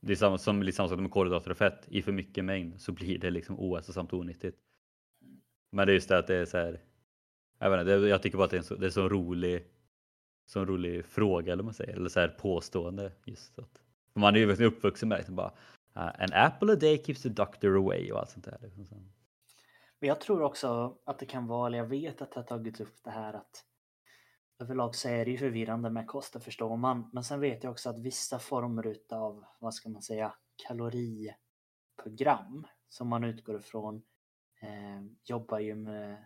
Det 0.00 0.12
är 0.12 0.16
samma 0.16 0.38
som, 0.38 0.62
liksom, 0.62 0.88
som 0.88 1.02
med 1.02 1.10
kolhydrater 1.10 1.50
och 1.50 1.56
fett. 1.56 1.88
I 1.88 2.02
för 2.02 2.12
mycket 2.12 2.44
mängd 2.44 2.80
så 2.80 2.92
blir 2.92 3.18
det 3.18 3.30
liksom 3.30 3.60
ohälsosamt 3.60 4.12
och 4.12 4.18
onyttigt. 4.18 4.58
Men 5.72 5.86
det 5.86 5.92
är 5.92 5.94
just 5.94 6.08
det 6.08 6.18
att 6.18 6.26
det 6.26 6.36
är 6.36 6.44
så 6.44 6.58
här. 6.58 6.80
Jag, 7.58 7.70
vet 7.70 7.80
inte, 7.80 7.92
jag 7.92 8.22
tycker 8.22 8.38
bara 8.38 8.44
att 8.44 8.50
det 8.50 8.56
är 8.56 8.58
en 8.58 8.64
så, 8.64 8.74
det 8.74 8.86
är 8.86 8.90
så 8.90 9.08
rolig, 9.08 9.66
så 10.46 10.64
rolig 10.64 11.04
fråga 11.04 11.52
eller 11.52 11.62
man 11.62 11.74
säger, 11.74 11.92
eller 11.96 12.08
så 12.08 12.20
här 12.20 12.28
påstående. 12.28 13.12
Just 13.24 13.58
att, 13.58 13.82
man 14.14 14.36
är 14.36 14.38
ju 14.38 14.66
uppvuxen 14.66 15.08
med 15.08 15.18
liksom 15.18 15.36
bara 15.36 15.48
uh, 15.96 16.22
an 16.22 16.32
apple 16.32 16.72
a 16.72 16.76
day 16.76 17.02
keeps 17.04 17.22
the 17.22 17.28
doctor 17.28 17.76
away 17.76 18.12
och 18.12 18.18
allt 18.18 18.30
sånt 18.30 18.44
där. 18.44 18.58
Liksom. 18.62 19.12
Men 20.00 20.08
jag 20.08 20.20
tror 20.20 20.42
också 20.42 20.98
att 21.04 21.18
det 21.18 21.26
kan 21.26 21.46
vara, 21.46 21.66
eller 21.66 21.78
jag 21.78 21.86
vet 21.86 22.22
att 22.22 22.32
det 22.32 22.40
har 22.40 22.44
tagits 22.44 22.80
upp 22.80 23.04
det 23.04 23.10
här 23.10 23.34
att 23.34 23.64
överlag 24.58 24.94
så 24.94 25.08
är 25.08 25.24
det 25.24 25.30
ju 25.30 25.38
förvirrande 25.38 25.90
med 25.90 26.06
kost, 26.06 26.32
det 26.32 26.40
förstår 26.40 26.76
man. 26.76 27.10
Men 27.12 27.24
sen 27.24 27.40
vet 27.40 27.64
jag 27.64 27.70
också 27.70 27.90
att 27.90 27.98
vissa 27.98 28.38
former 28.38 28.86
utav, 28.86 29.44
vad 29.58 29.74
ska 29.74 29.88
man 29.88 30.02
säga, 30.02 30.34
kaloriprogram 30.68 32.66
som 32.88 33.08
man 33.08 33.24
utgår 33.24 33.56
ifrån 33.56 34.02
eh, 34.60 35.02
jobbar 35.24 35.58
ju 35.58 35.74
med, 35.74 36.24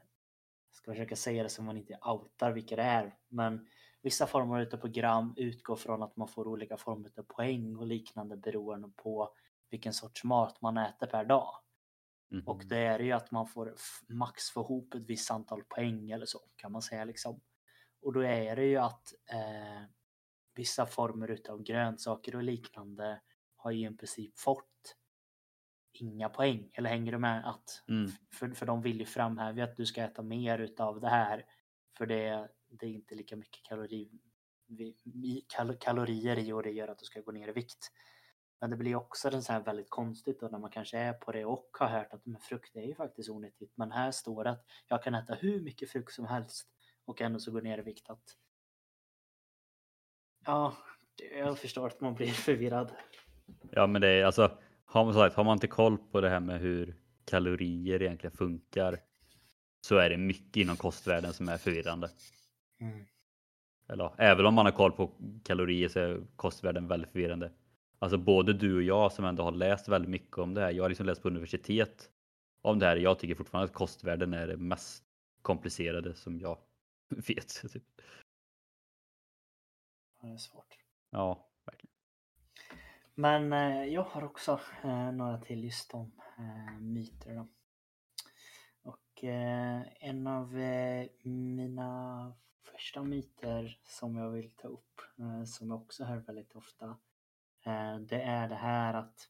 ska 0.73 0.93
försöka 0.93 1.17
säga 1.17 1.43
det 1.43 1.49
så 1.49 1.63
man 1.63 1.77
inte 1.77 1.99
outar 2.07 2.53
vilka 2.53 2.77
det 2.77 2.83
är, 2.83 3.17
men 3.29 3.67
vissa 4.03 4.27
former 4.27 4.69
av 4.75 4.77
program 4.77 5.35
utgår 5.37 5.77
från 5.77 6.03
att 6.03 6.17
man 6.17 6.29
får 6.29 6.49
olika 6.49 6.77
former 6.77 7.11
av 7.17 7.23
poäng 7.23 7.77
och 7.77 7.87
liknande 7.87 8.37
beroende 8.37 8.91
på 8.97 9.35
vilken 9.71 9.93
sorts 9.93 10.25
mat 10.25 10.61
man 10.61 10.79
äter 10.79 11.07
per 11.07 11.25
dag. 11.25 11.55
Mm. 12.33 12.47
Och 12.47 12.65
det 12.67 12.79
är 12.79 12.99
ju 12.99 13.13
att 13.13 13.31
man 13.31 13.47
får 13.47 13.75
max 14.09 14.51
få 14.51 14.61
ihop 14.61 14.95
ett 14.95 15.07
visst 15.07 15.31
antal 15.31 15.65
poäng 15.65 16.11
eller 16.11 16.27
så 16.27 16.39
kan 16.57 16.73
man 16.73 16.83
säga 16.83 17.05
liksom. 17.05 17.41
Och 18.03 18.13
då 18.13 18.21
är 18.21 18.57
det 18.57 18.65
ju 18.65 18.77
att 18.77 19.15
eh, 19.33 19.83
vissa 20.55 20.87
former 20.87 21.31
utav 21.31 21.63
grönsaker 21.63 22.37
och 22.37 22.43
liknande 22.43 23.21
har 23.57 23.71
ju 23.71 23.89
i 23.91 23.97
princip 23.97 24.39
fått 24.39 24.97
inga 25.93 26.29
poäng. 26.29 26.71
Eller 26.75 26.91
hänger 26.91 27.13
du 27.13 27.19
med? 27.19 27.49
att 27.49 27.85
mm. 27.89 28.11
för, 28.33 28.49
för 28.49 28.67
de 28.67 28.83
vill 28.83 29.01
ju 29.01 29.07
framhäva 29.07 29.65
att 29.65 29.77
du 29.77 29.87
ska 29.87 30.03
äta 30.03 30.23
mer 30.23 30.59
utav 30.59 31.01
det 31.01 31.09
här. 31.09 31.45
För 31.97 32.07
det, 32.07 32.49
det 32.69 32.87
är 32.87 32.91
inte 32.91 33.15
lika 33.15 33.37
mycket 33.37 33.63
kalori, 33.63 34.11
kal, 35.49 35.77
kalorier 35.77 36.39
i 36.39 36.53
och 36.53 36.63
det 36.63 36.71
gör 36.71 36.89
att 36.89 36.99
du 36.99 37.05
ska 37.05 37.21
gå 37.21 37.33
ner 37.33 37.49
i 37.49 37.53
vikt. 37.53 37.93
Men 38.61 38.71
det 38.71 38.77
blir 38.77 38.97
också 38.97 39.29
en 39.29 39.43
så 39.43 39.53
här 39.53 39.61
väldigt 39.61 39.91
konstigt 39.91 40.41
då 40.41 40.49
när 40.49 40.59
man 40.59 40.71
kanske 40.71 40.99
är 40.99 41.13
på 41.13 41.33
det 41.33 41.45
och 41.45 41.69
har 41.73 41.89
hört 41.89 42.13
att 42.13 42.27
men 42.27 42.41
frukt 42.41 42.77
är 42.77 42.83
ju 42.83 42.95
faktiskt 42.95 43.31
onyttigt. 43.31 43.77
Men 43.77 43.93
här 43.93 44.11
står 44.11 44.45
det 44.45 44.51
att 44.51 44.65
jag 44.87 45.03
kan 45.03 45.15
äta 45.15 45.35
hur 45.35 45.61
mycket 45.61 45.91
frukt 45.91 46.13
som 46.13 46.27
helst 46.27 46.69
och 47.09 47.21
ändå 47.21 47.39
så 47.39 47.51
gå 47.51 47.61
ner 47.61 47.79
i 47.79 47.83
vikt. 47.83 48.11
Att... 48.11 48.37
Ja, 50.45 50.77
jag 51.39 51.59
förstår 51.59 51.87
att 51.87 52.01
man 52.01 52.15
blir 52.15 52.27
förvirrad. 52.27 52.93
Ja, 53.71 53.87
men 53.87 54.01
det 54.01 54.09
är 54.09 54.25
alltså 54.25 54.59
har 54.85 55.05
man, 55.05 55.15
sagt, 55.15 55.37
har 55.37 55.45
man 55.45 55.53
inte 55.53 55.67
koll 55.67 55.99
på 55.99 56.21
det 56.21 56.29
här 56.29 56.41
med 56.41 56.61
hur 56.61 56.95
kalorier 57.25 58.03
egentligen 58.03 58.37
funkar 58.37 58.99
så 59.81 59.97
är 59.97 60.11
det 60.11 60.17
mycket 60.17 60.57
inom 60.57 60.77
kostvärlden 60.77 61.33
som 61.33 61.49
är 61.49 61.57
förvirrande. 61.57 62.11
Mm. 62.81 63.05
Eller, 63.89 64.13
även 64.19 64.47
om 64.47 64.55
man 64.55 64.67
har 64.67 64.73
koll 64.73 64.93
på 64.93 65.11
kalorier 65.45 65.89
så 65.89 65.99
är 66.01 66.21
kostvärlden 66.37 66.89
väldigt 66.89 67.11
förvirrande. 67.11 67.53
Alltså 67.99 68.19
både 68.19 68.53
du 68.53 68.77
och 68.77 68.83
jag 68.83 69.13
som 69.13 69.25
ändå 69.25 69.43
har 69.43 69.53
läst 69.53 69.89
väldigt 69.89 70.11
mycket 70.11 70.39
om 70.39 70.55
det 70.55 70.61
här. 70.61 70.71
Jag 70.71 70.85
har 70.85 70.89
liksom 70.89 71.07
läst 71.07 71.23
på 71.23 71.29
universitet 71.29 72.11
om 72.63 72.79
det 72.79 72.87
här. 72.87 72.97
Jag 72.97 73.19
tycker 73.19 73.35
fortfarande 73.35 73.65
att 73.65 73.75
kostvärlden 73.75 74.35
är 74.35 74.47
det 74.47 74.57
mest 74.57 75.05
komplicerade 75.43 76.15
som 76.15 76.41
jag 76.41 76.59
vet. 77.29 77.73
Typ. 77.73 77.85
det 80.21 80.29
är 80.29 80.37
svårt. 80.37 80.79
Ja, 81.11 81.49
men 83.19 83.53
eh, 83.53 83.85
jag 83.85 84.03
har 84.03 84.25
också 84.25 84.61
eh, 84.83 85.13
några 85.13 85.39
till 85.39 85.65
just 85.65 85.95
om 85.95 86.13
eh, 86.39 86.81
myter. 86.81 87.35
Då. 87.35 87.49
Och 88.83 89.25
eh, 89.25 89.83
en 90.01 90.27
av 90.27 90.59
eh, 90.59 91.09
mina 91.23 92.33
första 92.63 93.03
myter 93.03 93.79
som 93.85 94.17
jag 94.17 94.31
vill 94.31 94.51
ta 94.51 94.69
upp, 94.69 95.01
eh, 95.19 95.45
som 95.45 95.71
jag 95.71 95.83
också 95.83 96.05
hör 96.05 96.17
väldigt 96.17 96.55
ofta, 96.55 96.99
det 98.01 98.23
är 98.23 98.49
det 98.49 98.55
här 98.55 98.95
att, 98.95 99.29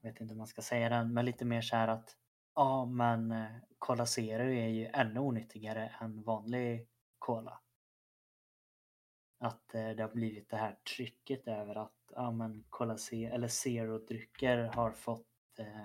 jag 0.00 0.12
vet 0.12 0.20
inte 0.20 0.34
hur 0.34 0.38
man 0.38 0.46
ska 0.46 0.62
säga 0.62 0.88
den, 0.88 1.14
men 1.14 1.24
lite 1.24 1.44
mer 1.44 1.60
så 1.60 1.76
här 1.76 1.88
att 1.88 2.16
ja 2.54 2.84
men 2.84 3.34
Cola 3.78 4.06
Zero 4.06 4.42
är 4.42 4.68
ju 4.68 4.86
ännu 4.86 5.20
onyttigare 5.20 5.92
än 6.00 6.22
vanlig 6.22 6.88
Cola 7.18 7.60
att 9.40 9.74
eh, 9.74 9.90
det 9.90 10.02
har 10.02 10.10
blivit 10.10 10.48
det 10.48 10.56
här 10.56 10.78
trycket 10.96 11.48
över 11.48 11.74
att 11.74 12.12
ja, 12.14 12.30
men 12.30 12.64
Cola 12.68 12.98
C 12.98 13.24
eller 13.24 13.48
Zero-drycker 13.48 14.58
har 14.74 14.92
fått 14.92 15.58
eh, 15.58 15.84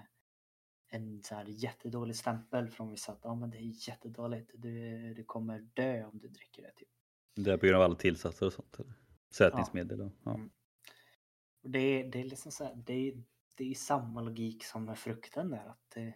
en 0.89 1.24
så 1.24 1.36
här 1.36 1.45
jättedålig 1.45 2.16
stämpel 2.16 2.70
från 2.70 2.89
vissa 2.89 3.11
att 3.11 3.26
ah, 3.26 3.36
men 3.36 3.49
det 3.49 3.57
är 3.57 3.89
jättedåligt. 3.89 4.51
Du, 4.53 5.13
du 5.13 5.24
kommer 5.24 5.59
dö 5.59 6.05
om 6.05 6.20
du 6.20 6.28
dricker 6.28 6.61
det. 6.61 6.72
Typ. 6.72 6.88
Det 7.36 7.51
är 7.51 7.57
på 7.57 7.66
grund 7.66 7.78
av 7.78 7.82
alla 7.82 7.95
tillsatser 7.95 8.45
och 8.45 8.53
sånt? 8.53 8.80
Eller? 8.80 8.93
Sötningsmedel? 9.30 10.01
Och, 10.01 10.11
ja. 10.24 10.34
Mm. 10.34 10.49
Det, 11.61 12.03
det 12.03 12.20
är 12.20 12.24
liksom 12.24 12.51
så 12.51 12.63
här, 12.63 12.76
det, 12.76 12.93
är, 12.93 13.24
det 13.55 13.72
är 13.72 13.76
samma 13.76 14.22
logik 14.22 14.63
som 14.63 14.86
med 14.86 14.97
frukten 14.97 15.49
där. 15.49 15.66
Att 15.66 15.89
det, 15.93 16.13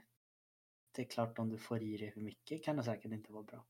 det 0.92 1.02
är 1.02 1.06
klart 1.06 1.40
om 1.40 1.50
du 1.50 1.58
får 1.58 1.84
i 1.84 1.98
dig 1.98 2.12
för 2.12 2.22
mycket 2.22 2.64
kan 2.64 2.78
det 2.78 2.84
säkert 2.84 3.12
inte 3.12 3.32
vara 3.32 3.44
bra. 3.44 3.66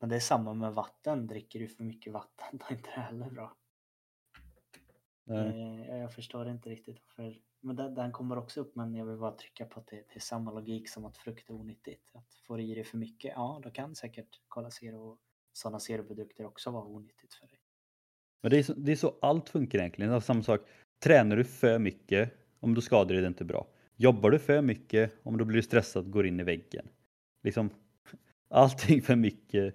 Men 0.00 0.08
det 0.08 0.16
är 0.16 0.20
samma 0.20 0.54
med 0.54 0.74
vatten. 0.74 1.26
Dricker 1.26 1.58
du 1.58 1.68
för 1.68 1.84
mycket 1.84 2.12
vatten 2.12 2.46
då 2.58 2.64
är 2.68 2.72
inte 2.72 2.90
det 2.94 3.00
heller 3.00 3.30
bra. 3.30 3.56
Eh, 5.30 5.96
jag 5.96 6.14
förstår 6.14 6.48
inte 6.48 6.70
riktigt 6.70 6.98
varför. 7.06 7.40
Men 7.60 7.76
den, 7.76 7.94
den, 7.94 8.12
kommer 8.12 8.38
också 8.38 8.60
upp 8.60 8.74
men 8.74 8.94
jag 8.94 9.06
vill 9.06 9.16
bara 9.16 9.32
trycka 9.32 9.64
på 9.66 9.80
att 9.80 9.86
det, 9.86 9.96
det 9.96 10.16
är 10.16 10.20
samma 10.20 10.52
logik 10.52 10.88
som 10.88 11.04
att 11.04 11.16
frukt 11.16 11.50
är 11.50 11.54
onyttigt. 11.54 12.10
Att 12.14 12.34
får 12.34 12.60
i 12.60 12.74
dig 12.74 12.84
för 12.84 12.98
mycket, 12.98 13.32
ja 13.36 13.60
då 13.62 13.70
kan 13.70 13.94
säkert 13.94 14.40
Cola 14.48 14.70
Zero 14.70 15.10
och 15.10 15.18
sådana 15.52 15.80
zeroprodukter 15.80 16.46
också 16.46 16.70
vara 16.70 16.84
onyttigt 16.84 17.34
för 17.34 17.46
dig. 17.46 17.60
Men 18.42 18.50
det 18.50 18.58
är, 18.58 18.62
så, 18.62 18.74
det 18.74 18.92
är 18.92 18.96
så 18.96 19.18
allt 19.20 19.48
funkar 19.48 19.78
egentligen. 19.78 20.12
Är 20.12 20.20
samma 20.20 20.42
sak. 20.42 20.60
Tränar 20.98 21.36
du 21.36 21.44
för 21.44 21.78
mycket, 21.78 22.32
om 22.60 22.74
du 22.74 22.80
skadar 22.80 23.14
dig 23.14 23.16
det 23.16 23.26
är 23.26 23.28
inte 23.28 23.44
bra. 23.44 23.66
Jobbar 23.96 24.30
du 24.30 24.38
för 24.38 24.62
mycket, 24.62 25.12
om 25.22 25.38
du 25.38 25.44
blir 25.44 25.62
stressad, 25.62 26.10
går 26.10 26.26
in 26.26 26.40
i 26.40 26.42
väggen. 26.42 26.88
Liksom, 27.42 27.70
allting 28.48 29.02
för 29.02 29.16
mycket 29.16 29.74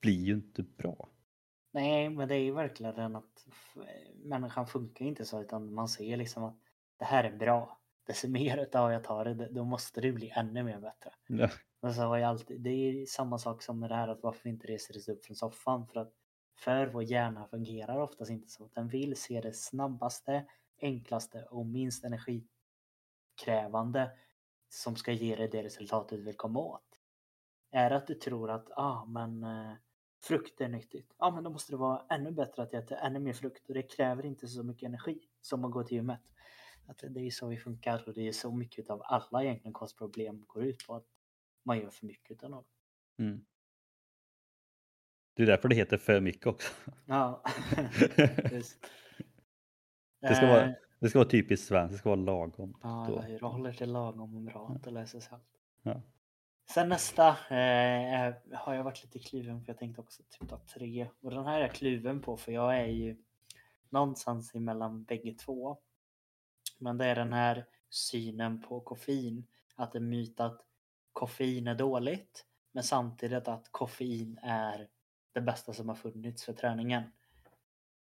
blir 0.00 0.24
ju 0.24 0.34
inte 0.34 0.62
bra. 0.62 1.08
Nej, 1.72 2.10
men 2.10 2.28
det 2.28 2.34
är 2.34 2.38
ju 2.38 2.52
verkligen 2.52 2.94
den 2.94 3.16
att 3.16 3.46
människan 4.24 4.66
funkar 4.66 5.04
inte 5.04 5.24
så 5.24 5.42
utan 5.42 5.74
man 5.74 5.88
ser 5.88 6.16
liksom 6.16 6.44
att 6.44 6.58
det 6.98 7.04
här 7.04 7.24
är 7.24 7.36
bra. 7.36 7.78
Desto 8.06 8.28
mer 8.28 8.58
utav 8.58 8.92
jag 8.92 9.04
tar 9.04 9.24
det, 9.24 9.48
då 9.48 9.64
måste 9.64 10.00
det 10.00 10.12
bli 10.12 10.32
ännu 10.36 10.62
mer 10.62 10.80
bättre. 10.80 11.10
Ja. 11.26 11.50
Men 11.82 11.94
så 11.94 12.02
har 12.02 12.18
jag 12.18 12.28
alltid, 12.28 12.60
det 12.60 12.70
är 12.70 13.06
samma 13.06 13.38
sak 13.38 13.62
som 13.62 13.80
med 13.80 13.90
det 13.90 13.94
här 13.94 14.08
att 14.08 14.22
varför 14.22 14.40
vi 14.44 14.50
inte 14.50 14.66
reser 14.66 14.96
oss 14.96 15.08
upp 15.08 15.24
från 15.24 15.36
soffan. 15.36 15.86
För 15.86 16.00
att 16.00 16.12
för 16.58 16.86
vår 16.86 17.02
hjärna 17.02 17.46
fungerar 17.46 17.98
oftast 17.98 18.30
inte 18.30 18.48
så. 18.48 18.70
Den 18.74 18.88
vill 18.88 19.16
se 19.16 19.40
det 19.40 19.52
snabbaste, 19.52 20.44
enklaste 20.80 21.42
och 21.42 21.66
minst 21.66 22.04
energikrävande 23.48 24.10
som 24.68 24.96
ska 24.96 25.12
ge 25.12 25.36
dig 25.36 25.48
det 25.48 25.62
resultatet 25.62 26.18
du 26.18 26.24
vill 26.24 26.36
komma 26.36 26.60
åt. 26.60 26.98
Är 27.70 27.90
det 27.90 27.96
att 27.96 28.06
du 28.06 28.14
tror 28.14 28.50
att 28.50 28.70
ah, 28.76 29.04
men, 29.04 29.42
eh, 29.42 29.74
frukt 30.24 30.60
är 30.60 30.68
nyttigt, 30.68 31.14
ja 31.18 31.30
men 31.30 31.44
då 31.44 31.50
måste 31.50 31.72
det 31.72 31.76
vara 31.76 32.06
ännu 32.10 32.30
bättre 32.30 32.62
att 32.62 32.74
äta 32.74 32.96
ännu 32.96 33.18
mer 33.18 33.32
frukt 33.32 33.68
och 33.68 33.74
det 33.74 33.82
kräver 33.82 34.26
inte 34.26 34.48
så 34.48 34.62
mycket 34.62 34.86
energi 34.86 35.20
som 35.40 35.64
att 35.64 35.70
gå 35.70 35.82
till 35.84 35.96
gymmet. 35.96 36.20
Att 36.86 37.04
det 37.08 37.20
är 37.20 37.30
så 37.30 37.48
vi 37.48 37.56
funkar 37.56 38.08
och 38.08 38.14
det 38.14 38.28
är 38.28 38.32
så 38.32 38.54
mycket 38.54 38.90
av 38.90 39.02
alla 39.04 39.42
egentligen 39.42 39.72
kostproblem 39.72 40.44
går 40.46 40.64
ut 40.64 40.86
på 40.86 40.94
att 40.94 41.06
man 41.64 41.78
gör 41.78 41.90
för 41.90 42.06
mycket 42.06 42.44
av 42.44 42.50
något. 42.50 42.66
Mm. 43.18 43.44
Det 45.34 45.42
är 45.42 45.46
därför 45.46 45.68
det 45.68 45.74
heter 45.74 45.96
för 45.96 46.20
mycket 46.20 46.46
också. 46.46 46.72
Ja, 47.06 47.42
Det 50.22 50.34
ska, 50.34 50.46
vara, 50.46 50.64
eh. 50.64 50.74
Det 51.02 51.08
ska 51.08 51.18
vara 51.18 51.28
typiskt 51.28 51.66
svenskt, 51.66 51.92
det 51.92 51.98
ska 51.98 52.08
vara 52.08 52.20
lagom. 52.20 52.78
Ja, 52.82 53.06
eller 53.06 53.22
hur? 53.22 53.40
Håller 53.40 53.72
till 53.72 53.92
lagom 53.92 54.36
och 54.36 54.42
bra, 54.42 54.72
inte 54.74 54.90
läser 54.90 55.20
sig 55.20 55.32
allt. 55.32 55.58
Ja. 55.82 56.02
Sen 56.70 56.88
nästa 56.88 57.28
eh, 57.28 58.34
har 58.52 58.74
jag 58.74 58.84
varit 58.84 59.04
lite 59.04 59.18
kluven 59.18 59.64
för 59.64 59.72
jag 59.72 59.78
tänkte 59.78 60.00
också 60.00 60.22
typ 60.22 60.48
ta 60.48 60.58
tre. 60.58 61.08
Och 61.20 61.30
den 61.30 61.44
här 61.44 61.56
är 61.56 61.60
jag 61.60 61.74
kluven 61.74 62.20
på 62.20 62.36
för 62.36 62.52
jag 62.52 62.78
är 62.78 62.86
ju 62.86 63.16
någonstans 63.90 64.54
emellan 64.54 65.04
bägge 65.04 65.34
två. 65.34 65.78
Men 66.78 66.98
det 66.98 67.06
är 67.06 67.14
den 67.14 67.32
här 67.32 67.66
synen 67.90 68.62
på 68.62 68.80
koffein. 68.80 69.46
Att 69.74 69.92
det 69.92 69.98
är 69.98 70.00
myt 70.00 70.40
att 70.40 70.60
koffein 71.12 71.66
är 71.66 71.74
dåligt. 71.74 72.46
Men 72.72 72.82
samtidigt 72.82 73.48
att 73.48 73.68
koffein 73.70 74.38
är 74.42 74.88
det 75.32 75.40
bästa 75.40 75.72
som 75.72 75.88
har 75.88 75.96
funnits 75.96 76.44
för 76.44 76.52
träningen. 76.52 77.02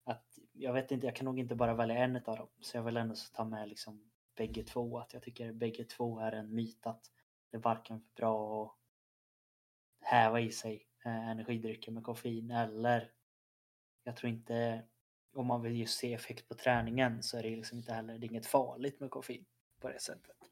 Att, 0.03 0.39
jag 0.63 0.73
vet 0.73 0.91
inte, 0.91 1.07
jag 1.07 1.15
kan 1.15 1.25
nog 1.25 1.39
inte 1.39 1.55
bara 1.55 1.73
välja 1.73 1.95
en 1.95 2.15
av 2.15 2.37
dem. 2.37 2.47
Så 2.59 2.77
jag 2.77 2.83
vill 2.83 2.97
ändå 2.97 3.15
ta 3.33 3.45
med 3.45 3.69
liksom 3.69 4.01
bägge 4.35 4.63
två. 4.63 4.99
Att 4.99 5.13
jag 5.13 5.23
tycker 5.23 5.53
bägge 5.53 5.83
två 5.83 6.19
är 6.19 6.31
en 6.31 6.55
myt 6.55 6.87
att 6.87 7.11
det 7.51 7.57
är 7.57 7.61
varken 7.61 8.01
bra 8.15 8.65
att 8.65 8.71
häva 10.09 10.39
i 10.39 10.51
sig 10.51 10.87
eh, 11.05 11.29
energidrycker 11.29 11.91
med 11.91 12.03
koffein 12.03 12.51
eller 12.51 13.11
jag 14.03 14.15
tror 14.15 14.29
inte 14.29 14.83
om 15.33 15.47
man 15.47 15.61
vill 15.61 15.79
just 15.79 15.97
se 15.97 16.13
effekt 16.13 16.49
på 16.49 16.55
träningen 16.55 17.23
så 17.23 17.37
är 17.37 17.43
det 17.43 17.49
liksom 17.49 17.77
inte 17.77 17.93
heller 17.93 18.17
det 18.17 18.25
är 18.25 18.29
inget 18.29 18.45
farligt 18.45 18.99
med 18.99 19.09
koffein 19.09 19.45
på 19.79 19.89
det 19.89 19.99
sättet. 19.99 20.51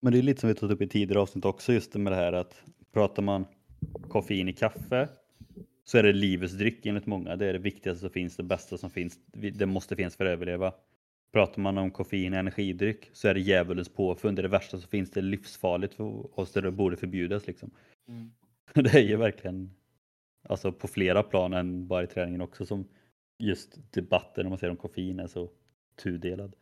Men 0.00 0.12
det 0.12 0.18
är 0.18 0.22
lite 0.22 0.40
som 0.40 0.48
vi 0.48 0.54
tagit 0.54 0.74
upp 0.74 0.82
i 0.82 0.88
tidigare 0.88 1.22
avsnitt 1.22 1.44
också 1.44 1.72
just 1.72 1.94
med 1.94 2.12
det 2.12 2.16
här 2.16 2.32
att 2.32 2.62
pratar 2.92 3.22
man 3.22 3.46
koffein 4.08 4.48
i 4.48 4.52
kaffe 4.52 5.08
så 5.88 5.98
är 5.98 6.02
det 6.02 6.12
livets 6.12 6.52
dryck 6.52 6.86
enligt 6.86 7.06
många. 7.06 7.36
Det 7.36 7.46
är 7.46 7.52
det 7.52 7.58
viktigaste 7.58 8.00
som 8.00 8.10
finns, 8.10 8.36
det 8.36 8.42
bästa 8.42 8.78
som 8.78 8.90
finns. 8.90 9.18
Det 9.32 9.66
måste 9.66 9.96
finnas 9.96 10.16
för 10.16 10.24
att 10.24 10.30
överleva. 10.30 10.74
Pratar 11.32 11.62
man 11.62 11.78
om 11.78 11.90
koffein 11.90 12.32
och 12.32 12.38
energidryck 12.38 13.10
så 13.12 13.28
är 13.28 13.34
det 13.34 13.40
djävulens 13.40 13.88
påfund. 13.88 14.36
Det 14.36 14.40
är 14.40 14.42
det 14.42 14.48
värsta 14.48 14.78
som 14.78 14.88
finns. 14.88 15.10
Det 15.10 15.20
är 15.20 15.22
livsfarligt 15.22 15.94
för 15.94 16.40
oss. 16.40 16.52
Det 16.52 16.70
borde 16.70 16.96
förbjudas 16.96 17.46
liksom. 17.46 17.70
Mm. 18.08 18.30
Det 18.74 18.94
är 18.94 19.02
ju 19.02 19.16
verkligen 19.16 19.74
alltså 20.42 20.72
på 20.72 20.88
flera 20.88 21.22
plan 21.22 21.52
än 21.52 21.88
bara 21.88 22.02
i 22.02 22.06
träningen 22.06 22.40
också 22.40 22.66
som 22.66 22.88
just 23.38 23.92
debatten 23.92 24.46
om 24.46 24.50
man 24.50 24.58
säger 24.58 24.70
om 24.70 24.76
koffein 24.76 25.20
är 25.20 25.26
så 25.26 25.50
tudelad. 25.96 26.56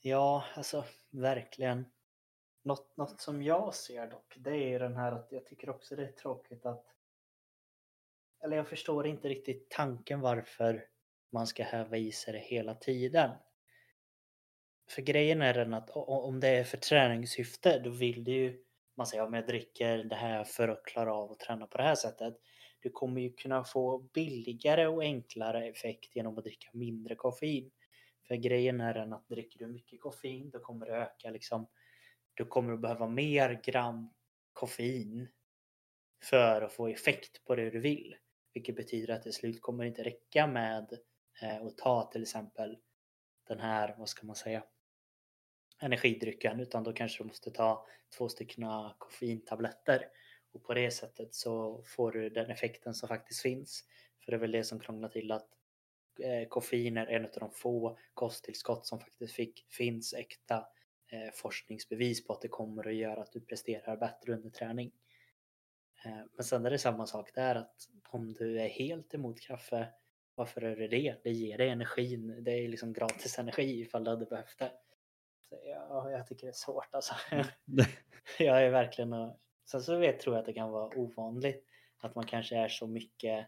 Ja, 0.00 0.44
alltså 0.56 0.84
verkligen. 1.10 1.84
Något, 2.62 2.96
något 2.96 3.20
som 3.20 3.42
jag 3.42 3.74
ser 3.74 4.10
dock, 4.10 4.36
det 4.38 4.56
är 4.56 4.80
den 4.80 4.96
här 4.96 5.12
att 5.12 5.28
jag 5.30 5.46
tycker 5.46 5.70
också 5.70 5.96
det 5.96 6.02
är 6.02 6.12
tråkigt 6.12 6.66
att 6.66 6.92
eller 8.44 8.56
jag 8.56 8.68
förstår 8.68 9.06
inte 9.06 9.28
riktigt 9.28 9.70
tanken 9.70 10.20
varför 10.20 10.84
man 11.32 11.46
ska 11.46 11.64
häva 11.64 11.96
i 11.96 12.12
sig 12.12 12.32
det 12.32 12.38
hela 12.38 12.74
tiden. 12.74 13.30
För 14.90 15.02
grejen 15.02 15.42
är 15.42 15.54
den 15.54 15.74
att 15.74 15.90
om 15.90 16.40
det 16.40 16.48
är 16.48 16.64
för 16.64 16.76
träningssyfte 16.76 17.78
då 17.78 17.90
vill 17.90 18.24
du 18.24 18.32
ju 18.32 18.62
man 18.96 19.06
säger 19.06 19.24
om 19.24 19.34
jag 19.34 19.46
dricker 19.46 20.04
det 20.04 20.16
här 20.16 20.44
för 20.44 20.68
att 20.68 20.84
klara 20.84 21.14
av 21.14 21.32
att 21.32 21.38
träna 21.38 21.66
på 21.66 21.78
det 21.78 21.84
här 21.84 21.94
sättet. 21.94 22.34
Du 22.80 22.90
kommer 22.90 23.20
ju 23.20 23.32
kunna 23.32 23.64
få 23.64 23.98
billigare 23.98 24.86
och 24.86 25.02
enklare 25.02 25.68
effekt 25.68 26.16
genom 26.16 26.38
att 26.38 26.44
dricka 26.44 26.70
mindre 26.72 27.14
koffein. 27.14 27.70
För 28.28 28.34
grejen 28.34 28.80
är 28.80 28.94
den 28.94 29.12
att 29.12 29.28
dricker 29.28 29.58
du 29.58 29.66
mycket 29.66 30.00
koffein 30.00 30.50
då 30.50 30.58
kommer 30.58 30.86
det 30.86 30.92
öka 30.92 31.30
liksom. 31.30 31.66
Du 32.34 32.44
kommer 32.44 32.72
att 32.72 32.80
behöva 32.80 33.06
mer 33.06 33.60
gram 33.64 34.10
koffein 34.52 35.28
för 36.22 36.62
att 36.62 36.72
få 36.72 36.88
effekt 36.88 37.44
på 37.44 37.54
det 37.54 37.70
du 37.70 37.80
vill. 37.80 38.16
Vilket 38.54 38.76
betyder 38.76 39.14
att 39.14 39.22
till 39.22 39.32
slut 39.32 39.60
kommer 39.60 39.84
det 39.84 39.88
inte 39.88 40.04
räcka 40.04 40.46
med 40.46 40.98
eh, 41.42 41.66
att 41.66 41.78
ta 41.78 42.10
till 42.12 42.22
exempel 42.22 42.78
den 43.48 43.60
här, 43.60 43.94
vad 43.98 44.08
ska 44.08 44.26
man 44.26 44.36
säga, 44.36 44.64
energidrycken 45.80 46.60
utan 46.60 46.84
då 46.84 46.92
kanske 46.92 47.22
du 47.22 47.26
måste 47.26 47.50
ta 47.50 47.86
två 48.16 48.28
stycken 48.28 48.64
koffeintabletter 48.98 50.08
och 50.52 50.64
på 50.64 50.74
det 50.74 50.90
sättet 50.90 51.34
så 51.34 51.82
får 51.86 52.12
du 52.12 52.30
den 52.30 52.50
effekten 52.50 52.94
som 52.94 53.08
faktiskt 53.08 53.42
finns. 53.42 53.84
För 54.24 54.32
det 54.32 54.36
är 54.36 54.40
väl 54.40 54.52
det 54.52 54.64
som 54.64 54.80
krånglar 54.80 55.08
till 55.08 55.32
att 55.32 55.48
eh, 56.20 56.48
koffein 56.48 56.96
är 56.96 57.06
en 57.06 57.24
av 57.24 57.30
de 57.34 57.50
få 57.50 57.98
kosttillskott 58.14 58.86
som 58.86 59.00
faktiskt 59.00 59.34
fick, 59.34 59.66
finns 59.70 60.14
äkta 60.14 60.56
eh, 61.12 61.32
forskningsbevis 61.34 62.26
på 62.26 62.32
att 62.32 62.40
det 62.40 62.48
kommer 62.48 62.88
att 62.88 62.94
göra 62.94 63.22
att 63.22 63.32
du 63.32 63.40
presterar 63.40 63.96
bättre 63.96 64.32
under 64.32 64.50
träning. 64.50 64.92
Eh, 66.04 66.20
men 66.36 66.44
sen 66.44 66.66
är 66.66 66.70
det 66.70 66.78
samma 66.78 67.06
sak 67.06 67.34
där 67.34 67.54
att 67.54 67.88
om 68.10 68.32
du 68.32 68.60
är 68.60 68.68
helt 68.68 69.14
emot 69.14 69.40
kaffe, 69.40 69.88
varför 70.34 70.62
är 70.62 70.76
det 70.76 70.88
det? 70.88 71.16
Det 71.22 71.30
ger 71.30 71.58
dig 71.58 71.68
energin. 71.68 72.44
Det 72.44 72.52
är 72.52 72.68
liksom 72.68 72.92
gratis 72.92 73.38
energi 73.38 73.80
ifall 73.80 74.04
du 74.04 74.10
hade 74.10 74.26
behövt 74.26 74.58
det. 74.58 74.72
Så 75.48 75.58
ja, 75.64 76.10
jag 76.10 76.26
tycker 76.26 76.46
det 76.46 76.50
är 76.50 76.52
svårt 76.52 76.94
alltså. 76.94 77.14
Jag 78.38 78.62
är 78.62 78.70
verkligen 78.70 79.12
och... 79.12 79.38
Sen 79.64 79.82
så 79.82 79.96
vet, 79.96 80.20
tror 80.20 80.36
jag 80.36 80.40
att 80.40 80.46
det 80.46 80.52
kan 80.52 80.70
vara 80.70 80.98
ovanligt 80.98 81.64
att 81.98 82.14
man 82.14 82.26
kanske 82.26 82.56
är 82.56 82.68
så 82.68 82.86
mycket 82.86 83.46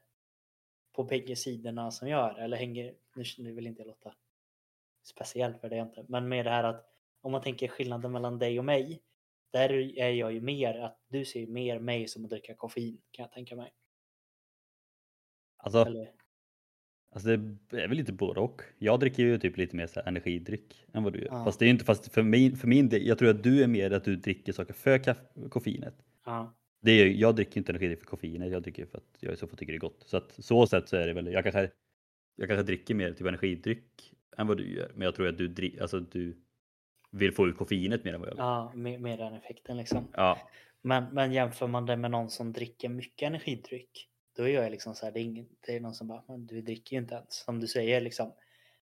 på 0.92 1.04
bägge 1.04 1.36
sidorna 1.36 1.90
som 1.90 2.08
gör 2.08 2.38
eller 2.38 2.56
hänger, 2.56 2.94
nu 3.38 3.52
vill 3.52 3.66
inte 3.66 3.80
jag 3.80 3.86
låta 3.86 4.14
speciell 5.02 5.54
för 5.54 5.68
det 5.68 5.76
inte, 5.76 6.04
men 6.08 6.28
med 6.28 6.46
det 6.46 6.50
här 6.50 6.64
att 6.64 6.86
om 7.20 7.32
man 7.32 7.42
tänker 7.42 7.68
skillnaden 7.68 8.12
mellan 8.12 8.38
dig 8.38 8.58
och 8.58 8.64
mig 8.64 9.02
där 9.54 9.98
är 9.98 10.10
jag 10.10 10.32
ju 10.32 10.40
mer 10.40 10.74
att 10.74 10.98
du 11.08 11.24
ser 11.24 11.46
mer 11.46 11.78
mig 11.78 12.08
som 12.08 12.24
att 12.24 12.30
dricka 12.30 12.54
koffein 12.54 13.00
kan 13.10 13.22
jag 13.22 13.32
tänka 13.32 13.56
mig. 13.56 13.72
Alltså, 15.56 15.84
Eller? 15.84 16.10
alltså 17.10 17.36
det 17.70 17.82
är 17.82 17.88
väl 17.88 17.96
lite 17.96 18.12
både 18.12 18.40
och. 18.40 18.62
Jag 18.78 19.00
dricker 19.00 19.22
ju 19.22 19.38
typ 19.38 19.56
lite 19.56 19.76
mer 19.76 19.86
så 19.86 20.00
energidryck 20.00 20.86
än 20.92 21.02
vad 21.02 21.12
du 21.12 21.18
gör. 21.18 21.28
Ja. 21.28 21.44
Fast 21.44 21.58
det 21.58 21.66
är 21.66 21.70
inte 21.70 21.84
fast 21.84 22.12
för 22.12 22.22
min, 22.22 22.56
för 22.56 22.68
min 22.68 22.88
del, 22.88 23.06
jag 23.06 23.18
tror 23.18 23.30
att 23.30 23.42
du 23.42 23.62
är 23.62 23.66
mer 23.66 23.90
att 23.90 24.04
du 24.04 24.16
dricker 24.16 24.52
saker 24.52 24.74
för 24.74 25.14
koffeinet. 25.48 25.94
Ja. 26.24 26.54
Det 26.80 26.90
är, 26.90 27.06
jag 27.06 27.36
dricker 27.36 27.58
inte 27.58 27.72
energidryck 27.72 27.98
för 27.98 28.06
koffeinet, 28.06 28.52
jag 28.52 28.62
dricker 28.62 28.86
för 28.86 28.98
att 28.98 29.16
jag 29.20 29.32
i 29.32 29.36
så 29.36 29.46
fall 29.46 29.56
tycker 29.58 29.72
det 29.72 29.76
är 29.76 29.80
gott. 29.80 30.04
Så 30.06 30.16
att 30.16 30.44
så 30.44 30.66
sätt 30.66 30.88
så 30.88 30.96
är 30.96 31.06
det 31.06 31.14
väl, 31.14 31.32
jag 31.32 31.42
kanske, 31.42 31.70
jag 32.36 32.48
kanske 32.48 32.62
dricker 32.62 32.94
mer 32.94 33.12
typ 33.12 33.26
energidryck 33.26 34.12
än 34.36 34.46
vad 34.46 34.56
du 34.56 34.74
gör. 34.74 34.92
Men 34.94 35.04
jag 35.04 35.14
tror 35.14 35.28
att 35.28 35.38
du, 35.38 35.78
alltså 35.80 36.00
du 36.00 36.43
vill 37.14 37.32
få 37.32 37.46
ut 37.46 37.56
koffeinet 37.56 38.04
mer 38.04 38.14
än 38.14 38.20
vad 38.20 38.28
jag 38.28 38.34
vill. 38.34 38.38
Ja, 38.38 38.72
med, 38.74 39.00
med 39.00 39.18
den 39.18 39.34
effekten 39.34 39.76
liksom. 39.76 40.08
Ja, 40.12 40.38
Men, 40.82 41.04
men 41.12 41.32
jämför 41.32 41.66
man 41.66 41.86
det 41.86 41.96
med 41.96 42.10
någon 42.10 42.30
som 42.30 42.52
dricker 42.52 42.88
mycket 42.88 43.26
energidryck. 43.26 44.08
Då 44.36 44.48
är 44.48 44.62
jag 44.62 44.70
liksom 44.70 44.94
så 44.94 45.06
här, 45.06 45.12
det 45.12 45.20
är, 45.20 45.22
ingen, 45.22 45.48
det 45.66 45.76
är 45.76 45.80
någon 45.80 45.94
som 45.94 46.08
bara, 46.08 46.22
men 46.28 46.46
du 46.46 46.62
dricker 46.62 46.96
ju 46.96 47.02
inte 47.02 47.14
ens. 47.14 47.34
Som 47.34 47.60
du 47.60 47.66
säger 47.66 48.00
liksom. 48.00 48.32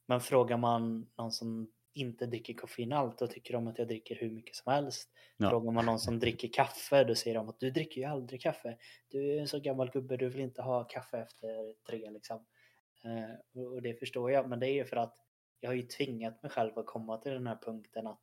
Men 0.06 0.20
frågar 0.20 0.56
man 0.56 1.06
någon 1.18 1.32
som 1.32 1.70
inte 1.92 2.26
dricker 2.26 2.54
koffein 2.54 2.92
allt, 2.92 3.18
då 3.18 3.26
tycker 3.26 3.54
de 3.54 3.66
att 3.66 3.78
jag 3.78 3.88
dricker 3.88 4.14
hur 4.14 4.30
mycket 4.30 4.56
som 4.56 4.72
helst. 4.72 5.10
Ja. 5.36 5.50
Frågar 5.50 5.72
man 5.72 5.86
någon 5.86 5.98
som 5.98 6.18
dricker 6.18 6.48
kaffe, 6.48 7.04
då 7.04 7.14
säger 7.14 7.36
de 7.36 7.48
att 7.48 7.60
du 7.60 7.70
dricker 7.70 8.00
ju 8.00 8.06
aldrig 8.06 8.40
kaffe. 8.40 8.76
Du 9.08 9.32
är 9.32 9.40
en 9.40 9.48
så 9.48 9.60
gammal 9.60 9.90
gubbe, 9.90 10.16
du 10.16 10.28
vill 10.28 10.40
inte 10.40 10.62
ha 10.62 10.84
kaffe 10.84 11.18
efter 11.18 11.74
tre 11.88 12.10
liksom. 12.10 12.46
Eh, 13.04 13.60
och 13.60 13.72
och 13.72 13.82
det 13.82 13.94
förstår 13.94 14.30
jag, 14.30 14.48
men 14.48 14.60
det 14.60 14.66
är 14.66 14.74
ju 14.74 14.84
för 14.84 14.96
att 14.96 15.16
jag 15.60 15.70
har 15.70 15.74
ju 15.74 15.82
tvingat 15.82 16.42
mig 16.42 16.52
själv 16.52 16.78
att 16.78 16.86
komma 16.86 17.18
till 17.18 17.32
den 17.32 17.46
här 17.46 17.58
punkten 17.62 18.06
att 18.06 18.20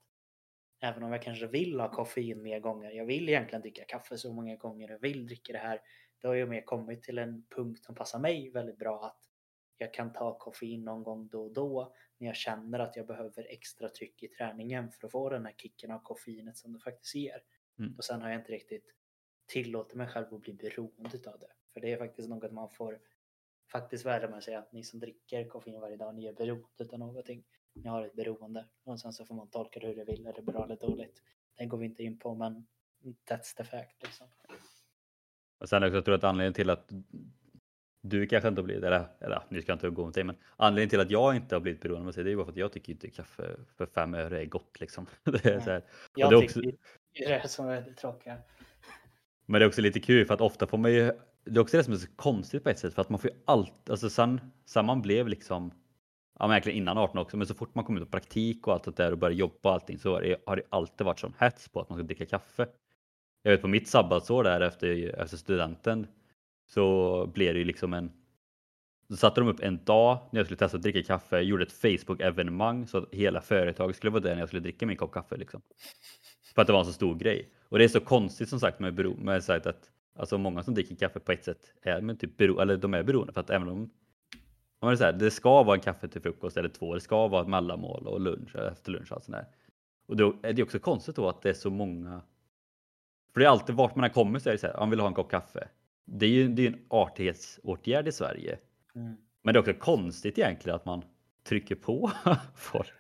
även 0.80 1.04
om 1.04 1.12
jag 1.12 1.22
kanske 1.22 1.48
vill 1.48 1.80
ha 1.80 1.92
koffein 1.92 2.42
mer 2.42 2.60
gånger, 2.60 2.92
jag 2.92 3.06
vill 3.06 3.30
egentligen 3.30 3.62
dricka 3.62 3.84
kaffe 3.84 4.18
så 4.18 4.34
många 4.34 4.56
gånger, 4.56 4.90
jag 4.90 5.00
vill 5.00 5.26
dricka 5.26 5.54
det 5.54 5.60
här, 5.60 5.82
då 6.22 6.28
har 6.28 6.36
jag 6.36 6.50
mer 6.50 6.62
kommit 6.62 7.04
till 7.04 7.18
en 7.18 7.46
punkt 7.50 7.86
som 7.86 7.96
passar 7.96 8.20
mig 8.20 8.50
väldigt 8.50 8.78
bra 8.78 9.06
att 9.06 9.20
jag 9.78 9.94
kan 9.94 10.14
ta 10.14 10.38
koffein 10.38 10.84
någon 10.84 11.04
gång 11.04 11.28
då 11.28 11.44
och 11.44 11.54
då 11.54 11.96
när 12.18 12.28
jag 12.28 12.36
känner 12.36 12.80
att 12.80 12.96
jag 12.96 13.08
behöver 13.08 13.48
extra 13.50 13.90
tryck 13.90 14.24
i 14.24 14.28
träningen 14.28 14.92
för 14.92 15.08
att 15.08 15.12
få 15.12 15.30
den 15.30 15.46
här 15.46 15.54
kicken 15.58 15.92
av 15.92 16.00
koffeinet 16.00 16.58
som 16.58 16.74
det 16.74 16.80
faktiskt 16.80 17.16
ger. 17.16 17.44
Mm. 17.80 17.96
Och 17.98 18.04
sen 18.04 18.22
har 18.22 18.30
jag 18.30 18.40
inte 18.40 18.52
riktigt 18.52 18.94
tillåtit 19.46 19.96
mig 19.96 20.08
själv 20.08 20.34
att 20.34 20.42
bli 20.42 20.54
beroende 20.54 21.32
av 21.32 21.40
det. 21.40 21.52
För 21.74 21.80
det 21.80 21.94
är 21.94 21.98
faktiskt 21.98 22.30
något 22.30 22.52
man 22.52 22.70
får 22.70 23.00
faktiskt 23.72 24.06
värde 24.06 24.28
med 24.28 24.44
sig 24.44 24.56
att 24.56 24.72
ni 24.72 24.84
som 24.84 25.00
dricker 25.00 25.48
koffein 25.48 25.80
varje 25.82 25.98
dag, 25.98 26.16
ni 26.16 26.26
är 26.26 26.34
beroende 26.34 26.94
av 26.94 27.00
någonting. 27.00 27.44
Ni 27.74 27.90
har 27.90 28.06
ett 28.06 28.16
beroende 28.16 28.66
och 28.84 29.00
sen 29.00 29.14
så 29.14 29.26
får 29.26 29.36
man 29.36 29.50
tolka 29.50 29.80
det 29.80 29.88
hur 29.88 29.96
det 29.96 30.06
vill, 30.06 30.28
är 30.28 30.34
det 30.34 30.42
bra 30.42 30.64
eller 30.64 30.76
dåligt. 30.76 31.22
Det 31.58 31.66
går 31.66 31.78
vi 31.78 31.86
inte 31.86 32.04
in 32.04 32.20
på 32.20 32.36
men 32.36 32.68
that's 33.30 33.58
the 33.58 33.64
fact 33.64 34.04
liksom. 34.04 34.28
och 35.60 35.70
sen 35.70 35.84
också, 35.84 35.96
jag 35.96 36.06
tror 36.06 36.16
att 36.16 36.24
anledningen 36.24 36.54
till 36.54 36.70
att 36.70 36.92
du 38.02 38.28
kanske 38.28 38.48
inte 38.48 38.62
har 38.62 38.66
blivit, 38.66 38.84
eller, 38.84 39.08
eller 39.20 39.44
nu 39.50 39.62
ska 39.62 39.72
jag 39.72 39.76
inte 39.76 39.90
gå 39.90 40.06
mot 40.06 40.14
dig, 40.14 40.24
men 40.24 40.36
anledningen 40.56 40.90
till 40.90 41.00
att 41.00 41.12
jag 41.12 41.36
inte 41.36 41.56
har 41.56 41.60
blivit 41.60 41.82
beroende 41.82 42.08
av 42.08 42.12
sig, 42.12 42.24
det 42.24 42.30
är 42.30 42.32
ju 42.32 42.38
bara 42.38 42.46
för 42.46 42.52
att 42.52 42.58
jag 42.58 42.72
tycker 42.72 42.94
inte 42.94 43.10
kaffe 43.10 43.58
för 43.78 43.86
fem 43.86 44.14
öre 44.14 44.42
är 44.42 44.46
gott 44.46 44.80
liksom. 44.80 45.08
Det 45.24 45.46
är 45.46 45.60
så 45.60 45.70
här. 45.70 45.84
Jag 46.16 46.32
det 46.32 46.36
är 46.36 46.48
tycker 46.48 46.78
det 47.14 47.26
är 47.26 47.42
det 47.42 47.48
som 47.48 47.68
är 47.68 47.82
det 47.82 47.94
tråkiga. 47.94 48.38
Men 49.46 49.60
det 49.60 49.66
är 49.66 49.68
också 49.68 49.82
lite 49.82 50.00
kul 50.00 50.26
för 50.26 50.34
att 50.34 50.42
ofta 50.42 50.68
får 50.68 50.78
man 50.78 50.94
ju, 50.94 51.12
det 51.50 51.60
är 51.60 51.62
också 51.62 51.78
det 51.78 51.84
som 51.84 51.94
är 51.94 51.98
så 51.98 52.08
konstigt 52.16 52.64
på 52.64 52.70
ett 52.70 52.80
sätt 52.80 52.94
för 52.94 53.02
att 53.02 53.10
man 53.10 53.20
får 53.20 53.30
ju 53.30 53.38
allt, 53.46 53.90
alltså 53.90 54.10
sen, 54.10 54.42
sen 54.66 54.86
man 54.86 55.02
blev 55.02 55.28
liksom, 55.28 55.72
ja 56.40 56.48
men 56.48 56.52
egentligen 56.52 56.78
innan 56.78 56.98
18 56.98 57.18
också, 57.18 57.38
men 57.38 57.48
så 57.48 57.54
fort 57.54 57.76
man 57.76 57.86
kom 57.86 57.98
ut 57.98 58.04
på 58.04 58.10
praktik 58.10 58.68
och 58.68 58.74
allt 58.74 58.84
det 58.84 58.96
där 58.96 59.12
och 59.12 59.18
började 59.18 59.40
jobba 59.40 59.70
och 59.70 59.74
allting 59.74 59.98
så 59.98 60.14
har 60.14 60.22
det, 60.22 60.38
har 60.46 60.56
det 60.56 60.64
alltid 60.70 61.06
varit 61.06 61.20
sån 61.20 61.34
hets 61.40 61.70
på 61.70 61.82
att 61.82 61.90
man 61.90 62.00
ska 62.00 62.04
dricka 62.08 62.26
kaffe. 62.26 62.68
Jag 63.44 63.52
vet 63.52 63.62
på 63.62 63.68
mitt 63.68 63.88
sabbatsår 63.88 64.44
där 64.44 64.62
efter, 64.62 65.16
efter 65.22 65.38
studenten 65.38 66.08
så 66.70 67.28
blev 67.34 67.54
det 67.54 67.60
ju 67.60 67.66
liksom 67.66 67.94
en, 67.94 68.12
så 69.10 69.18
satte 69.18 69.42
de 69.42 69.50
upp 69.50 69.60
en 69.60 69.84
dag 69.84 70.20
när 70.32 70.40
jag 70.40 70.48
skulle 70.48 70.58
testa 70.58 70.78
att 70.78 70.84
dricka 70.84 71.04
kaffe, 71.04 71.40
gjorde 71.40 71.64
ett 71.64 71.72
Facebook-evenemang 71.72 72.88
så 72.88 72.98
att 72.98 73.14
hela 73.14 73.42
företaget 73.42 73.96
skulle 73.96 74.12
vara 74.12 74.24
där 74.24 74.34
när 74.34 74.40
jag 74.40 74.50
skulle 74.50 74.62
dricka 74.62 74.86
min 74.86 74.98
kopp 74.98 75.14
kaffe 75.14 75.38
liksom. 75.38 75.62
För 76.56 76.62
att 76.62 76.68
det 76.68 76.74
var 76.74 76.80
en 76.80 76.86
så 76.86 76.94
stor 76.94 77.16
grej. 77.16 77.50
Och 77.70 77.78
det 77.78 77.84
är 77.84 77.88
så 77.88 78.00
konstigt 78.00 78.50
som 78.50 78.60
sagt 78.60 78.80
med, 78.80 79.20
med 79.20 79.44
sagt 79.44 79.66
att 79.66 79.92
alltså 80.18 80.38
många 80.38 80.64
som 80.64 80.74
dricker 80.74 80.96
kaffe 80.96 81.20
på 81.20 81.32
ett 81.32 81.44
sätt 81.44 81.74
är 81.82 82.02
men 82.02 82.18
typ 82.18 82.38
bero, 82.38 82.60
eller 82.60 82.78
de 82.78 82.94
är 82.94 83.04
beroende 83.04 83.34
för 83.34 83.42
att 83.42 83.50
även 83.50 83.70
om 83.70 83.90
om 84.80 84.90
det, 84.90 84.98
så 84.98 85.04
här, 85.04 85.14
det 85.14 85.32
ska 85.32 85.64
vara 85.64 85.76
en 85.76 85.82
kaffe 85.82 86.08
till 86.08 86.22
frukost 86.22 86.58
eller 86.58 86.70
två, 86.70 86.94
det 86.94 87.00
ska 87.00 87.28
vara 87.28 87.42
ett 87.42 87.48
mellanmål 87.48 88.08
och 88.08 88.22
lunch 88.22 88.56
eller 88.56 88.72
efter 88.72 88.92
lunch 88.92 89.12
och 89.12 89.16
allt 89.16 89.24
sånt 89.24 89.38
där. 89.38 89.48
Och 90.08 90.16
då 90.16 90.36
är 90.44 90.54
det 90.54 90.64
också 90.64 90.80
konstigt 90.80 91.16
då 91.16 91.30
att 91.30 91.42
det 91.42 91.50
är 91.50 91.54
så 91.54 91.70
många. 91.70 92.22
För 93.34 93.40
det 93.40 93.46
är 93.46 93.50
alltid 93.50 93.76
vart 93.76 93.96
man 93.96 94.04
än 94.04 94.12
kommer 94.12 94.40
så 94.40 94.50
är 94.50 94.54
det 94.54 94.60
så 94.60 94.68
här, 94.68 94.80
man 94.80 94.90
vill 94.90 95.00
ha 95.00 95.08
en 95.08 95.14
kopp 95.14 95.32
kaffe. 95.32 95.68
Det 96.06 96.26
är 96.26 96.30
ju 96.30 96.48
det 96.48 96.68
är 96.68 96.68
en 96.68 96.86
artighetsåtgärd 96.88 98.08
i 98.08 98.12
Sverige. 98.12 98.58
Mm. 98.96 99.18
Men 99.42 99.54
det 99.54 99.58
är 99.58 99.62
också 99.62 99.74
konstigt 99.74 100.38
egentligen 100.38 100.76
att 100.76 100.86
man 100.86 101.04
trycker 101.44 101.76
på 101.76 102.12
folk. 102.56 102.94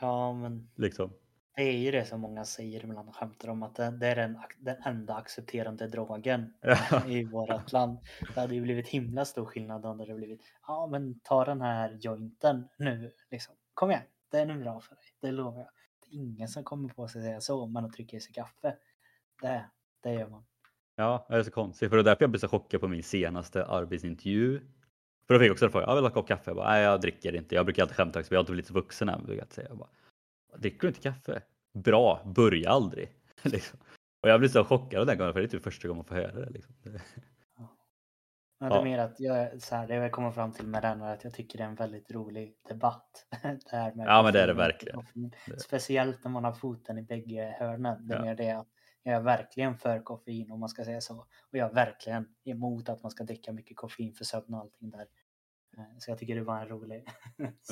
Ja 0.00 0.32
men 0.32 0.68
Liksom. 0.74 1.10
Det 1.58 1.64
är 1.64 1.78
ju 1.78 1.90
det 1.90 2.04
som 2.04 2.20
många 2.20 2.44
säger 2.44 2.84
ibland 2.84 3.08
och 3.08 3.16
skämtar 3.16 3.48
om 3.48 3.62
att 3.62 3.74
det, 3.74 3.90
det 3.90 4.06
är 4.06 4.16
den, 4.16 4.38
den 4.58 4.76
enda 4.84 5.14
accepterande 5.14 5.88
drogen 5.88 6.54
i 7.06 7.24
vårt 7.24 7.72
land. 7.72 7.98
Det 8.34 8.40
hade 8.40 8.54
ju 8.54 8.60
blivit 8.60 8.88
himla 8.88 9.24
stor 9.24 9.44
skillnad 9.44 9.86
om 9.86 9.98
det 9.98 10.04
hade 10.04 10.14
blivit 10.14 10.40
ja 10.66 10.86
men 10.86 11.20
ta 11.20 11.44
den 11.44 11.60
här 11.60 11.98
jointen 12.00 12.68
nu 12.76 13.12
liksom. 13.30 13.54
Kom 13.74 13.90
igen, 13.90 14.02
den 14.30 14.50
är 14.50 14.58
bra 14.58 14.80
för 14.80 14.94
dig, 14.94 15.04
det 15.20 15.30
lovar 15.30 15.58
jag. 15.58 15.68
Det 16.00 16.16
är 16.16 16.20
ingen 16.20 16.48
som 16.48 16.64
kommer 16.64 16.88
på 16.88 17.08
sig 17.08 17.20
att 17.20 17.24
säga 17.24 17.40
så 17.40 17.66
men 17.66 17.84
att 17.84 17.92
trycka 17.92 18.16
i 18.16 18.20
sig 18.20 18.32
kaffe. 18.32 18.76
Det, 19.42 19.64
det 20.02 20.12
gör 20.12 20.28
man. 20.28 20.44
Ja, 20.96 21.26
det 21.28 21.36
är 21.36 21.42
så 21.42 21.50
konstigt. 21.50 21.88
För 21.88 21.96
det 21.96 22.02
är 22.02 22.04
därför 22.04 22.22
jag 22.22 22.30
blev 22.30 22.40
så 22.40 22.48
chockad 22.48 22.80
på 22.80 22.88
min 22.88 23.02
senaste 23.02 23.64
arbetsintervju. 23.64 24.60
För 25.26 25.34
då 25.34 25.40
fick 25.40 25.46
jag 25.46 25.52
också 25.52 25.68
frågan, 25.68 25.88
jag 25.88 25.94
vill 25.94 26.04
ha 26.04 26.08
en 26.08 26.14
kopp 26.14 26.28
kaffe. 26.28 26.50
Jag 26.50 26.56
bara, 26.56 26.70
nej 26.70 26.82
jag 26.82 27.00
dricker 27.00 27.34
inte. 27.34 27.54
Jag 27.54 27.66
brukar 27.66 27.82
alltid 27.82 27.96
skämta 27.96 28.18
också, 28.18 28.34
jag 28.34 28.38
har 28.38 28.42
inte 28.42 28.52
blivit 28.52 28.66
så 28.66 28.74
vuxen 28.74 29.08
än. 29.08 29.24
brukar 29.24 29.42
jag 29.42 29.52
säga. 29.52 29.68
Jag 29.68 29.78
bara, 29.78 29.88
dricker 30.56 30.80
du 30.80 30.88
inte 30.88 31.00
kaffe? 31.00 31.42
Bra, 31.74 32.22
börja 32.36 32.70
aldrig. 32.70 33.12
liksom. 33.42 33.78
Och 34.22 34.28
jag 34.28 34.40
blev 34.40 34.48
så 34.48 34.64
chockad 34.64 35.06
den 35.06 35.18
gången, 35.18 35.32
för 35.32 35.40
det 35.40 35.46
är 35.46 35.48
typ 35.48 35.62
första 35.64 35.88
gången 35.88 35.96
man 35.98 36.04
får 36.04 36.14
höra 36.14 36.44
det. 36.44 36.50
Liksom. 36.50 36.74
Det- 36.82 36.90
Men 38.60 38.68
det 38.70 38.74
är 38.74 38.78
Ja. 38.78 38.84
mer 38.84 38.98
att 38.98 39.20
jag, 39.20 39.62
så 39.62 39.74
här, 39.76 39.86
det 39.86 39.94
jag 39.94 40.12
kommer 40.12 40.30
fram 40.30 40.52
till 40.52 40.66
med 40.66 40.82
den 40.82 41.00
är 41.00 41.12
att 41.14 41.24
jag 41.24 41.34
tycker 41.34 41.58
det 41.58 41.64
är 41.64 41.68
en 41.68 41.74
väldigt 41.74 42.10
rolig 42.10 42.54
debatt. 42.68 43.26
det 43.42 43.76
här 43.76 43.94
med 43.94 44.06
Ja, 44.06 44.22
men 44.22 44.32
det 44.32 44.40
är 44.42 44.46
det 44.46 44.54
verkligen. 44.54 45.04
Det- 45.46 45.60
Speciellt 45.60 46.24
när 46.24 46.30
man 46.30 46.44
har 46.44 46.52
foten 46.52 46.98
i 46.98 47.02
bägge 47.02 47.56
hörnen. 47.58 48.06
Det 48.08 48.14
är 48.14 48.18
Ja. 48.18 48.24
mer 48.24 48.34
det 48.34 48.50
att 48.50 48.68
jag 49.02 49.14
är 49.14 49.20
verkligen 49.20 49.78
för 49.78 50.02
koffein 50.02 50.50
om 50.50 50.60
man 50.60 50.68
ska 50.68 50.84
säga 50.84 51.00
så. 51.00 51.16
Och 51.18 51.58
jag 51.58 51.70
är 51.70 51.74
verkligen 51.74 52.28
emot 52.44 52.88
att 52.88 53.02
man 53.02 53.10
ska 53.10 53.24
dricka 53.24 53.52
mycket 53.52 53.76
koffein 53.76 54.14
för 54.14 54.24
sömn 54.24 54.54
och 54.54 54.60
allting 54.60 54.90
där. 54.90 55.06
Eh, 55.76 55.84
Så 55.98 56.10
jag 56.10 56.18
tycker 56.18 56.34
det 56.34 56.42
var 56.42 56.60
en 56.60 56.68
rolig. 56.68 57.08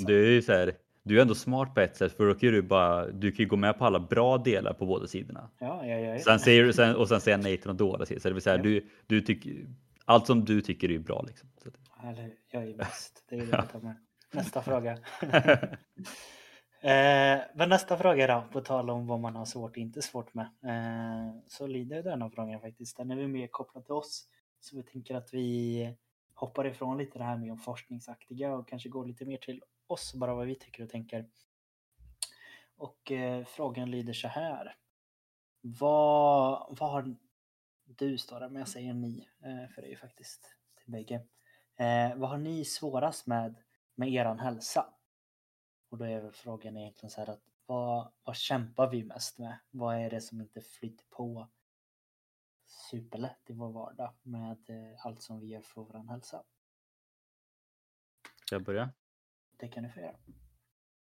Du 0.06 0.26
är 0.26 0.30
ju 0.30 0.42
så 0.42 0.52
här, 0.52 0.76
du 1.06 1.18
är 1.18 1.22
ändå 1.22 1.34
smart 1.34 1.74
på 1.74 1.80
ett 1.80 1.96
sätt 1.96 2.12
för 2.16 2.26
då 2.26 2.34
kan 2.34 2.52
du 2.52 2.62
bara, 2.62 3.06
du 3.06 3.32
kan 3.32 3.42
ju 3.42 3.48
gå 3.48 3.56
med 3.56 3.78
på 3.78 3.84
alla 3.84 4.00
bra 4.00 4.38
delar 4.38 4.72
på 4.72 4.86
båda 4.86 5.06
sidorna. 5.06 5.50
Ja, 5.58 5.86
gör 5.86 6.14
ju 6.14 6.18
Sen 6.20 6.38
säger 6.38 6.72
sen, 6.72 6.96
och 6.96 7.08
sen 7.08 7.20
säga 7.20 7.36
nej 7.36 7.56
till 7.56 7.68
de 7.68 7.76
dåliga 7.76 8.06
sidorna. 8.06 8.20
Så 8.20 8.28
det 8.28 8.34
vill 8.34 8.42
säga, 8.42 8.56
Ja. 8.56 8.62
du, 8.62 8.88
du 9.06 9.20
tycker, 9.20 9.66
allt 10.04 10.26
som 10.26 10.44
du 10.44 10.60
tycker 10.60 10.90
är 10.90 10.98
bra 10.98 11.24
liksom. 11.28 11.48
Så 11.62 11.70
Eller 12.08 12.32
jag 12.50 12.68
är 12.68 12.76
bäst. 12.76 13.24
Det 13.28 13.36
är 13.36 13.40
det 13.40 13.46
jag 13.50 13.70
tar 13.72 13.80
med. 13.80 13.96
Nästa 14.32 14.62
fråga. 14.62 14.98
Eh, 16.80 17.38
men 17.54 17.68
nästa 17.68 17.96
fråga 17.98 18.26
då, 18.26 18.44
på 18.52 18.60
tal 18.60 18.90
om 18.90 19.06
vad 19.06 19.20
man 19.20 19.36
har 19.36 19.44
svårt 19.44 19.70
och 19.70 19.78
inte 19.78 20.02
svårt 20.02 20.34
med. 20.34 20.44
Eh, 20.44 21.34
så 21.48 21.66
lyder 21.66 22.02
denna 22.02 22.30
frågan 22.30 22.60
faktiskt. 22.60 22.96
Den 22.96 23.10
är 23.10 23.16
vi 23.16 23.26
mer 23.26 23.46
kopplad 23.46 23.84
till 23.84 23.94
oss. 23.94 24.24
Så 24.60 24.76
vi 24.76 24.82
tänker 24.82 25.14
att 25.14 25.28
vi 25.34 25.94
hoppar 26.34 26.66
ifrån 26.66 26.98
lite 26.98 27.18
det 27.18 27.24
här 27.24 27.36
med 27.36 27.62
forskningsaktiga 27.62 28.54
och 28.54 28.68
kanske 28.68 28.88
går 28.88 29.06
lite 29.06 29.24
mer 29.24 29.36
till 29.36 29.62
oss, 29.86 30.14
bara 30.14 30.34
vad 30.34 30.46
vi 30.46 30.54
tycker 30.54 30.82
och 30.82 30.90
tänker. 30.90 31.28
Och 32.76 33.12
eh, 33.12 33.44
frågan 33.44 33.90
lyder 33.90 34.12
så 34.12 34.28
här. 34.28 34.76
Vad, 35.60 36.76
vad 36.78 36.90
har 36.90 37.16
du 37.86 38.18
står 38.18 38.40
det, 38.40 38.48
men 38.48 38.58
jag 38.58 38.68
säger 38.68 38.94
ni, 38.94 39.28
eh, 39.42 39.74
för 39.74 39.82
det 39.82 39.88
är 39.88 39.90
ju 39.90 39.96
faktiskt 39.96 40.56
till 40.76 40.92
bägge. 40.92 41.14
Eh, 41.76 42.16
vad 42.16 42.30
har 42.30 42.38
ni 42.38 42.64
svårast 42.64 43.26
med, 43.26 43.54
med 43.94 44.12
eran 44.12 44.38
hälsa? 44.38 44.94
Och 45.88 45.98
då 45.98 46.04
är 46.04 46.20
väl 46.20 46.32
frågan 46.32 46.76
egentligen 46.76 47.10
så 47.10 47.20
här 47.20 47.30
att 47.30 47.42
vad, 47.66 48.12
vad 48.24 48.36
kämpar 48.36 48.90
vi 48.90 49.04
mest 49.04 49.38
med? 49.38 49.58
Vad 49.70 49.96
är 49.96 50.10
det 50.10 50.20
som 50.20 50.40
inte 50.40 50.60
flyter 50.60 51.04
på 51.10 51.48
superlätt 52.66 53.50
i 53.50 53.52
vår 53.52 53.72
vardag 53.72 54.14
med 54.22 54.70
eh, 54.70 55.06
allt 55.06 55.22
som 55.22 55.40
vi 55.40 55.46
gör 55.46 55.62
för 55.62 55.82
vår 55.82 56.08
hälsa? 56.08 56.42
Ska 58.44 58.54
jag 58.54 58.64
börja? 58.64 58.90
Det 59.56 59.68
kan 59.68 59.82
du 59.82 59.90
få 59.90 60.00
göra. 60.00 60.16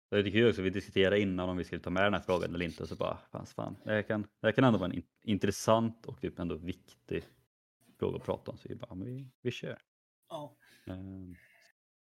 Det 0.09 0.15
är 0.17 0.23
lite 0.23 0.37
kul 0.37 0.49
också, 0.49 0.61
vi 0.61 0.69
diskuterade 0.69 1.19
innan 1.21 1.49
om 1.49 1.57
vi 1.57 1.63
skulle 1.63 1.81
ta 1.81 1.89
med 1.89 2.03
den 2.03 2.13
här 2.13 2.21
frågan 2.21 2.55
eller 2.55 2.65
inte 2.65 2.83
och 2.83 2.89
så 2.89 2.95
bara, 2.95 3.17
fan, 3.31 3.45
fan. 3.45 3.75
Det, 3.83 3.91
här 3.91 4.01
kan, 4.01 4.21
det 4.21 4.47
här 4.47 4.51
kan 4.51 4.63
ändå 4.63 4.79
vara 4.79 4.89
en 4.89 4.95
in, 4.95 5.03
intressant 5.23 6.05
och 6.05 6.21
typ 6.21 6.39
ändå 6.39 6.55
viktig 6.55 7.23
fråga 7.99 8.17
att 8.17 8.23
prata 8.25 8.51
om. 8.51 8.57
Så 8.57 8.67
vi 8.69 8.75
bara, 8.75 8.95
men 8.95 9.07
vi, 9.07 9.31
vi 9.41 9.51
kör. 9.51 9.77
Ja. 10.29 10.57
Ehm, 10.87 11.35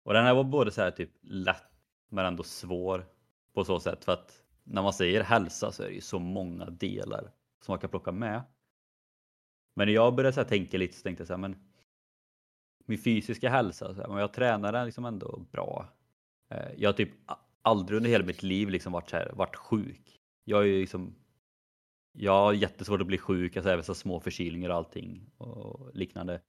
Och 0.03 0.13
den 0.13 0.25
här 0.25 0.35
var 0.35 0.43
både 0.43 0.71
så 0.71 0.81
här 0.81 0.91
typ 0.91 1.11
lätt 1.21 1.63
men 2.09 2.25
ändå 2.25 2.43
svår 2.43 3.05
på 3.53 3.63
så 3.63 3.79
sätt 3.79 4.05
för 4.05 4.11
att 4.11 4.43
när 4.63 4.81
man 4.81 4.93
säger 4.93 5.23
hälsa 5.23 5.71
så 5.71 5.83
är 5.83 5.87
det 5.87 5.93
ju 5.93 6.01
så 6.01 6.19
många 6.19 6.65
delar 6.65 7.31
som 7.65 7.71
man 7.71 7.79
kan 7.79 7.89
plocka 7.89 8.11
med. 8.11 8.43
Men 9.73 9.87
när 9.87 9.93
jag 9.93 10.15
började 10.15 10.33
så 10.33 10.41
här 10.41 10.47
tänka 10.47 10.77
lite 10.77 10.97
så 10.97 11.03
tänkte 11.03 11.21
jag 11.21 11.27
så 11.27 11.33
här, 11.33 11.37
men 11.39 11.55
min 12.85 12.97
fysiska 12.97 13.49
hälsa, 13.49 13.95
så 13.95 14.01
här, 14.01 14.07
men 14.09 14.17
jag 14.17 14.33
tränar 14.33 14.71
den 14.73 14.85
liksom 14.85 15.05
ändå 15.05 15.39
bra. 15.51 15.96
Eh, 16.49 16.71
jag 16.77 16.89
har 16.89 16.93
typ 16.93 17.11
aldrig 17.61 17.97
under 17.97 18.09
hela 18.09 18.25
mitt 18.25 18.43
liv 18.43 18.69
liksom 18.69 18.93
varit, 18.93 19.09
så 19.09 19.15
här, 19.15 19.31
varit 19.33 19.55
sjuk. 19.55 20.19
Jag 20.43 20.61
är 20.61 20.65
ju 20.65 20.79
liksom 20.79 21.15
jag 22.19 22.31
har 22.31 22.53
jättesvårt 22.53 23.01
att 23.01 23.07
bli 23.07 23.17
sjuk, 23.17 23.57
alltså 23.57 23.69
även 23.69 23.83
så 23.83 23.95
små 23.95 24.19
förkylningar 24.19 24.69
och 24.69 24.75
allting 24.75 25.29
och 25.37 25.95
liknande. 25.95 26.41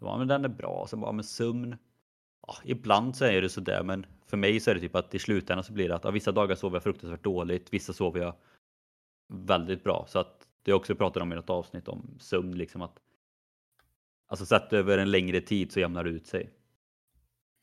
Ja, 0.00 0.18
men 0.18 0.28
den 0.28 0.44
är 0.44 0.48
bra. 0.48 0.86
Sen 0.90 1.00
bara, 1.00 1.12
men 1.12 1.24
sömn. 1.24 1.76
ja, 2.46 2.56
ibland 2.64 3.16
så 3.16 3.24
är 3.24 3.42
det 3.42 3.48
sådär, 3.48 3.82
men 3.82 4.06
för 4.26 4.36
mig 4.36 4.60
så 4.60 4.70
är 4.70 4.74
det 4.74 4.80
typ 4.80 4.96
att 4.96 5.14
i 5.14 5.18
slutändan 5.18 5.64
så 5.64 5.72
blir 5.72 5.88
det 5.88 5.94
att 5.94 6.04
ja, 6.04 6.10
vissa 6.10 6.32
dagar 6.32 6.54
sover 6.54 6.76
jag 6.76 6.82
fruktansvärt 6.82 7.24
dåligt, 7.24 7.72
vissa 7.72 7.92
sover 7.92 8.20
jag 8.20 8.34
väldigt 9.28 9.84
bra. 9.84 10.04
Så 10.08 10.18
att 10.18 10.48
det 10.62 10.70
jag 10.70 10.76
också 10.76 10.94
pratade 10.94 11.22
om 11.22 11.32
i 11.32 11.36
något 11.36 11.50
avsnitt 11.50 11.88
om 11.88 12.16
sömn, 12.20 12.58
liksom 12.58 12.82
att 12.82 13.00
alltså 14.26 14.46
sett 14.46 14.72
över 14.72 14.98
en 14.98 15.10
längre 15.10 15.40
tid 15.40 15.72
så 15.72 15.80
jämnar 15.80 16.04
det 16.04 16.10
ut 16.10 16.26
sig. 16.26 16.50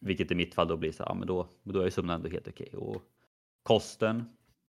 Vilket 0.04 0.32
i 0.32 0.36
mitt 0.36 0.54
fall 0.54 0.68
då 0.68 0.78
blir 0.78 0.91
så 0.91 1.04
ja 1.08 1.14
men 1.14 1.28
då, 1.28 1.47
då 1.64 1.82
är 1.82 1.89
sömnen 1.89 2.16
ändå 2.16 2.30
helt 2.30 2.47
okej. 2.47 2.70
Och 2.76 3.02
kosten, 3.64 4.26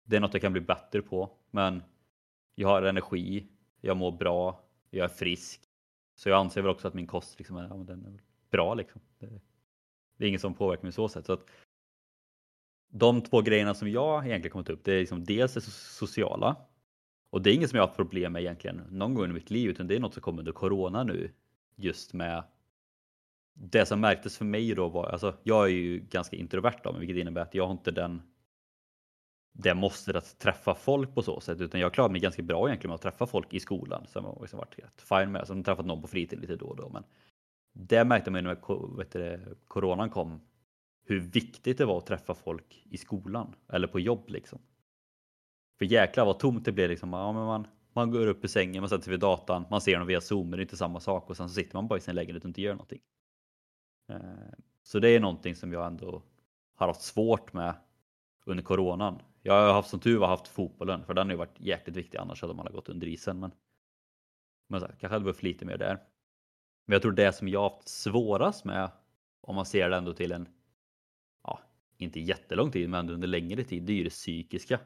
det 0.05 0.17
är 0.17 0.21
något 0.21 0.35
jag 0.35 0.43
kan 0.43 0.53
bli 0.53 0.61
bättre 0.61 1.03
på, 1.03 1.31
men 1.51 1.83
jag 2.55 2.69
har 2.69 2.83
energi, 2.83 3.47
jag 3.81 3.97
mår 3.97 4.13
bra, 4.13 4.65
jag 4.91 5.05
är 5.05 5.09
frisk. 5.09 5.61
Så 6.15 6.29
jag 6.29 6.39
anser 6.39 6.63
väl 6.63 6.71
också 6.71 6.89
att 6.89 6.95
min 6.95 7.07
kost 7.07 7.39
liksom 7.39 7.57
är, 7.57 7.69
ja, 7.69 7.75
den 7.75 8.05
är 8.05 8.21
bra 8.51 8.75
liksom. 8.75 9.01
Det, 9.19 9.41
det 10.17 10.25
är 10.25 10.29
inget 10.29 10.41
som 10.41 10.55
påverkar 10.55 10.83
mig 10.83 10.93
så 10.93 11.09
sätt. 11.09 11.27
Så 11.27 11.33
att 11.33 11.47
de 12.89 13.23
två 13.23 13.41
grejerna 13.41 13.75
som 13.75 13.91
jag 13.91 14.27
egentligen 14.27 14.53
kommit 14.53 14.71
upp, 14.71 14.85
det 14.85 14.93
är 14.93 15.01
liksom 15.01 15.25
dels 15.25 15.55
det 15.55 15.61
sociala. 15.61 16.57
Och 17.31 17.43
det 17.43 17.51
är 17.51 17.55
inget 17.55 17.71
som 17.71 17.77
jag 17.77 17.83
har 17.83 17.89
haft 17.89 17.97
problem 17.97 18.33
med 18.33 18.43
egentligen 18.43 18.83
någon 18.91 19.15
gång 19.15 19.25
i 19.25 19.33
mitt 19.33 19.51
liv, 19.51 19.71
utan 19.71 19.87
det 19.87 19.97
är 19.97 20.01
något 20.01 20.15
som 20.15 20.23
kommer 20.23 20.39
under 20.39 20.53
corona 20.53 21.05
nu. 21.05 21.31
Just 21.77 22.13
med 22.13 22.45
det 23.59 23.87
som 23.87 24.01
märktes 24.01 24.39
för 24.39 24.45
mig 24.45 24.75
då 24.75 24.89
var, 24.89 25.07
alltså 25.07 25.35
jag 25.43 25.65
är 25.65 25.71
ju 25.71 25.99
ganska 25.99 26.37
introvert 26.37 26.81
av 26.85 26.93
mig, 26.93 27.01
vilket 27.01 27.21
innebär 27.21 27.43
att 27.43 27.55
jag 27.55 27.65
har 27.65 27.73
inte 27.73 27.91
den 27.91 28.23
det 29.59 29.75
måste 29.75 30.19
att 30.19 30.39
träffa 30.39 30.75
folk 30.75 31.15
på 31.15 31.23
så 31.23 31.41
sätt, 31.41 31.61
utan 31.61 31.81
jag 31.81 31.95
klarar 31.95 32.11
mig 32.11 32.21
ganska 32.21 32.43
bra 32.43 32.69
egentligen 32.69 32.89
med 32.89 32.95
att 32.95 33.03
träffa 33.03 33.27
folk 33.27 33.55
i 33.55 33.61
skolan 33.61 34.07
som 34.07 34.25
har 34.25 34.39
liksom 34.41 34.59
varit 34.59 34.81
helt 34.81 35.03
fine 35.03 35.33
med, 35.33 35.47
som 35.47 35.65
träffat 35.65 35.87
någon 35.87 36.03
på 36.03 36.09
fritiden 36.09 36.41
lite 36.41 36.57
då 36.57 36.67
och 36.67 36.77
då. 36.77 36.89
Men 36.89 37.05
det 37.73 38.05
märkte 38.05 38.31
man 38.31 38.41
ju 38.41 38.49
när 38.49 38.97
vet 38.97 39.13
du, 39.13 39.57
coronan 39.69 40.11
kom, 40.11 40.41
hur 41.07 41.21
viktigt 41.21 41.79
det 41.79 41.85
var 41.85 41.99
att 41.99 42.07
träffa 42.07 42.35
folk 42.35 42.83
i 42.91 42.97
skolan 42.99 43.55
eller 43.69 43.89
på 43.89 44.01
jobb 44.01 44.25
liksom. 44.29 44.59
För 45.79 45.85
jäklar 45.85 46.25
vad 46.25 46.39
tomt 46.39 46.65
det 46.65 46.73
blev 46.73 46.91
liksom. 46.91 47.13
Ja, 47.13 47.33
men 47.33 47.45
man, 47.45 47.67
man 47.93 48.11
går 48.11 48.27
upp 48.27 48.45
i 48.45 48.49
sängen, 48.49 48.83
man 48.83 48.89
sätter 48.89 49.05
sig 49.05 49.11
vid 49.11 49.21
datan, 49.21 49.65
man 49.71 49.81
ser 49.81 49.99
dem 49.99 50.07
via 50.07 50.21
zoom, 50.21 50.51
men 50.51 50.57
det 50.57 50.61
är 50.61 50.65
inte 50.65 50.77
samma 50.77 51.01
sak 51.01 51.31
och 51.31 51.37
sen 51.37 51.49
så 51.49 51.55
sitter 51.55 51.75
man 51.77 51.89
bara 51.89 51.99
i 51.99 52.03
sin 52.03 52.15
lägenhet 52.15 52.45
och 52.45 52.49
inte 52.49 52.63
gör 52.63 52.73
någonting. 52.73 53.01
Eh, 54.09 54.21
så 54.83 54.99
det 54.99 55.09
är 55.09 55.21
någonting 55.21 55.55
som 55.55 55.73
jag 55.73 55.87
ändå 55.87 56.23
har 56.75 56.87
haft 56.87 57.03
svårt 57.03 57.53
med 57.53 57.75
under 58.45 58.65
coronan. 58.65 59.23
Jag 59.43 59.55
har 59.55 59.73
haft 59.73 59.91
som 59.91 60.01
tur 60.01 60.19
var 60.19 60.29
haft 60.29 60.49
fotbollen 60.49 61.05
för 61.05 61.15
den 61.15 61.27
har 61.27 61.33
ju 61.33 61.39
varit 61.39 61.61
jäkligt 61.61 61.97
viktig 61.97 62.19
annars 62.19 62.43
hade 62.43 62.55
man 62.55 62.73
gått 62.73 62.89
under 62.89 63.07
isen. 63.07 63.41
Men, 63.41 63.51
men 64.69 64.81
så 64.81 64.87
här, 64.87 64.95
kanske 65.01 65.15
hade 65.15 65.25
behövt 65.25 65.43
lite 65.43 65.65
mer 65.65 65.79
där. 65.79 65.99
Men 66.87 66.93
jag 66.93 67.03
tror 67.03 67.13
det 67.13 67.33
som 67.33 67.49
jag 67.49 67.63
haft 67.63 67.89
svårast 67.89 68.65
med 68.65 68.91
om 69.41 69.55
man 69.55 69.67
ser 69.67 69.91
det 69.91 69.97
ändå 69.97 70.13
till 70.13 70.33
en, 70.33 70.49
ja, 71.43 71.61
inte 71.97 72.21
jättelång 72.21 72.71
tid 72.71 72.91
men 72.91 73.11
under 73.11 73.29
längre 73.29 73.65
tid, 73.65 73.83
det 73.83 73.93
är 73.93 73.97
ju 73.97 74.05
det 74.05 74.11
psykiska. 74.11 74.81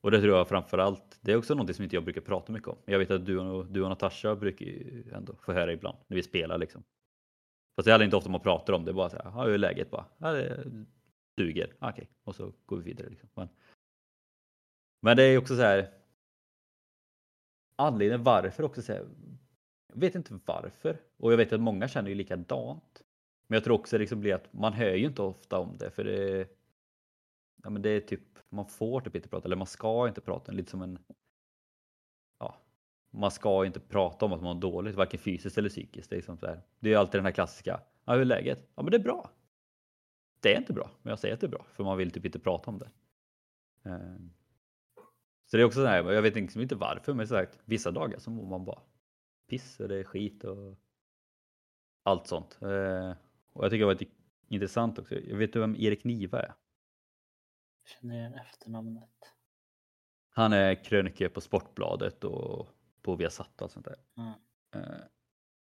Och 0.00 0.10
det 0.10 0.20
tror 0.20 0.36
jag 0.36 0.48
framförallt, 0.48 1.18
det 1.20 1.32
är 1.32 1.36
också 1.36 1.54
något 1.54 1.76
som 1.76 1.82
inte 1.82 1.96
jag 1.96 2.04
brukar 2.04 2.20
prata 2.20 2.52
mycket 2.52 2.68
om. 2.68 2.76
Jag 2.84 2.98
vet 2.98 3.10
att 3.10 3.26
du 3.26 3.38
och, 3.38 3.66
du 3.66 3.82
och 3.82 3.88
Natasha 3.88 4.36
brukar 4.36 4.66
ju 4.66 5.04
ändå 5.12 5.36
få 5.36 5.52
höra 5.52 5.72
ibland 5.72 5.98
när 6.06 6.14
vi 6.14 6.22
spelar 6.22 6.58
liksom. 6.58 6.82
Fast 7.76 7.86
det 7.86 7.92
är 7.92 8.02
inte 8.02 8.16
ofta 8.16 8.30
man 8.30 8.40
pratar 8.40 8.72
om 8.72 8.84
det, 8.84 8.92
bara 8.92 9.10
så 9.10 9.16
här, 9.16 9.44
hur 9.44 9.54
är 9.54 9.58
läget 9.58 9.90
bara? 9.90 10.04
Ja, 10.18 10.32
det 10.32 10.64
duger, 11.36 11.74
ah, 11.78 11.90
okej, 11.90 12.02
okay. 12.02 12.14
och 12.24 12.34
så 12.34 12.52
går 12.66 12.76
vi 12.76 12.82
vidare. 12.82 13.08
Liksom. 13.08 13.28
Men, 13.34 13.48
men 15.02 15.16
det 15.16 15.22
är 15.22 15.38
också 15.38 15.56
så 15.56 15.62
här. 15.62 15.92
Anledningen 17.76 18.24
varför 18.24 18.62
också 18.62 18.82
så 18.82 18.92
här, 18.92 19.06
Jag 19.88 20.00
vet 20.00 20.14
inte 20.14 20.38
varför 20.44 21.00
och 21.16 21.32
jag 21.32 21.36
vet 21.36 21.52
att 21.52 21.60
många 21.60 21.88
känner 21.88 22.08
ju 22.08 22.14
likadant. 22.14 23.02
Men 23.46 23.56
jag 23.56 23.64
tror 23.64 23.74
också 23.74 23.98
liksom 23.98 23.98
det 23.98 24.00
liksom 24.00 24.20
blir 24.20 24.34
att 24.34 24.52
man 24.52 24.72
hör 24.72 24.94
ju 24.94 25.06
inte 25.06 25.22
ofta 25.22 25.58
om 25.58 25.76
det 25.78 25.90
för 25.90 26.04
det. 26.04 26.48
Ja, 27.62 27.70
men 27.70 27.82
det 27.82 27.90
är 27.90 28.00
typ 28.00 28.38
man 28.48 28.66
får 28.66 29.00
typ 29.00 29.16
inte 29.16 29.28
prata 29.28 29.44
eller 29.44 29.56
man 29.56 29.66
ska 29.66 30.08
inte 30.08 30.20
prata 30.20 30.52
lite 30.52 30.70
som 30.70 30.82
en. 30.82 30.98
Man 33.16 33.30
ska 33.30 33.66
inte 33.66 33.80
prata 33.80 34.24
om 34.24 34.32
att 34.32 34.42
man 34.42 34.54
mår 34.56 34.60
dåligt, 34.60 34.94
varken 34.94 35.20
fysiskt 35.20 35.58
eller 35.58 35.68
psykiskt. 35.68 36.10
Det 36.10 36.14
är, 36.14 36.18
liksom 36.18 36.36
så 36.36 36.56
det 36.80 36.92
är 36.92 36.98
alltid 36.98 37.18
den 37.18 37.24
här 37.24 37.32
klassiska. 37.32 37.80
Ja, 38.04 38.12
hur 38.12 38.20
är 38.20 38.24
läget? 38.24 38.68
Ja, 38.74 38.82
men 38.82 38.90
det 38.90 38.96
är 38.96 39.02
bra 39.02 39.30
det 40.46 40.54
är 40.54 40.58
inte 40.58 40.72
bra, 40.72 40.90
men 41.02 41.10
jag 41.10 41.18
säger 41.18 41.34
att 41.34 41.40
det 41.40 41.46
är 41.46 41.50
bra 41.50 41.66
för 41.72 41.84
man 41.84 41.98
vill 41.98 42.10
typ 42.10 42.24
inte 42.24 42.38
prata 42.38 42.70
om 42.70 42.78
det. 42.78 42.90
Ehm, 43.90 44.32
så 45.46 45.56
det 45.56 45.62
är 45.62 45.64
också 45.64 45.80
så 45.80 45.86
här, 45.86 46.12
jag 46.12 46.22
vet 46.22 46.34
liksom 46.34 46.62
inte 46.62 46.74
varför, 46.74 47.14
men 47.14 47.28
sagt, 47.28 47.58
vissa 47.64 47.90
dagar 47.90 48.18
så 48.18 48.30
mår 48.30 48.46
man 48.46 48.64
bara 48.64 48.80
piss 49.48 49.80
och 49.80 49.88
det 49.88 49.96
är 49.96 50.04
skit 50.04 50.44
och 50.44 50.76
allt 52.02 52.26
sånt. 52.26 52.58
Ehm, 52.62 53.14
och 53.52 53.64
jag 53.64 53.70
tycker 53.70 53.78
det 53.78 53.84
var 53.84 53.92
lite 53.92 54.12
intressant 54.48 54.98
också. 54.98 55.14
Jag 55.14 55.36
vet 55.36 55.52
du 55.52 55.60
vem 55.60 55.76
Erik 55.76 56.04
Niva 56.04 56.40
är? 56.40 56.54
Jag 57.82 57.88
känner 57.88 58.14
igen 58.14 58.34
efternamnet. 58.34 59.32
Han 60.28 60.52
är 60.52 60.84
krönikör 60.84 61.28
på 61.28 61.40
Sportbladet 61.40 62.24
och 62.24 62.68
på 63.06 63.16
Viasat 63.16 63.62
och 63.62 63.70
sånt 63.70 63.86
där. 63.86 63.96
Mm. 64.16 64.32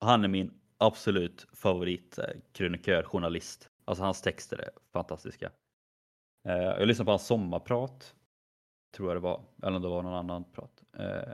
Han 0.01 0.25
är 0.25 0.29
min 0.29 0.61
absolut 0.79 1.47
favorit 1.53 2.19
krönikör, 2.53 3.03
journalist. 3.03 3.69
Alltså 3.85 4.05
hans 4.05 4.23
texter 4.23 4.59
är 4.59 4.71
fantastiska. 4.93 5.51
Eh, 6.49 6.55
jag 6.55 6.89
lyssnade 6.89 7.07
på 7.07 7.13
hans 7.13 7.27
sommarprat. 7.27 8.15
Tror 8.97 9.09
jag 9.09 9.17
det 9.17 9.21
var. 9.21 9.43
Eller 9.63 9.77
om 9.77 9.83
det 9.83 9.89
var 9.89 10.03
någon 10.03 10.15
annan 10.15 10.45
prat. 10.45 10.85
Eh, 10.97 11.33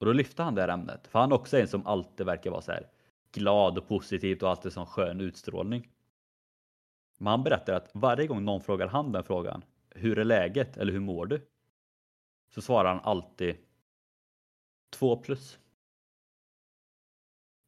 och 0.00 0.06
då 0.06 0.12
lyfte 0.12 0.42
han 0.42 0.54
det 0.54 0.60
här 0.60 0.68
ämnet. 0.68 1.06
För 1.06 1.18
han 1.18 1.32
också 1.32 1.56
är 1.56 1.60
en 1.60 1.68
som 1.68 1.86
alltid 1.86 2.26
verkar 2.26 2.50
vara 2.50 2.62
så 2.62 2.72
här 2.72 2.86
glad 3.32 3.78
och 3.78 3.88
positivt 3.88 4.42
och 4.42 4.50
alltid 4.50 4.72
sån 4.72 4.86
skön 4.86 5.20
utstrålning. 5.20 5.88
Men 7.18 7.26
han 7.26 7.42
berättar 7.42 7.74
att 7.74 7.90
varje 7.94 8.26
gång 8.26 8.44
någon 8.44 8.60
frågar 8.60 8.88
han 8.88 9.12
den 9.12 9.24
frågan. 9.24 9.64
Hur 9.90 10.18
är 10.18 10.24
läget? 10.24 10.76
Eller 10.76 10.92
hur 10.92 11.00
mår 11.00 11.26
du? 11.26 11.46
Så 12.54 12.62
svarar 12.62 12.88
han 12.88 13.00
alltid 13.04 13.56
2 14.90 15.16
plus. 15.16 15.58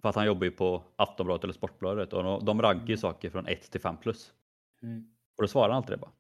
För 0.03 0.09
att 0.09 0.15
han 0.15 0.27
jobbar 0.27 0.45
ju 0.45 0.51
på 0.51 0.83
Aftonbladet 0.97 1.45
eller 1.45 1.55
Sportbladet 1.55 2.13
och 2.13 2.45
de 2.45 2.63
rankar 2.63 2.87
ju 2.87 2.93
mm. 2.93 2.99
saker 2.99 3.31
från 3.31 3.47
1 3.47 3.71
till 3.71 3.81
5 3.81 3.97
plus. 3.97 4.35
Mm. 4.83 5.15
Och 5.37 5.43
då 5.43 5.49
svarar 5.49 5.69
han 5.69 5.77
alltid 5.77 5.93
det 5.93 5.97
bara. 5.97 6.13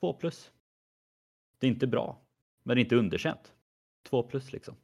2 0.00 0.12
plus. 0.12 0.52
Det 1.58 1.66
är 1.66 1.70
inte 1.70 1.86
bra, 1.86 2.18
men 2.62 2.76
det 2.76 2.80
är 2.80 2.82
inte 2.82 2.96
underkänt. 2.96 3.54
2 4.02 4.22
plus 4.22 4.52
liksom. 4.52 4.76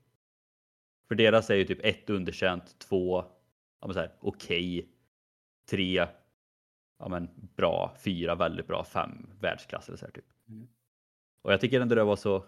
För 1.09 1.15
deras 1.15 1.51
är 1.51 1.55
ju 1.55 1.65
typ 1.65 1.85
1 1.85 2.11
underkänt, 2.11 2.79
2 2.79 3.25
ja, 3.81 4.09
okej, 4.21 4.89
3 5.71 6.07
ja, 6.99 7.09
men 7.09 7.29
bra, 7.57 7.97
4 7.99 8.35
väldigt 8.35 8.67
bra, 8.67 8.85
5 8.85 9.27
världsklass 9.41 9.89
eller 9.89 9.99
så 9.99 10.05
här, 10.05 10.13
typ. 10.13 10.25
Mm. 10.49 10.69
Och 11.43 11.53
jag 11.53 11.61
tycker 11.61 11.81
ändå 11.81 11.95
det 11.95 12.05
var 12.05 12.17
så 12.17 12.45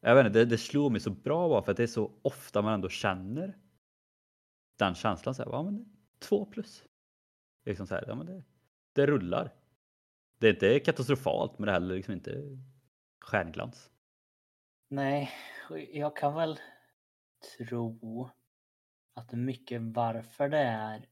jag 0.00 0.14
vet 0.14 0.26
inte, 0.26 0.38
det, 0.38 0.44
det 0.44 0.58
slog 0.58 0.92
mig 0.92 1.00
så 1.00 1.10
bra 1.10 1.48
bara 1.48 1.62
för 1.62 1.70
att 1.70 1.76
det 1.76 1.82
är 1.82 1.86
så 1.86 2.12
ofta 2.22 2.62
man 2.62 2.74
ändå 2.74 2.88
känner 2.88 3.58
den 4.78 4.94
känslan. 4.94 5.34
Så 5.34 5.42
här, 5.42 5.50
ja, 5.50 5.62
men 5.62 5.96
två 6.18 6.44
plus. 6.44 6.84
Liksom 7.64 7.86
så 7.86 7.94
här, 7.94 8.04
ja, 8.06 8.14
men 8.14 8.26
det, 8.26 8.42
det 8.92 9.06
rullar. 9.06 9.54
Det 10.38 10.48
är 10.48 10.52
inte 10.52 10.80
katastrofalt 10.80 11.58
men 11.58 11.66
det 11.66 11.72
är 11.72 11.74
heller 11.74 11.94
liksom 11.94 12.14
inte 12.14 12.58
stjärnglans. 13.20 13.90
Nej, 14.88 15.30
jag 15.92 16.16
kan 16.16 16.34
väl 16.34 16.60
tro 17.58 18.30
att 19.14 19.32
mycket 19.32 19.82
varför 19.82 20.48
det 20.48 20.58
är 20.58 21.08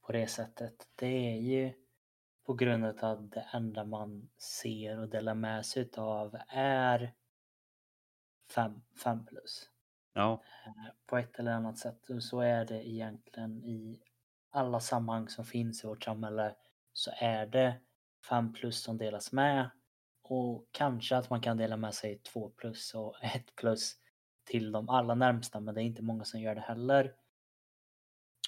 på 0.00 0.12
det 0.12 0.26
sättet, 0.26 0.88
det 0.94 1.06
är 1.06 1.36
ju 1.36 1.72
på 2.46 2.54
grund 2.54 2.84
av 2.84 2.94
att 3.12 3.30
det 3.30 3.46
enda 3.52 3.84
man 3.84 4.28
ser 4.38 4.98
och 4.98 5.08
delar 5.08 5.34
med 5.34 5.66
sig 5.66 5.90
av 5.96 6.36
är 6.48 7.14
5 9.02 9.26
plus. 9.26 9.70
Ja. 10.14 10.42
Eh, 10.66 10.92
på 11.06 11.16
ett 11.16 11.38
eller 11.38 11.52
annat 11.52 11.78
sätt. 11.78 12.10
Och 12.10 12.22
så 12.22 12.40
är 12.40 12.64
det 12.64 12.88
egentligen 12.88 13.64
i 13.64 14.00
alla 14.50 14.80
sammanhang 14.80 15.28
som 15.28 15.44
finns 15.44 15.84
i 15.84 15.86
vårt 15.86 16.04
samhälle 16.04 16.54
så 16.92 17.10
är 17.18 17.46
det 17.46 17.80
5 18.28 18.52
plus 18.52 18.82
som 18.82 18.98
delas 18.98 19.32
med 19.32 19.70
och 20.22 20.68
kanske 20.72 21.16
att 21.16 21.30
man 21.30 21.40
kan 21.40 21.56
dela 21.56 21.76
med 21.76 21.94
sig 21.94 22.18
2 22.18 22.50
plus 22.50 22.94
och 22.94 23.24
1 23.24 23.56
plus 23.56 23.96
till 24.44 24.72
de 24.72 24.88
allra 24.88 25.14
närmsta 25.14 25.60
men 25.60 25.74
det 25.74 25.82
är 25.82 25.84
inte 25.84 26.02
många 26.02 26.24
som 26.24 26.40
gör 26.40 26.54
det 26.54 26.60
heller. 26.60 27.14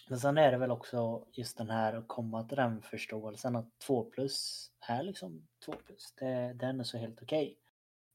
Men 0.08 0.20
sen 0.20 0.38
är 0.38 0.52
det 0.52 0.58
väl 0.58 0.70
också 0.70 1.26
just 1.32 1.58
den 1.58 1.70
här 1.70 1.92
att 1.94 2.08
komma 2.08 2.44
till 2.44 2.56
den 2.56 2.82
förståelsen 2.82 3.56
att 3.56 3.78
2 3.78 4.04
plus 4.04 4.68
är 4.80 5.02
liksom 5.02 5.48
2 5.64 5.72
plus. 5.72 6.12
Det, 6.16 6.52
den 6.52 6.80
är 6.80 6.84
så 6.84 6.98
helt 6.98 7.22
okej. 7.22 7.44
Okay. 7.44 7.56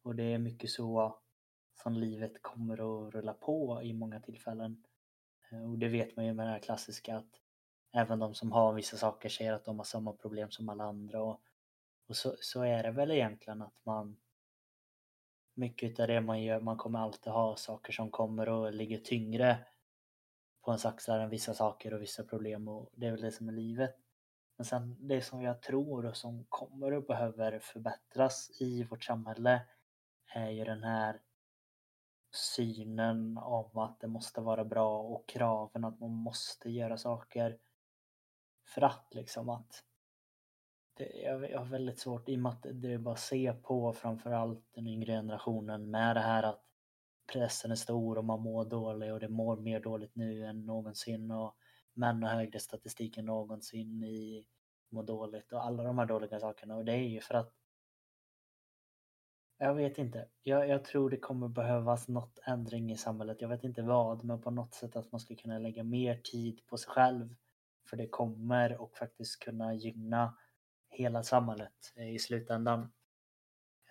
Och 0.03 0.15
det 0.15 0.23
är 0.23 0.37
mycket 0.37 0.69
så 0.69 1.17
som 1.83 1.93
livet 1.93 2.41
kommer 2.41 2.73
att 2.73 3.13
rulla 3.13 3.33
på 3.33 3.81
i 3.83 3.93
många 3.93 4.19
tillfällen. 4.19 4.83
Eh, 5.51 5.71
och 5.71 5.77
det 5.77 5.87
vet 5.87 6.15
man 6.15 6.25
ju 6.25 6.33
med 6.33 6.47
det 6.47 6.51
här 6.51 6.59
klassiska 6.59 7.17
att 7.17 7.41
även 7.91 8.19
de 8.19 8.33
som 8.33 8.51
har 8.51 8.73
vissa 8.73 8.97
saker 8.97 9.29
säger 9.29 9.53
att 9.53 9.65
de 9.65 9.77
har 9.77 9.85
samma 9.85 10.13
problem 10.13 10.51
som 10.51 10.69
alla 10.69 10.83
andra. 10.83 11.23
Och, 11.23 11.41
och 12.07 12.15
så, 12.15 12.35
så 12.39 12.61
är 12.61 12.83
det 12.83 12.91
väl 12.91 13.11
egentligen 13.11 13.61
att 13.61 13.85
man 13.85 14.17
mycket 15.53 15.99
av 15.99 16.07
det 16.07 16.21
man 16.21 16.43
gör, 16.43 16.59
man 16.59 16.77
kommer 16.77 16.99
alltid 16.99 17.33
ha 17.33 17.55
saker 17.55 17.93
som 17.93 18.11
kommer 18.11 18.49
och 18.49 18.73
ligger 18.73 18.97
tyngre 18.97 19.57
på 20.63 20.71
ens 20.71 20.85
axlar 20.85 21.19
än 21.19 21.29
vissa 21.29 21.53
saker 21.53 21.93
och 21.93 22.01
vissa 22.01 22.23
problem 22.23 22.67
och 22.67 22.89
det 22.95 23.07
är 23.07 23.11
väl 23.11 23.21
det 23.21 23.31
som 23.31 23.49
är 23.49 23.53
livet. 23.53 23.95
Men 24.57 24.65
sen 24.65 25.07
det 25.07 25.21
som 25.21 25.41
jag 25.41 25.61
tror 25.61 26.05
och 26.05 26.17
som 26.17 26.45
kommer 26.49 26.93
och 26.93 27.03
behöver 27.03 27.59
förbättras 27.59 28.61
i 28.61 28.83
vårt 28.83 29.03
samhälle 29.03 29.61
är 30.33 30.49
ju 30.49 30.63
den 30.63 30.83
här 30.83 31.21
synen 32.31 33.37
om 33.37 33.77
att 33.77 33.99
det 33.99 34.07
måste 34.07 34.41
vara 34.41 34.65
bra 34.65 34.99
och 34.99 35.27
kraven 35.27 35.85
att 35.85 35.99
man 35.99 36.11
måste 36.11 36.69
göra 36.69 36.97
saker 36.97 37.57
för 38.65 38.81
att 38.81 39.07
liksom 39.11 39.49
att 39.49 39.83
det, 40.93 41.21
jag, 41.23 41.51
jag 41.51 41.59
har 41.59 41.65
väldigt 41.65 41.99
svårt 41.99 42.29
i 42.29 42.35
och 42.35 42.39
med 42.39 42.51
att 42.51 42.65
det 42.71 42.93
är 42.93 42.97
bara 42.97 43.13
att 43.13 43.19
se 43.19 43.53
på 43.53 43.93
framförallt 43.93 44.73
den 44.73 44.87
yngre 44.87 45.11
generationen 45.11 45.91
med 45.91 46.15
det 46.15 46.21
här 46.21 46.43
att 46.43 46.62
pressen 47.27 47.71
är 47.71 47.75
stor 47.75 48.17
och 48.17 48.25
man 48.25 48.41
mår 48.41 48.65
dåligt 48.65 49.11
och 49.11 49.19
det 49.19 49.29
mår 49.29 49.57
mer 49.57 49.79
dåligt 49.79 50.15
nu 50.15 50.45
än 50.45 50.65
någonsin 50.65 51.31
och 51.31 51.57
män 51.93 52.23
har 52.23 52.29
högre 52.29 52.59
statistik 52.59 53.17
än 53.17 53.25
någonsin 53.25 54.03
i 54.03 54.45
må 54.89 55.01
dåligt 55.01 55.53
och 55.53 55.65
alla 55.65 55.83
de 55.83 55.97
här 55.97 56.05
dåliga 56.05 56.39
sakerna 56.39 56.75
och 56.75 56.85
det 56.85 56.93
är 56.93 57.07
ju 57.07 57.21
för 57.21 57.35
att 57.35 57.53
jag 59.57 59.75
vet 59.75 59.97
inte. 59.97 60.27
Jag, 60.43 60.69
jag 60.69 60.85
tror 60.85 61.09
det 61.09 61.17
kommer 61.17 61.47
behövas 61.47 62.07
något 62.07 62.39
ändring 62.45 62.91
i 62.91 62.97
samhället. 62.97 63.41
Jag 63.41 63.49
vet 63.49 63.63
inte 63.63 63.81
vad, 63.81 64.23
men 64.23 64.41
på 64.41 64.51
något 64.51 64.73
sätt 64.73 64.95
att 64.95 65.11
man 65.11 65.21
ska 65.21 65.35
kunna 65.35 65.59
lägga 65.59 65.83
mer 65.83 66.15
tid 66.23 66.61
på 66.67 66.77
sig 66.77 66.91
själv. 66.91 67.35
För 67.89 67.97
det 67.97 68.07
kommer 68.07 68.81
och 68.81 68.97
faktiskt 68.97 69.39
kunna 69.39 69.73
gynna 69.73 70.37
hela 70.89 71.23
samhället 71.23 71.93
eh, 71.95 72.13
i 72.15 72.19
slutändan. 72.19 72.91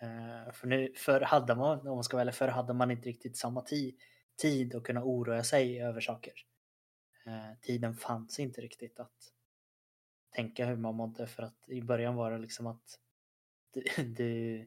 Eh, 0.02 0.52
för 0.52 0.66
nu, 0.66 0.92
förr 0.96 1.20
hade 1.20 1.54
man, 1.54 1.78
om 1.88 1.94
man 1.94 2.04
ska 2.04 2.16
välja, 2.16 2.32
förr 2.32 2.48
hade 2.48 2.72
man 2.74 2.90
inte 2.90 3.08
riktigt 3.08 3.36
samma 3.36 3.62
tid, 3.62 3.96
tid 4.36 4.74
att 4.74 4.82
kunna 4.84 5.04
oroa 5.04 5.42
sig 5.44 5.82
över 5.82 6.00
saker. 6.00 6.32
Eh, 7.26 7.58
tiden 7.60 7.94
fanns 7.94 8.38
inte 8.40 8.60
riktigt 8.60 9.00
att 9.00 9.32
tänka 10.30 10.66
hur 10.66 10.76
man 10.76 10.94
mådde 10.94 11.26
för 11.26 11.42
att 11.42 11.68
i 11.68 11.82
början 11.82 12.14
var 12.14 12.30
det 12.30 12.38
liksom 12.38 12.66
att 12.66 12.98
du, 13.74 13.82
du, 14.04 14.58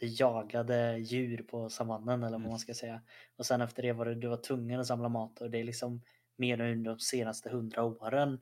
du 0.00 0.06
jagade 0.06 0.98
djur 0.98 1.42
på 1.42 1.70
savannen 1.70 2.22
eller 2.22 2.30
vad 2.32 2.40
Mm. 2.40 2.50
man 2.50 2.58
ska 2.58 2.74
säga. 2.74 3.02
Och 3.36 3.46
sen 3.46 3.60
efter 3.60 3.82
det 3.82 3.92
var 3.92 4.04
det 4.06 4.14
du 4.14 4.28
var 4.28 4.36
tvungen 4.42 4.80
att 4.80 4.86
samla 4.86 5.08
mat 5.08 5.40
och 5.40 5.50
det 5.50 5.58
är 5.58 5.64
liksom 5.64 6.02
mer 6.36 6.60
under 6.60 6.90
de 6.90 6.98
senaste 7.00 7.50
hundra 7.50 7.84
åren 7.84 8.40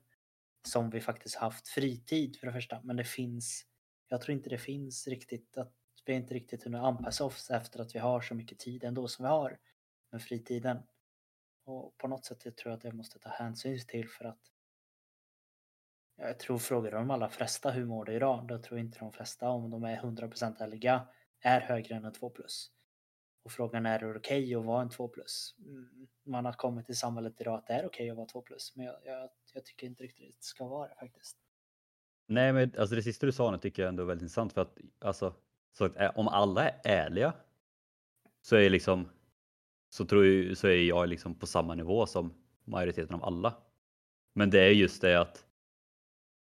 som 0.67 0.89
vi 0.89 1.01
faktiskt 1.01 1.35
haft 1.35 1.67
fritid 1.67 2.37
för 2.39 2.47
det 2.47 2.53
första. 2.53 2.81
Men 2.83 2.95
det 2.95 3.03
finns, 3.03 3.65
jag 4.07 4.21
tror 4.21 4.37
inte 4.37 4.49
det 4.49 4.57
finns 4.57 5.07
riktigt 5.07 5.57
att 5.57 5.73
vi 6.05 6.13
har 6.13 6.19
inte 6.19 6.33
riktigt 6.33 6.63
hunnit 6.63 6.81
anpassa 6.81 7.25
oss 7.25 7.51
efter 7.51 7.79
att 7.79 7.95
vi 7.95 7.99
har 7.99 8.21
så 8.21 8.35
mycket 8.35 8.59
tid 8.59 8.83
ändå 8.83 9.07
som 9.07 9.23
vi 9.23 9.29
har 9.29 9.59
med 10.11 10.21
fritiden. 10.21 10.77
Och 11.65 11.97
på 11.97 12.07
något 12.07 12.25
sätt 12.25 12.45
jag 12.45 12.57
tror 12.57 12.71
jag 12.71 12.77
att 12.77 12.83
jag 12.83 12.93
måste 12.93 13.19
ta 13.19 13.29
hänsyn 13.29 13.79
till 13.87 14.09
för 14.09 14.25
att 14.25 14.39
jag 16.17 16.39
tror 16.39 16.57
frågar 16.57 16.91
de 16.91 17.11
allra 17.11 17.29
flesta 17.29 17.71
hur 17.71 17.85
mår 17.85 18.05
du 18.05 18.13
idag? 18.13 18.47
Då 18.47 18.61
tror 18.61 18.79
inte 18.79 18.99
de 18.99 19.11
flesta 19.11 19.49
om 19.49 19.69
de 19.69 19.83
är 19.83 19.97
100% 19.97 20.63
ärliga 20.63 21.07
är 21.39 21.61
högre 21.61 21.95
än 21.95 22.05
en 22.05 22.13
2 22.13 22.29
plus. 22.29 22.71
Och 23.43 23.51
frågan 23.51 23.85
är, 23.85 23.99
är 23.99 24.13
det 24.13 24.19
okej 24.19 24.43
okay 24.43 24.55
att 24.55 24.65
vara 24.65 24.81
en 24.81 24.89
2 24.89 25.07
plus? 25.07 25.55
Mm, 25.59 26.07
man 26.25 26.45
har 26.45 26.53
kommit 26.53 26.85
till 26.85 26.97
samhället 26.97 27.41
idag 27.41 27.55
att 27.55 27.67
det 27.67 27.73
är 27.73 27.79
okej 27.79 27.87
okay 27.87 28.09
att 28.09 28.17
vara 28.17 28.27
2 28.27 28.41
plus. 28.41 28.75
Men 28.75 28.85
jag, 28.85 28.95
jag, 29.05 29.29
jag 29.53 29.65
tycker 29.65 29.87
inte 29.87 30.03
riktigt 30.03 30.37
det 30.37 30.43
ska 30.43 30.67
vara 30.67 30.87
det 30.87 30.95
faktiskt. 30.95 31.37
Nej, 32.27 32.53
men 32.53 32.73
alltså 32.77 32.95
det 32.95 33.03
sista 33.03 33.25
du 33.25 33.31
sa 33.31 33.51
nu 33.51 33.57
tycker 33.57 33.81
jag 33.81 33.89
ändå 33.89 34.03
är 34.03 34.07
väldigt 34.07 34.21
intressant 34.21 34.53
för 34.53 34.61
att 34.61 34.77
alltså, 34.99 35.35
så 35.77 35.85
att, 35.85 35.97
eh, 35.97 36.11
om 36.15 36.27
alla 36.27 36.69
är 36.69 36.81
ärliga 36.83 37.33
så 38.41 38.55
är 38.55 38.69
liksom 38.69 39.09
så 39.89 40.05
tror 40.05 40.25
jag, 40.25 40.57
så 40.57 40.67
är 40.67 40.83
jag 40.83 41.09
liksom 41.09 41.35
på 41.35 41.47
samma 41.47 41.75
nivå 41.75 42.05
som 42.05 42.33
majoriteten 42.63 43.15
av 43.15 43.23
alla. 43.23 43.53
Men 44.33 44.49
det 44.49 44.59
är 44.59 44.71
just 44.71 45.01
det 45.01 45.21
att 45.21 45.45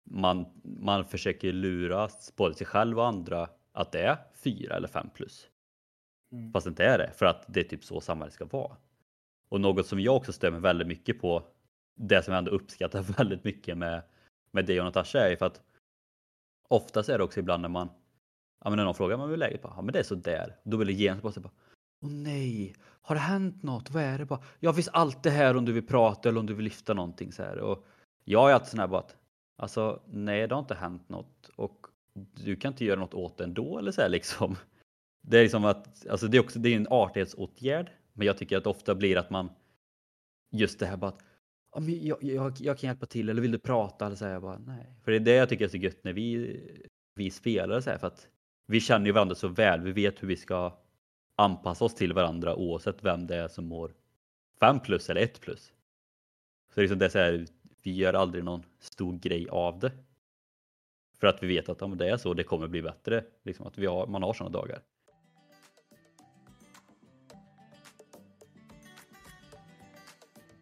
man, 0.03 0.45
man 0.63 1.05
försöker 1.05 1.53
lura 1.53 2.09
både 2.35 2.55
sig 2.55 2.67
själv 2.67 2.99
och 2.99 3.07
andra 3.07 3.49
att 3.71 3.91
det 3.91 4.01
är 4.01 4.17
fyra 4.33 4.75
eller 4.75 4.87
fem 4.87 5.09
plus. 5.13 5.47
Mm. 6.31 6.53
Fast 6.53 6.65
det 6.65 6.69
inte 6.69 6.85
är 6.85 6.97
det, 6.97 7.11
för 7.15 7.25
att 7.25 7.45
det 7.47 7.59
är 7.59 7.63
typ 7.63 7.83
så 7.83 8.01
samhället 8.01 8.33
ska 8.33 8.45
vara. 8.45 8.77
Och 9.49 9.61
något 9.61 9.87
som 9.87 9.99
jag 9.99 10.15
också 10.15 10.33
stämmer 10.33 10.59
väldigt 10.59 10.87
mycket 10.87 11.21
på, 11.21 11.43
det 11.95 12.23
som 12.23 12.31
jag 12.31 12.37
ändå 12.39 12.51
uppskattar 12.51 13.01
väldigt 13.17 13.43
mycket 13.43 13.77
med, 13.77 14.01
med 14.51 14.65
dig 14.65 14.79
och 14.79 14.85
Natasha 14.85 15.19
är 15.19 15.35
för 15.35 15.45
att 15.45 15.61
oftast 16.67 17.09
är 17.09 17.17
det 17.17 17.23
också 17.23 17.39
ibland 17.39 17.61
när 17.61 17.69
man, 17.69 17.89
ja 18.63 18.69
men 18.69 18.77
när 18.77 18.83
någon 18.85 18.95
frågar, 18.95 19.27
hur 19.27 19.37
läget? 19.37 19.61
Bara, 19.61 19.73
Ja 19.75 19.81
men 19.81 19.93
det 19.93 19.99
är 19.99 20.03
så 20.03 20.15
där. 20.15 20.55
Då 20.63 20.77
vill 20.77 20.89
jag 20.89 20.97
genast 20.97 21.23
bara 21.23 21.31
säga 21.31 21.43
bara, 21.43 21.53
åh 22.01 22.11
nej, 22.11 22.75
har 23.01 23.15
det 23.15 23.21
hänt 23.21 23.63
något? 23.63 23.91
Vad 23.91 24.03
är 24.03 24.17
det? 24.17 24.25
Bara, 24.25 24.43
Jag 24.59 24.75
finns 24.75 24.87
alltid 24.87 25.31
här 25.31 25.57
om 25.57 25.65
du 25.65 25.71
vill 25.71 25.87
prata 25.87 26.29
eller 26.29 26.39
om 26.39 26.45
du 26.45 26.53
vill 26.53 26.63
lyfta 26.63 26.93
någonting 26.93 27.31
så 27.31 27.43
här. 27.43 27.59
Och 27.59 27.85
jag 28.23 28.49
är 28.49 28.53
alltid 28.53 28.69
sån 28.69 28.79
här 28.79 28.87
bara 28.87 28.99
att, 28.99 29.15
alltså 29.57 30.01
nej 30.07 30.47
det 30.47 30.55
har 30.55 30.59
inte 30.59 30.75
hänt 30.75 31.09
något 31.09 31.49
och 31.55 31.87
du 32.43 32.55
kan 32.55 32.71
inte 32.73 32.85
göra 32.85 32.99
något 32.99 33.13
åt 33.13 33.37
det 33.37 33.43
ändå 33.43 33.79
eller 33.79 33.91
så 33.91 34.01
här 34.01 34.09
liksom. 34.09 34.55
Det 35.27 35.37
är 35.37 35.43
liksom 35.43 35.65
att, 35.65 36.07
alltså 36.07 36.27
det 36.27 36.37
är 36.37 36.41
också, 36.41 36.59
det 36.59 36.69
är 36.69 36.75
en 36.75 36.87
artighetsåtgärd. 36.89 37.91
Men 38.13 38.27
jag 38.27 38.37
tycker 38.37 38.57
att 38.57 38.63
det 38.63 38.69
ofta 38.69 38.95
blir 38.95 39.17
att 39.17 39.29
man, 39.29 39.49
just 40.51 40.79
det 40.79 40.85
här 40.85 40.97
bara 40.97 41.11
att, 41.11 41.23
jag, 42.01 42.23
jag, 42.23 42.53
jag 42.59 42.77
kan 42.77 42.87
hjälpa 42.87 43.05
till 43.05 43.29
eller 43.29 43.41
vill 43.41 43.51
du 43.51 43.59
prata 43.59 44.05
eller 44.05 44.15
så 44.15 44.25
här, 44.25 44.31
jag 44.31 44.41
bara 44.41 44.57
nej. 44.57 44.95
För 45.03 45.11
det 45.11 45.17
är 45.17 45.19
det 45.19 45.35
jag 45.35 45.49
tycker 45.49 45.65
är 45.65 45.69
så 45.69 45.77
gött 45.77 46.03
när 46.03 46.13
vi, 46.13 46.59
vi 47.15 47.31
spelar 47.31 47.81
så 47.81 47.89
här 47.89 47.97
för 47.97 48.07
att 48.07 48.27
vi 48.65 48.79
känner 48.79 49.05
ju 49.05 49.11
varandra 49.11 49.35
så 49.35 49.47
väl. 49.47 49.81
Vi 49.81 49.91
vet 49.91 50.23
hur 50.23 50.27
vi 50.27 50.37
ska 50.37 50.77
anpassa 51.35 51.85
oss 51.85 51.95
till 51.95 52.13
varandra 52.13 52.55
oavsett 52.55 53.03
vem 53.03 53.27
det 53.27 53.35
är 53.35 53.47
som 53.47 53.65
mår 53.65 53.93
5 54.59 54.79
plus 54.79 55.09
eller 55.09 55.21
1 55.21 55.41
plus. 55.41 55.73
Så 56.73 56.81
liksom 56.81 56.99
det 56.99 57.05
är 57.05 57.09
så 57.09 57.17
här, 57.19 57.45
vi 57.83 57.91
gör 57.95 58.13
aldrig 58.13 58.43
någon 58.43 58.63
stor 58.79 59.13
grej 59.19 59.47
av 59.49 59.79
det. 59.79 59.91
För 61.19 61.27
att 61.27 61.43
vi 61.43 61.47
vet 61.47 61.69
att 61.69 61.81
om 61.81 61.97
det 61.97 62.09
är 62.09 62.17
så, 62.17 62.33
det 62.33 62.43
kommer 62.43 62.67
bli 62.67 62.81
bättre. 62.81 63.23
Liksom 63.43 63.67
att 63.67 63.77
vi 63.77 63.85
har, 63.85 64.07
man 64.07 64.23
har 64.23 64.33
sådana 64.33 64.53
dagar. 64.53 64.81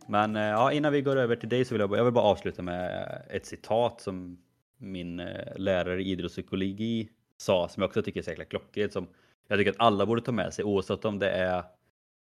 Men 0.08 0.36
eh, 0.36 0.42
ja, 0.42 0.72
innan 0.72 0.94
vi 0.94 1.02
går 1.02 1.16
över 1.16 1.36
till 1.36 1.50
dig 1.50 1.66
så 1.66 1.74
vill 1.74 1.80
jag, 1.80 1.90
bara- 1.90 1.98
jag 1.98 2.04
vill 2.06 2.14
bara 2.14 2.26
avsluta 2.26 2.62
med 2.62 3.08
ett 3.30 3.46
citat 3.46 4.02
som 4.02 4.38
min 4.78 5.20
eh, 5.20 5.58
lärare 5.58 6.02
i 6.04 6.10
idrottspsykologi 6.12 7.10
sa 7.42 7.68
som 7.68 7.82
jag 7.82 7.88
också 7.88 8.02
tycker 8.02 8.20
är 8.20 8.24
så 8.24 8.30
jäkla 8.30 8.46
klockrent. 8.46 8.94
Som 8.94 9.08
jag 9.48 9.60
tycker 9.60 9.72
att 9.72 9.80
alla 9.80 10.06
borde 10.06 10.22
ta 10.22 10.32
med 10.32 10.54
sig 10.54 10.66
oavsett 10.66 11.06
om 11.06 11.20
det 11.20 11.32
är 11.32 11.64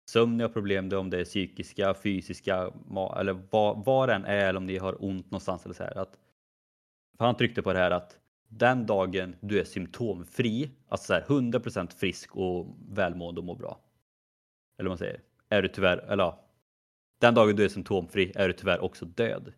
sömn 0.10 0.38
ni 0.38 0.44
har 0.44 0.50
problem, 0.50 0.88
med, 0.88 0.98
om 0.98 1.10
det 1.10 1.20
är 1.20 1.26
psykiska, 1.26 1.94
fysiska 1.94 2.72
eller 3.16 3.40
vad, 3.50 3.86
vad 3.86 4.10
det 4.10 4.14
än 4.16 4.26
är 4.26 4.50
eller 4.50 4.58
om 4.58 4.66
ni 4.66 4.78
har 4.78 5.06
ont 5.06 5.26
någonstans 5.26 5.66
eller 5.66 5.76
så 5.76 5.84
här. 5.84 5.98
Att, 5.98 6.20
för 7.18 7.26
han 7.26 7.38
tryckte 7.38 7.62
på 7.62 7.74
det 7.74 7.80
här 7.80 7.92
att 7.92 8.20
den 8.48 8.86
dagen 8.86 9.36
du 9.40 9.60
är 9.60 9.64
symptomfri, 9.64 10.72
alltså 10.90 11.06
så 11.06 11.14
här 11.14 11.22
100% 11.22 11.96
frisk 11.96 12.36
och 12.36 12.78
välmående 12.90 13.40
och 13.40 13.46
mår 13.46 13.56
bra. 13.56 13.80
Eller 14.78 14.90
vad 14.90 14.92
man 14.92 14.98
säger. 14.98 15.22
Är 15.50 15.62
du 15.62 15.68
tyvärr, 15.68 15.98
eller 15.98 16.24
ja, 16.24 16.46
den 17.20 17.34
dagen 17.34 17.56
du 17.56 17.64
är 17.64 17.70
symptomfri 17.70 18.32
är 18.36 18.48
du 18.48 18.54
tyvärr 18.54 18.84
också 18.84 19.06
död. 19.06 19.54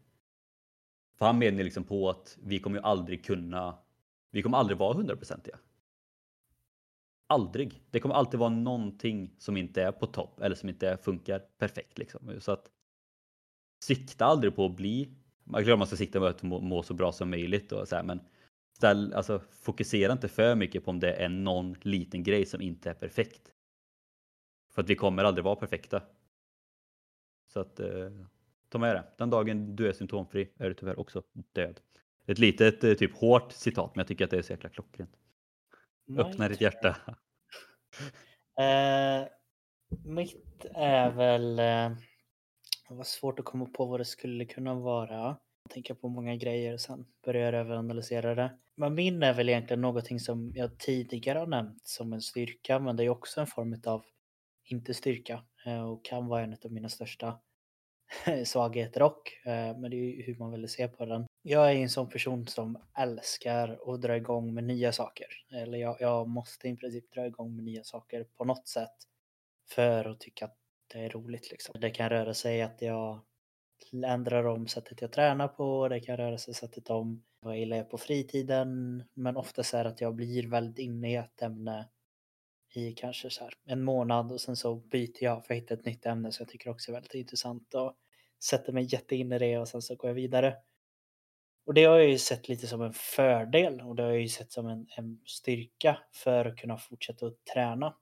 För 1.18 1.26
han 1.26 1.38
menar 1.38 1.64
liksom 1.64 1.84
på 1.84 2.10
att 2.10 2.38
vi 2.44 2.60
kommer 2.60 2.78
ju 2.78 2.84
aldrig 2.84 3.26
kunna, 3.26 3.78
vi 4.32 4.42
kommer 4.42 4.58
aldrig 4.58 4.78
vara 4.78 4.94
hundraprocentiga. 4.94 5.60
Aldrig. 7.28 7.82
Det 7.92 8.00
kommer 8.00 8.16
alltid 8.16 8.40
vara 8.40 8.50
någonting 8.50 9.36
som 9.38 9.58
inte 9.58 9.84
är 9.84 9.92
på 9.92 10.08
topp 10.08 10.40
eller 10.42 10.56
som 10.56 10.70
inte 10.70 10.98
funkar 10.98 11.40
perfekt 11.40 11.98
liksom. 11.98 12.40
Så 12.40 12.52
att 12.52 12.72
sikta 13.84 14.26
aldrig 14.26 14.56
på 14.56 14.66
att 14.66 14.76
bli, 14.76 15.10
man 15.44 15.64
glömmer 15.64 15.78
man 15.78 15.88
ska 15.88 15.96
sikta 15.96 16.20
på 16.20 16.26
att 16.26 16.44
må, 16.44 16.60
må 16.60 16.84
så 16.84 16.94
bra 16.94 17.12
som 17.12 17.30
möjligt 17.30 17.72
och 17.72 17.88
så 17.88 17.96
här, 17.96 18.04
men 18.04 18.20
ställ, 18.74 19.14
alltså, 19.14 19.40
fokusera 19.40 20.12
inte 20.12 20.28
för 20.28 20.56
mycket 20.56 20.86
på 20.86 20.92
om 20.92 21.00
det 21.00 21.14
är 21.14 21.30
någon 21.30 21.76
liten 21.82 22.24
grej 22.24 22.46
som 22.46 22.62
inte 22.62 22.90
är 22.90 22.94
perfekt. 22.94 23.54
För 24.74 24.82
att 24.82 24.90
vi 24.90 24.96
kommer 24.96 25.24
aldrig 25.24 25.44
vara 25.46 25.56
perfekta. 25.56 26.02
Så 27.48 27.60
att 27.60 27.80
eh, 27.80 28.12
ta 28.70 28.78
med 28.78 28.96
det. 28.96 29.04
Den 29.18 29.30
dagen 29.30 29.76
du 29.76 29.88
är 29.88 29.94
symptomfri 29.94 30.50
är 30.58 30.70
du 30.70 30.74
tyvärr 30.74 31.00
också 31.00 31.24
död. 31.54 31.80
Ett 32.28 32.40
litet 32.40 32.84
eh, 32.84 32.94
typ 32.94 33.18
hårt 33.18 33.52
citat 33.52 33.96
men 33.96 34.02
jag 34.02 34.08
tycker 34.08 34.26
att 34.26 34.32
det 34.32 34.38
är 34.38 34.42
så 34.42 34.54
jäkla 34.54 34.70
klockrent. 34.70 35.12
Öppna 36.18 36.50
ditt 36.50 36.62
hjärta. 36.62 36.98
Eh, 38.60 39.28
mitt 40.04 40.66
är 40.74 41.12
väl... 41.12 41.60
Eh, 41.60 41.98
det 42.90 42.96
var 42.96 43.04
svårt 43.04 43.40
att 43.40 43.46
komma 43.46 43.66
på 43.66 43.86
vad 43.86 44.00
det 44.00 44.06
skulle 44.06 44.46
kunna 44.46 44.74
vara. 44.74 45.38
Tänker 45.70 45.94
på 45.94 46.10
många 46.10 46.36
grejer 46.36 46.74
och 46.74 46.82
sen 46.82 47.06
börjar 47.26 47.54
överanalysera 47.54 48.36
det. 48.36 48.58
Men 48.76 48.94
min 48.94 49.24
är 49.24 49.34
väl 49.34 49.50
egentligen 49.50 49.82
någonting 49.82 50.20
som 50.20 50.52
jag 50.56 50.80
tidigare 50.80 51.40
har 51.40 51.48
nämnt 51.48 51.88
som 51.88 52.14
en 52.14 52.22
styrka 52.22 52.80
men 52.80 52.96
det 52.96 53.04
är 53.04 53.10
också 53.10 53.42
en 53.42 53.48
form 53.48 53.82
av 53.86 54.04
inte 54.64 54.94
styrka 54.94 55.44
eh, 55.66 55.90
och 55.90 56.06
kan 56.06 56.28
vara 56.28 56.44
en 56.44 56.58
av 56.66 56.72
mina 56.72 56.90
största 56.90 57.40
svagheter 58.46 59.02
och. 59.02 59.32
Eh, 59.46 59.78
men 59.78 59.92
det 59.92 59.98
är 59.98 60.16
ju 60.16 60.24
hur 60.24 60.36
man 60.36 60.52
vill 60.52 60.68
se 60.68 60.88
på 60.88 61.06
den. 61.06 61.27
Jag 61.50 61.72
är 61.72 61.76
en 61.76 61.90
sån 61.90 62.10
person 62.10 62.48
som 62.48 62.78
älskar 62.98 63.94
att 63.94 64.02
dra 64.02 64.18
igång 64.18 64.54
med 64.54 64.64
nya 64.64 64.92
saker. 64.92 65.28
Eller 65.52 65.78
jag, 65.78 65.98
jag 66.00 66.28
måste 66.28 66.68
i 66.68 66.76
princip 66.76 67.12
dra 67.12 67.26
igång 67.26 67.56
med 67.56 67.66
nya 67.66 67.84
saker 67.84 68.24
på 68.24 68.46
något 68.46 68.68
sätt 68.68 68.96
för 69.70 70.06
att 70.06 70.20
tycka 70.20 70.46
att 70.46 70.58
det 70.94 71.00
är 71.00 71.10
roligt. 71.10 71.52
Liksom. 71.52 71.80
Det 71.82 71.90
kan 71.90 72.10
röra 72.10 72.34
sig 72.34 72.62
att 72.62 72.82
jag 72.82 73.20
ändrar 74.06 74.44
om 74.44 74.68
sättet 74.68 75.02
jag 75.02 75.12
tränar 75.12 75.48
på, 75.48 75.88
det 75.88 76.00
kan 76.00 76.18
röra 76.18 76.38
sig 76.38 76.54
sättet 76.54 76.90
om 76.90 77.24
vad 77.40 77.54
jag 77.54 77.60
gillar 77.60 77.84
på 77.84 77.98
fritiden. 77.98 79.04
Men 79.14 79.38
oftast 79.38 79.74
är 79.74 79.84
det 79.84 79.90
att 79.90 80.02
jag 80.02 80.16
blir 80.16 80.48
väldigt 80.48 80.80
inne 80.80 81.12
i 81.12 81.16
ett 81.16 81.42
ämne 81.42 81.90
i 82.76 82.92
kanske 82.92 83.30
så 83.30 83.44
här 83.44 83.54
en 83.66 83.84
månad 83.84 84.32
och 84.32 84.42
sen 84.42 84.56
så 84.56 84.76
byter 84.76 85.24
jag 85.24 85.46
för 85.46 85.54
att 85.54 85.62
hitta 85.62 85.74
ett 85.74 85.86
nytt 85.86 86.06
ämne 86.06 86.32
som 86.32 86.44
jag 86.44 86.50
tycker 86.50 86.70
också 86.70 86.92
är 86.92 86.94
väldigt 86.94 87.14
intressant 87.14 87.74
och 87.74 87.94
sätter 88.44 88.74
mig 88.74 88.88
jätteinne 88.94 89.36
i 89.36 89.40
det 89.40 89.58
och 89.58 89.68
sen 89.68 89.82
så 89.82 89.96
går 89.96 90.10
jag 90.10 90.16
vidare. 90.16 90.56
Och 91.68 91.74
det 91.74 91.84
har 91.84 91.98
jag 91.98 92.10
ju 92.10 92.18
sett 92.18 92.50
lite 92.50 92.68
som 92.68 92.82
en 92.82 92.94
fördel 92.94 93.82
och 93.82 93.96
det 93.96 94.04
har 94.04 94.10
jag 94.10 94.22
ju 94.22 94.28
sett 94.28 94.52
som 94.52 94.68
en, 94.68 94.88
en 94.98 95.20
styrka 95.26 95.98
för 96.12 96.46
att 96.46 96.58
kunna 96.58 96.78
fortsätta 96.78 97.26
att 97.26 97.46
träna. 97.54 97.96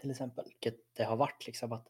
Till 0.00 0.10
exempel, 0.10 0.44
vilket 0.44 0.76
det 0.96 1.04
har 1.04 1.16
varit 1.16 1.46
liksom 1.46 1.72
att 1.72 1.86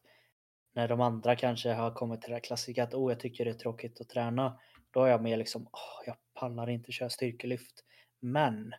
när 0.73 0.87
de 0.87 1.01
andra 1.01 1.35
kanske 1.35 1.73
har 1.73 1.91
kommit 1.91 2.21
till 2.21 2.29
det 2.29 2.35
här 2.35 2.41
klassiska 2.41 2.83
att 2.83 2.93
oh, 2.93 3.11
jag 3.11 3.19
tycker 3.19 3.45
det 3.45 3.51
är 3.51 3.55
tråkigt 3.55 4.01
att 4.01 4.09
träna. 4.09 4.59
Då 4.91 4.99
har 4.99 5.07
jag 5.07 5.23
mer 5.23 5.37
liksom, 5.37 5.61
oh, 5.61 6.05
jag 6.05 6.15
pallar 6.33 6.69
inte 6.69 6.91
köra 6.91 7.09
styrkelyft. 7.09 7.83
Men 8.19 8.73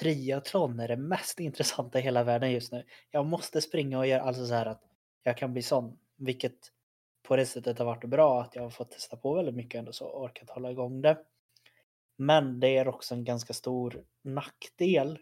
triathlon 0.00 0.80
är 0.80 0.88
det 0.88 0.96
mest 0.96 1.40
intressanta 1.40 1.98
i 1.98 2.02
hela 2.02 2.24
världen 2.24 2.52
just 2.52 2.72
nu. 2.72 2.84
Jag 3.10 3.26
måste 3.26 3.60
springa 3.60 3.98
och 3.98 4.06
göra 4.06 4.22
alltså 4.22 4.46
så 4.46 4.54
här 4.54 4.66
att 4.66 4.82
jag 5.22 5.36
kan 5.36 5.52
bli 5.52 5.62
sån, 5.62 5.98
vilket 6.16 6.72
på 7.24 7.36
det 7.36 7.46
sättet 7.46 7.78
har 7.78 7.86
varit 7.86 8.04
bra 8.04 8.42
att 8.42 8.56
jag 8.56 8.62
har 8.62 8.70
fått 8.70 8.90
testa 8.90 9.16
på 9.16 9.34
väldigt 9.34 9.54
mycket 9.54 9.78
ändå 9.78 9.92
så 9.92 10.06
orkat 10.06 10.50
hålla 10.50 10.70
igång 10.70 11.02
det. 11.02 11.18
Men 12.16 12.60
det 12.60 12.76
är 12.76 12.88
också 12.88 13.14
en 13.14 13.24
ganska 13.24 13.52
stor 13.52 14.04
nackdel 14.22 15.18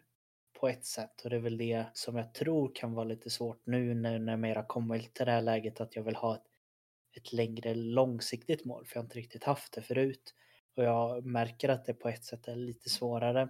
på 0.60 0.68
ett 0.68 0.84
sätt 0.84 1.20
och 1.24 1.30
det 1.30 1.36
är 1.36 1.40
väl 1.40 1.58
det 1.58 1.86
som 1.92 2.16
jag 2.16 2.34
tror 2.34 2.74
kan 2.74 2.94
vara 2.94 3.04
lite 3.04 3.30
svårt 3.30 3.66
nu 3.66 3.94
när 3.94 4.30
jag 4.30 4.38
mer 4.38 4.54
har 4.56 4.66
kommit 4.66 5.14
till 5.14 5.26
det 5.26 5.32
här 5.32 5.42
läget 5.42 5.80
att 5.80 5.96
jag 5.96 6.02
vill 6.02 6.16
ha 6.16 6.34
ett, 6.34 6.46
ett 7.16 7.32
längre 7.32 7.74
långsiktigt 7.74 8.64
mål 8.64 8.86
för 8.86 8.96
jag 8.96 9.02
har 9.02 9.04
inte 9.04 9.18
riktigt 9.18 9.44
haft 9.44 9.72
det 9.72 9.82
förut. 9.82 10.34
Och 10.76 10.84
jag 10.84 11.24
märker 11.24 11.68
att 11.68 11.84
det 11.84 11.94
på 11.94 12.08
ett 12.08 12.24
sätt 12.24 12.48
är 12.48 12.56
lite 12.56 12.88
svårare. 12.88 13.48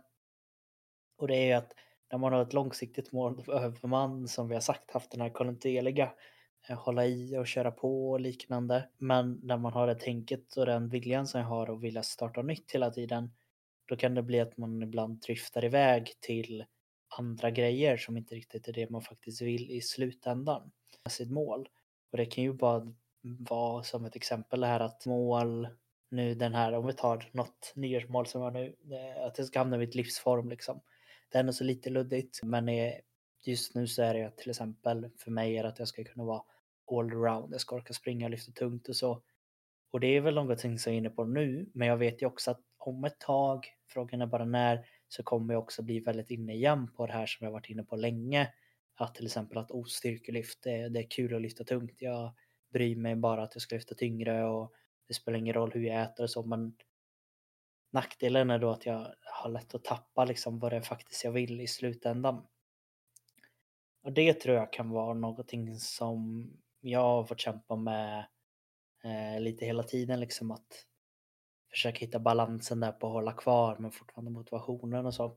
Och 1.18 1.28
det 1.28 1.36
är 1.36 1.46
ju 1.46 1.52
att 1.52 1.72
när 2.10 2.18
man 2.18 2.32
har 2.32 2.42
ett 2.42 2.52
långsiktigt 2.52 3.12
mål 3.12 3.36
då 3.36 3.42
behöver 3.42 3.88
man 3.88 4.28
som 4.28 4.48
vi 4.48 4.54
har 4.54 4.60
sagt 4.60 4.90
haft 4.90 5.10
den 5.10 5.20
här 5.20 5.30
kontinuerliga 5.30 6.12
Eh, 6.68 6.78
hålla 6.78 7.06
i 7.06 7.36
och 7.36 7.46
köra 7.46 7.70
på 7.70 8.10
och 8.10 8.20
liknande. 8.20 8.88
Men 8.98 9.40
när 9.42 9.56
man 9.56 9.72
har 9.72 9.86
det 9.86 9.94
tänket 9.94 10.56
och 10.56 10.66
den 10.66 10.88
viljan 10.88 11.26
som 11.26 11.40
jag 11.40 11.48
har 11.48 11.70
och 11.70 11.84
vilja 11.84 12.02
starta 12.02 12.42
nytt 12.42 12.72
hela 12.72 12.90
tiden 12.90 13.30
då 13.86 13.96
kan 13.96 14.14
det 14.14 14.22
bli 14.22 14.40
att 14.40 14.56
man 14.56 14.82
ibland 14.82 15.20
driftar 15.20 15.64
iväg 15.64 16.12
till 16.20 16.64
andra 17.18 17.50
grejer 17.50 17.96
som 17.96 18.16
inte 18.16 18.34
riktigt 18.34 18.68
är 18.68 18.72
det 18.72 18.90
man 18.90 19.02
faktiskt 19.02 19.42
vill 19.42 19.70
i 19.70 19.80
slutändan 19.80 20.70
med 21.04 21.12
sitt 21.12 21.30
mål. 21.30 21.68
Och 22.12 22.18
det 22.18 22.26
kan 22.26 22.44
ju 22.44 22.52
bara 22.52 22.92
vara 23.22 23.82
som 23.82 24.04
ett 24.04 24.16
exempel 24.16 24.60
det 24.60 24.66
här 24.66 24.80
att 24.80 25.06
mål 25.06 25.68
nu 26.10 26.34
den 26.34 26.54
här, 26.54 26.72
om 26.72 26.86
vi 26.86 26.92
tar 26.92 27.30
något 27.32 27.72
nyårsmål 27.74 28.26
som 28.26 28.42
jag 28.42 28.52
nu, 28.52 28.76
eh, 28.90 29.26
att 29.26 29.38
jag 29.38 29.46
ska 29.46 29.58
hamna 29.58 29.76
i 29.76 29.78
mitt 29.78 29.94
livsform 29.94 30.48
liksom. 30.48 30.80
Det 31.28 31.38
är 31.38 31.40
ändå 31.40 31.52
så 31.52 31.64
lite 31.64 31.90
luddigt, 31.90 32.42
men 32.42 32.68
eh, 32.68 32.94
just 33.42 33.74
nu 33.74 33.86
så 33.86 34.02
är 34.02 34.14
det 34.14 34.36
till 34.36 34.50
exempel 34.50 35.10
för 35.18 35.30
mig 35.30 35.56
är 35.56 35.64
att 35.64 35.78
jag 35.78 35.88
ska 35.88 36.04
kunna 36.04 36.24
vara 36.24 36.42
allround. 36.98 37.54
Jag 37.54 37.60
ska 37.60 37.76
orka 37.76 37.92
springa, 37.92 38.28
lyfta 38.28 38.52
tungt 38.52 38.88
och 38.88 38.96
så. 38.96 39.22
Och 39.90 40.00
det 40.00 40.06
är 40.06 40.20
väl 40.20 40.34
någonting 40.34 40.78
som 40.78 40.92
jag 40.92 40.96
är 40.96 40.98
inne 40.98 41.10
på 41.10 41.24
nu, 41.24 41.70
men 41.74 41.88
jag 41.88 41.96
vet 41.96 42.22
ju 42.22 42.26
också 42.26 42.50
att 42.50 42.60
om 42.78 43.04
ett 43.04 43.20
tag, 43.20 43.66
frågan 43.88 44.22
är 44.22 44.26
bara 44.26 44.44
när, 44.44 44.86
så 45.08 45.22
kommer 45.22 45.54
jag 45.54 45.62
också 45.62 45.82
bli 45.82 46.00
väldigt 46.00 46.30
inne 46.30 46.54
igen 46.54 46.92
på 46.92 47.06
det 47.06 47.12
här 47.12 47.26
som 47.26 47.44
jag 47.44 47.52
varit 47.52 47.70
inne 47.70 47.84
på 47.84 47.96
länge. 47.96 48.52
Att 48.94 49.14
till 49.14 49.26
exempel 49.26 49.58
att 49.58 49.70
ostyrkelyft, 49.70 50.62
det, 50.62 50.88
det 50.88 51.00
är 51.00 51.10
kul 51.10 51.34
att 51.34 51.42
lyfta 51.42 51.64
tungt. 51.64 52.02
Jag 52.02 52.32
bryr 52.72 52.96
mig 52.96 53.16
bara 53.16 53.42
att 53.42 53.54
jag 53.54 53.62
ska 53.62 53.74
lyfta 53.74 53.94
tyngre 53.94 54.44
och 54.44 54.72
det 55.08 55.14
spelar 55.14 55.38
ingen 55.38 55.54
roll 55.54 55.72
hur 55.72 55.82
jag 55.82 56.02
äter 56.02 56.22
och 56.22 56.30
så, 56.30 56.42
men 56.42 56.74
nackdelen 57.90 58.50
är 58.50 58.58
då 58.58 58.70
att 58.70 58.86
jag 58.86 59.14
har 59.20 59.50
lätt 59.50 59.74
att 59.74 59.84
tappa 59.84 60.24
liksom 60.24 60.58
vad 60.58 60.72
det 60.72 60.76
är 60.76 60.80
faktiskt 60.80 61.24
jag 61.24 61.32
vill 61.32 61.60
i 61.60 61.66
slutändan. 61.66 62.46
Och 64.02 64.12
det 64.12 64.34
tror 64.34 64.56
jag 64.56 64.72
kan 64.72 64.90
vara 64.90 65.14
någonting 65.14 65.76
som 65.78 66.50
jag 66.82 67.00
har 67.00 67.24
fått 67.24 67.40
kämpa 67.40 67.76
med 67.76 68.26
eh, 69.04 69.40
lite 69.40 69.64
hela 69.66 69.82
tiden 69.82 70.20
liksom 70.20 70.50
att 70.50 70.86
försöka 71.70 71.98
hitta 71.98 72.18
balansen 72.18 72.80
där 72.80 72.92
på 72.92 73.06
att 73.06 73.12
hålla 73.12 73.32
kvar 73.32 73.76
men 73.78 73.90
fortfarande 73.90 74.30
motivationen 74.30 75.06
och 75.06 75.14
så. 75.14 75.36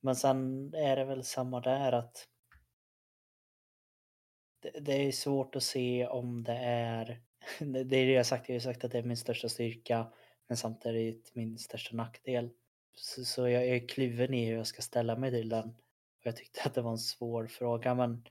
Men 0.00 0.16
sen 0.16 0.70
är 0.74 0.96
det 0.96 1.04
väl 1.04 1.24
samma 1.24 1.60
där 1.60 1.92
att 1.92 2.28
det, 4.62 4.80
det 4.80 4.92
är 4.92 5.12
svårt 5.12 5.56
att 5.56 5.62
se 5.62 6.06
om 6.06 6.44
det 6.44 6.56
är, 6.56 7.22
det 7.58 7.80
är 7.80 8.06
det 8.06 8.12
jag 8.12 8.26
sagt, 8.26 8.48
jag 8.48 8.54
har 8.54 8.60
sagt 8.60 8.84
att 8.84 8.92
det 8.92 8.98
är 8.98 9.02
min 9.02 9.16
största 9.16 9.48
styrka 9.48 10.12
men 10.48 10.56
samtidigt 10.56 11.34
min 11.34 11.58
största 11.58 11.96
nackdel. 11.96 12.50
Så, 12.96 13.24
så 13.24 13.48
jag 13.48 13.68
är 13.68 13.88
kluven 13.88 14.34
i 14.34 14.46
hur 14.46 14.56
jag 14.56 14.66
ska 14.66 14.82
ställa 14.82 15.16
mig 15.16 15.30
till 15.30 15.48
den. 15.48 15.68
Och 15.68 16.26
jag 16.26 16.36
tyckte 16.36 16.62
att 16.64 16.74
det 16.74 16.82
var 16.82 16.90
en 16.90 16.98
svår 16.98 17.46
fråga 17.46 17.94
men 17.94 18.24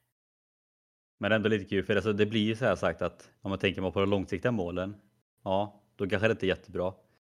men 1.24 1.32
ändå 1.32 1.50
lite 1.50 1.66
kul 1.66 1.84
för 1.84 1.96
alltså, 1.96 2.14
det 2.14 2.26
blir 2.26 2.42
ju 2.42 2.56
så 2.56 2.66
här 2.66 2.76
sagt 2.76 3.02
att 3.02 3.30
om 3.42 3.50
man 3.50 3.60
tänker 3.60 3.92
på 3.92 4.00
de 4.00 4.10
långsiktiga 4.10 4.52
målen. 4.52 4.96
Ja, 5.44 5.84
då 5.96 6.10
kanske 6.10 6.28
det 6.28 6.32
inte 6.32 6.46
är 6.46 6.48
jättebra. 6.48 6.94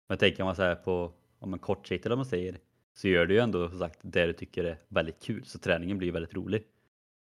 Men 0.07 0.17
tänker 0.17 0.43
man 0.43 0.55
så 0.55 0.61
här 0.61 0.75
på 0.75 1.11
om 1.39 1.53
en 1.53 1.59
kortsiktig 1.59 2.11
om 2.11 2.17
man 2.17 2.25
säger 2.25 2.57
så 2.93 3.07
gör 3.07 3.25
du 3.25 3.33
ju 3.33 3.39
ändå 3.39 3.69
som 3.69 3.79
sagt 3.79 3.99
det 4.01 4.25
du 4.25 4.33
tycker 4.33 4.63
är 4.63 4.77
väldigt 4.87 5.23
kul 5.23 5.45
så 5.45 5.59
träningen 5.59 5.97
blir 5.97 6.11
väldigt 6.11 6.33
rolig. 6.33 6.63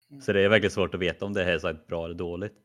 Mm. 0.10 0.22
Så 0.22 0.34
det 0.34 0.42
är 0.42 0.50
verkligen 0.50 0.72
svårt 0.72 0.94
att 0.94 1.00
veta 1.00 1.26
om 1.26 1.34
det 1.34 1.44
här 1.44 1.54
är 1.54 1.60
så 1.60 1.74
bra 1.88 2.06
eller 2.06 2.16
dåligt. 2.16 2.56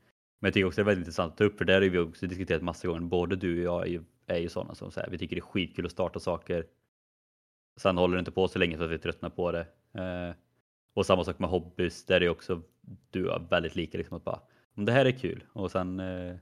Men 0.41 0.49
jag 0.49 0.55
tycker 0.55 0.67
också 0.67 0.77
det 0.77 0.83
är 0.83 0.87
väldigt 0.87 1.03
intressant 1.03 1.33
att 1.33 1.39
ta 1.39 1.45
upp 1.45 1.59
för 1.59 1.65
där 1.65 1.83
har 1.83 1.89
vi 1.89 1.99
också 1.99 2.27
diskuterat 2.27 2.63
massa 2.63 2.89
gånger. 2.89 3.01
Både 3.01 3.37
du 3.37 3.59
och 3.59 3.75
jag 3.75 3.87
är 3.87 3.91
ju, 3.91 4.03
är 4.27 4.39
ju 4.39 4.49
sådana 4.49 4.75
som 4.75 4.91
säger 4.91 5.11
vi 5.11 5.19
tycker 5.19 5.37
det 5.37 5.41
är 5.41 5.47
skitkul 5.47 5.87
att 5.87 5.93
starta 5.93 6.21
saker. 6.21 6.67
Sen 7.77 7.99
håller 7.99 8.17
det 8.17 8.19
inte 8.19 8.33
på 8.33 8.49
så 8.49 8.59
länge 8.59 8.77
så 8.77 8.85
att 8.85 8.91
vi 8.91 8.99
tröttnar 8.99 9.31
på 9.31 9.53
det. 9.53 9.67
Eh, 9.93 10.37
och 10.95 11.07
samma 11.07 11.25
sak 11.25 11.39
med 11.39 11.51
hobbys 11.51 12.07
där 12.07 12.21
är 12.21 12.29
också 12.29 12.63
du 13.11 13.31
är 13.31 13.39
väldigt 13.39 13.77
lika 13.77 13.99
liksom 13.99 14.17
att 14.17 14.25
bara 14.25 14.41
om 14.77 14.85
det 14.85 14.93
här 14.93 15.05
är 15.05 15.11
kul 15.11 15.45
och 15.53 15.71
sen 15.71 16.01
eh, 16.01 16.37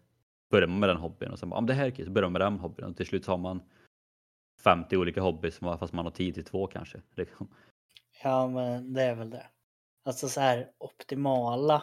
börjar 0.50 0.68
man 0.68 0.78
med 0.78 0.88
den 0.88 0.96
hobbyn 0.96 1.30
och 1.30 1.38
sen 1.38 1.50
bara, 1.50 1.58
om 1.58 1.66
det 1.66 1.74
här 1.74 1.86
är 1.86 1.90
kul 1.90 2.06
så 2.06 2.10
börjar 2.10 2.28
man 2.28 2.32
med 2.32 2.40
den 2.40 2.58
hobbyn 2.58 2.84
och 2.84 2.96
till 2.96 3.06
slut 3.06 3.26
har 3.26 3.38
man 3.38 3.62
50 4.60 4.96
olika 4.96 5.20
hobbys 5.20 5.58
fast 5.58 5.92
man 5.92 6.04
har 6.04 6.12
10 6.12 6.32
till 6.32 6.44
2 6.44 6.66
kanske. 6.66 7.02
Liksom. 7.16 7.54
Ja 8.22 8.48
men 8.48 8.92
det 8.92 9.02
är 9.02 9.14
väl 9.14 9.30
det. 9.30 9.46
Alltså 10.04 10.28
så 10.28 10.40
här 10.40 10.70
optimala 10.78 11.82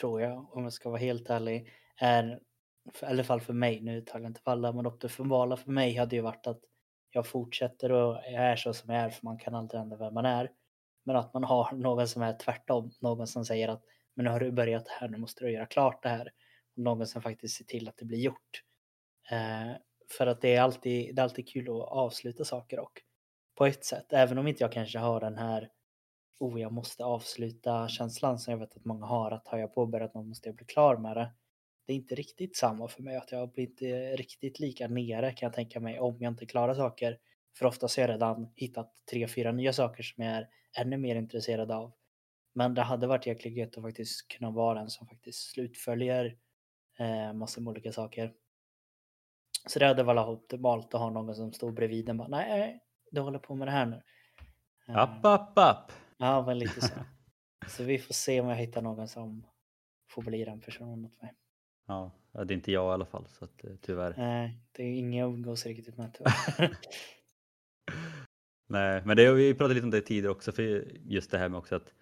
tror 0.00 0.20
jag 0.20 0.56
om 0.56 0.62
jag 0.62 0.72
ska 0.72 0.88
vara 0.90 1.00
helt 1.00 1.30
ärlig 1.30 1.72
är 1.96 2.40
i 3.02 3.04
alla 3.04 3.24
fall 3.24 3.40
för 3.40 3.52
mig, 3.52 3.80
nu 3.80 4.00
talar 4.00 4.20
jag 4.20 4.30
inte 4.30 4.40
för 4.40 4.50
alla, 4.50 4.72
men 4.72 4.86
optimala 4.86 5.56
för 5.56 5.70
mig 5.70 5.96
hade 5.96 6.16
ju 6.16 6.22
varit 6.22 6.46
att 6.46 6.60
jag 7.10 7.26
fortsätter 7.26 7.92
och 7.92 8.14
jag 8.14 8.34
är 8.34 8.56
så 8.56 8.72
som 8.72 8.94
jag 8.94 9.02
är 9.02 9.10
för 9.10 9.24
man 9.24 9.38
kan 9.38 9.54
aldrig 9.54 9.80
ändra 9.80 9.96
vem 9.96 10.14
man 10.14 10.24
är. 10.24 10.50
Men 11.10 11.16
att 11.16 11.34
man 11.34 11.44
har 11.44 11.72
någon 11.72 12.08
som 12.08 12.22
är 12.22 12.38
tvärtom, 12.38 12.90
någon 13.00 13.26
som 13.26 13.44
säger 13.44 13.68
att 13.68 13.82
men 14.14 14.24
nu 14.24 14.30
har 14.30 14.40
du 14.40 14.52
börjat 14.52 14.88
här, 14.88 15.08
nu 15.08 15.18
måste 15.18 15.44
du 15.44 15.52
göra 15.52 15.66
klart 15.66 16.02
det 16.02 16.08
här 16.08 16.32
någon 16.76 17.06
som 17.06 17.22
faktiskt 17.22 17.56
ser 17.56 17.64
till 17.64 17.88
att 17.88 17.96
det 17.96 18.04
blir 18.04 18.18
gjort. 18.18 18.62
Eh, 19.30 19.72
för 20.18 20.26
att 20.26 20.40
det 20.40 20.54
är, 20.54 20.60
alltid, 20.60 21.14
det 21.14 21.20
är 21.20 21.22
alltid 21.22 21.48
kul 21.48 21.68
att 21.68 21.88
avsluta 21.88 22.44
saker 22.44 22.80
och 22.80 23.02
på 23.54 23.66
ett 23.66 23.84
sätt, 23.84 24.12
även 24.12 24.38
om 24.38 24.46
inte 24.46 24.64
jag 24.64 24.72
kanske 24.72 24.98
har 24.98 25.20
den 25.20 25.36
här 25.36 25.70
oh, 26.38 26.60
jag 26.60 26.72
måste 26.72 27.04
avsluta 27.04 27.88
känslan 27.88 28.38
som 28.38 28.50
jag 28.50 28.58
vet 28.58 28.76
att 28.76 28.84
många 28.84 29.06
har, 29.06 29.30
att 29.30 29.48
har 29.48 29.58
jag 29.58 29.74
påbörjat 29.74 30.14
något 30.14 30.26
måste 30.26 30.48
jag 30.48 30.56
bli 30.56 30.66
klar 30.66 30.96
med 30.96 31.16
det. 31.16 31.30
Det 31.86 31.92
är 31.92 31.96
inte 31.96 32.14
riktigt 32.14 32.56
samma 32.56 32.88
för 32.88 33.02
mig, 33.02 33.16
att 33.16 33.32
jag 33.32 33.52
blir 33.52 33.64
inte 33.64 33.88
eh, 33.88 34.16
riktigt 34.16 34.60
lika 34.60 34.88
nere 34.88 35.32
kan 35.32 35.46
jag 35.46 35.52
tänka 35.52 35.80
mig 35.80 36.00
om 36.00 36.16
jag 36.20 36.32
inte 36.32 36.46
klarar 36.46 36.74
saker. 36.74 37.18
För 37.60 37.66
oftast 37.66 37.96
har 37.96 38.02
jag 38.02 38.10
redan 38.10 38.52
hittat 38.56 38.92
tre, 39.10 39.28
fyra 39.28 39.52
nya 39.52 39.72
saker 39.72 40.02
som 40.02 40.24
jag 40.24 40.32
är 40.32 40.48
ännu 40.78 40.96
mer 40.96 41.16
intresserad 41.16 41.70
av. 41.70 41.92
Men 42.52 42.74
det 42.74 42.82
hade 42.82 43.06
varit 43.06 43.26
jäkligt 43.26 43.56
gött 43.56 43.76
att 43.76 43.82
faktiskt 43.82 44.28
kunna 44.28 44.50
vara 44.50 44.78
den 44.78 44.90
som 44.90 45.06
faktiskt 45.06 45.50
slutföljer 45.50 46.36
eh, 46.98 47.32
massor 47.32 47.62
med 47.62 47.70
olika 47.70 47.92
saker. 47.92 48.32
Så 49.66 49.78
det 49.78 49.86
hade 49.86 50.02
varit 50.02 50.28
optimalt 50.28 50.94
att 50.94 51.00
ha 51.00 51.10
någon 51.10 51.34
som 51.34 51.52
stod 51.52 51.74
bredvid 51.74 52.08
en 52.08 52.16
bara 52.16 52.28
nej, 52.28 52.80
du 53.10 53.20
håller 53.20 53.38
på 53.38 53.54
med 53.54 53.68
det 53.68 53.72
här 53.72 53.86
nu. 53.86 54.02
App, 54.86 55.24
app, 55.24 55.58
app. 55.58 55.92
Ja, 56.18 56.46
men 56.46 56.58
lite 56.58 56.80
så. 56.80 56.94
så 57.68 57.84
vi 57.84 57.98
får 57.98 58.14
se 58.14 58.40
om 58.40 58.48
jag 58.48 58.56
hittar 58.56 58.82
någon 58.82 59.08
som 59.08 59.46
får 60.10 60.22
bli 60.22 60.44
den 60.44 60.60
personen 60.60 61.04
åt 61.04 61.22
mig. 61.22 61.34
Ja, 61.86 62.10
det 62.32 62.40
är 62.40 62.52
inte 62.52 62.72
jag 62.72 62.90
i 62.90 62.94
alla 62.94 63.06
fall 63.06 63.28
så 63.28 63.44
att, 63.44 63.64
eh, 63.64 63.70
tyvärr. 63.80 64.14
Nej, 64.16 64.58
det 64.72 64.82
är 64.82 64.98
ingen 64.98 65.12
jag 65.12 65.32
umgås 65.32 65.66
riktigt 65.66 65.96
med 65.96 66.14
tyvärr. 66.14 66.70
Nej, 68.70 69.02
men 69.04 69.16
det 69.16 69.26
har 69.26 69.34
vi 69.34 69.54
pratat 69.54 69.74
lite 69.74 69.84
om 69.84 69.90
det 69.90 70.00
tidigare 70.00 70.32
också 70.32 70.52
för 70.52 70.84
just 71.06 71.30
det 71.30 71.38
här 71.38 71.48
med 71.48 71.58
också 71.58 71.76
att 71.76 71.94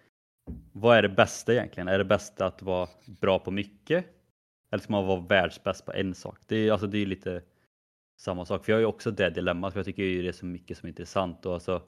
vad 0.71 0.97
är 0.97 1.01
det 1.01 1.09
bästa 1.09 1.53
egentligen? 1.53 1.87
Är 1.87 1.97
det 1.97 2.05
bästa 2.05 2.45
att 2.45 2.61
vara 2.61 2.89
bra 3.05 3.39
på 3.39 3.51
mycket 3.51 4.05
eller 4.71 4.83
ska 4.83 4.91
man 4.91 5.05
vara 5.05 5.21
världsbäst 5.21 5.85
på 5.85 5.93
en 5.93 6.15
sak? 6.15 6.37
Det 6.47 6.55
är, 6.55 6.71
alltså, 6.71 6.87
det 6.87 6.97
är 6.97 7.05
lite 7.05 7.41
samma 8.19 8.45
sak. 8.45 8.65
För 8.65 8.71
jag 8.71 8.77
har 8.77 8.81
ju 8.81 8.85
också 8.85 9.11
det 9.11 9.29
dilemmat. 9.29 9.73
För 9.73 9.79
jag 9.79 9.85
tycker 9.85 10.03
ju 10.03 10.21
det 10.21 10.27
är 10.27 10.31
så 10.31 10.45
mycket 10.45 10.77
som 10.77 10.87
är 10.87 10.89
intressant. 10.89 11.45
Och 11.45 11.53
alltså, 11.53 11.83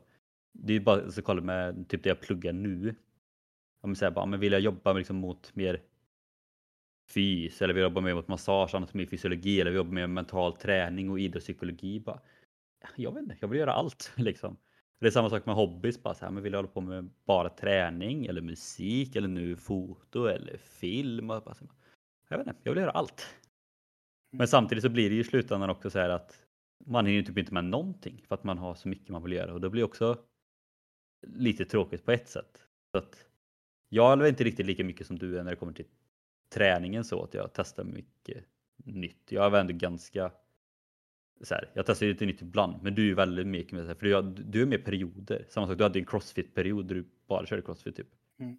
det 0.52 0.74
är 0.74 0.78
ju 0.78 0.84
bara 0.84 1.02
att 1.02 1.24
kolla 1.24 1.42
med 1.42 1.90
typ 1.90 2.04
det 2.04 2.10
jag 2.10 2.22
pluggar 2.22 2.54
nu. 2.54 2.96
Om 3.82 3.90
jag 3.90 3.98
säger 3.98 4.12
bara, 4.12 4.26
men 4.26 4.40
vill 4.40 4.52
jag 4.52 4.62
jobba 4.62 4.94
liksom 4.94 5.16
mot 5.16 5.56
mer 5.56 5.82
fys 7.10 7.62
eller 7.62 7.74
vill 7.74 7.82
jag 7.82 7.90
jobba 7.90 8.02
mer 8.02 8.14
mot 8.14 8.28
massage, 8.28 8.76
anatomi, 8.76 9.08
fysiologi 9.08 9.62
eller 9.62 9.72
vill 9.72 9.78
jag 9.78 9.86
jobba 9.86 9.94
mer 9.94 10.02
med 10.02 10.10
mental 10.10 10.56
träning 10.56 11.10
och 11.10 11.20
idrottspsykologi. 11.20 12.00
Bara, 12.00 12.20
jag 12.96 13.14
vet 13.14 13.24
inte, 13.24 13.38
jag 13.40 13.48
vill 13.48 13.60
göra 13.60 13.74
allt 13.74 14.12
liksom. 14.18 14.58
Det 15.02 15.08
är 15.08 15.12
samma 15.12 15.30
sak 15.30 15.46
med 15.46 15.56
hobbys, 15.56 16.04
bara 16.04 16.14
så 16.14 16.26
här, 16.26 16.32
men 16.32 16.44
vill 16.44 16.54
jag 16.54 16.58
hålla 16.58 16.68
på 16.74 16.82
med 16.82 17.10
bara 17.26 17.50
träning 17.50 18.26
eller 18.26 18.42
musik 18.42 19.16
eller 19.16 19.28
nu 19.28 19.56
foto 19.56 20.26
eller 20.26 20.58
film? 20.58 21.30
Och 21.30 21.44
bara 21.44 21.56
så, 21.56 21.66
jag 22.30 22.38
vet 22.38 22.48
inte, 22.48 22.60
jag 22.64 22.72
vill 22.72 22.82
göra 22.82 22.92
allt. 22.92 23.36
Men 24.32 24.40
Mm. 24.40 24.48
samtidigt 24.48 24.84
så 24.84 24.90
blir 24.90 25.10
det 25.10 25.16
ju 25.16 25.22
i 25.22 25.24
slutändan 25.24 25.70
också 25.70 25.90
så 25.90 26.00
här 26.00 26.10
att 26.10 26.46
man 26.86 27.06
hinner 27.06 27.24
typ 27.24 27.38
inte 27.38 27.54
med 27.54 27.66
någonting 27.66 28.24
för 28.28 28.36
att 28.36 28.44
man 28.44 28.58
har 28.58 28.76
så 28.76 28.88
mycket 28.88 29.10
man 29.10 29.24
vill 29.24 29.32
göra 29.34 29.54
och 29.54 29.62
det 29.62 29.70
blir 29.70 29.84
också 29.84 30.18
lite 31.28 31.66
tråkigt 31.66 32.06
på 32.06 32.12
ett 32.12 32.30
sätt. 32.30 32.68
Så 32.92 32.98
att 32.98 33.28
jag 33.90 34.12
är 34.12 34.18
väl 34.18 34.28
inte 34.28 34.44
riktigt 34.44 34.66
lika 34.66 34.84
mycket 34.84 35.08
som 35.08 35.20
du 35.20 35.40
är 35.40 35.44
när 35.44 35.52
det 35.52 35.58
kommer 35.58 35.74
till 35.74 35.86
träningen 36.54 37.04
så 37.04 37.24
att 37.24 37.34
jag 37.34 37.54
testar 37.54 37.84
mycket 37.84 38.46
nytt. 38.86 39.32
Jag 39.32 39.46
är 39.46 39.50
väl 39.50 39.62
ändå 39.62 39.74
ganska 39.74 40.32
så 41.44 41.56
här, 41.56 41.70
jag 41.74 41.86
testar 41.86 42.06
lite 42.06 42.26
nytt 42.26 42.42
ibland, 42.42 42.84
men 42.84 42.96
du 42.96 43.02
är 43.02 43.06
ju 43.06 43.14
väldigt 43.14 43.48
mycket 43.48 43.72
med 43.74 43.84
så 43.84 43.88
här, 43.88 43.96
för 43.96 44.06
du, 44.06 44.16
har- 44.16 44.36
du 44.46 44.62
är 44.62 44.66
med 44.66 44.86
perioder. 44.86 45.46
Samma 45.50 45.68
sak, 45.68 45.78
du 45.78 45.84
hade 45.84 46.00
en 46.00 46.06
crossfit-period 46.06 46.86
där 46.88 46.96
du 46.96 47.06
bara 47.28 47.46
körde 47.46 47.62
crossfit 47.62 47.96
typ. 47.96 48.08
Mm. 48.40 48.58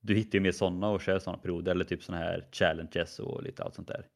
Du 0.00 0.14
hittar 0.14 0.38
ju 0.38 0.42
mer 0.42 0.52
sådana 0.52 0.88
och 0.88 1.00
kör 1.00 1.18
sådana 1.18 1.38
perioder 1.42 1.72
eller 1.72 1.84
typ 1.84 2.02
sådana 2.02 2.24
här 2.24 2.48
challenges 2.52 3.18
och 3.18 3.42
lite 3.42 3.62
allt 3.62 3.74
sånt 3.74 3.88
där. 3.88 4.06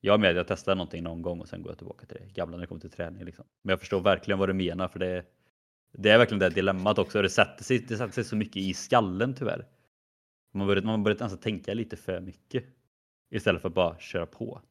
Jag 0.00 0.14
är 0.14 0.18
med, 0.18 0.36
jag 0.36 0.46
testar 0.46 0.74
någonting 0.74 1.02
någon 1.02 1.22
gång 1.22 1.40
och 1.40 1.48
sen 1.48 1.62
går 1.62 1.70
jag 1.70 1.78
tillbaka 1.78 2.06
till 2.06 2.16
det 2.20 2.32
gamla 2.34 2.56
när 2.56 2.60
det 2.60 2.66
kommer 2.66 2.80
till 2.80 2.90
träning 2.90 3.24
liksom. 3.24 3.44
Men 3.62 3.70
jag 3.72 3.80
förstår 3.80 4.00
verkligen 4.00 4.38
vad 4.38 4.48
du 4.48 4.52
menar 4.52 4.88
för 4.88 4.98
det, 4.98 5.24
det 5.92 6.10
är 6.10 6.18
verkligen 6.18 6.38
det 6.38 6.50
dilemmat 6.50 6.98
också. 6.98 7.22
Det 7.22 7.30
sätter 7.30 7.64
sig, 7.64 7.78
det 7.78 7.96
sätter 7.96 8.12
sig 8.12 8.24
så 8.24 8.36
mycket 8.36 8.56
i 8.56 8.74
skallen 8.74 9.34
tyvärr. 9.34 9.66
Man 10.54 10.66
börjar, 10.66 10.82
man 10.82 11.02
börjar 11.02 11.18
nästan 11.20 11.38
tänka 11.40 11.74
lite 11.74 11.96
för 11.96 12.20
mycket 12.20 12.64
istället 13.30 13.62
för 13.62 13.68
att 13.68 13.74
bara 13.74 13.98
köra 13.98 14.26
på. 14.26 14.62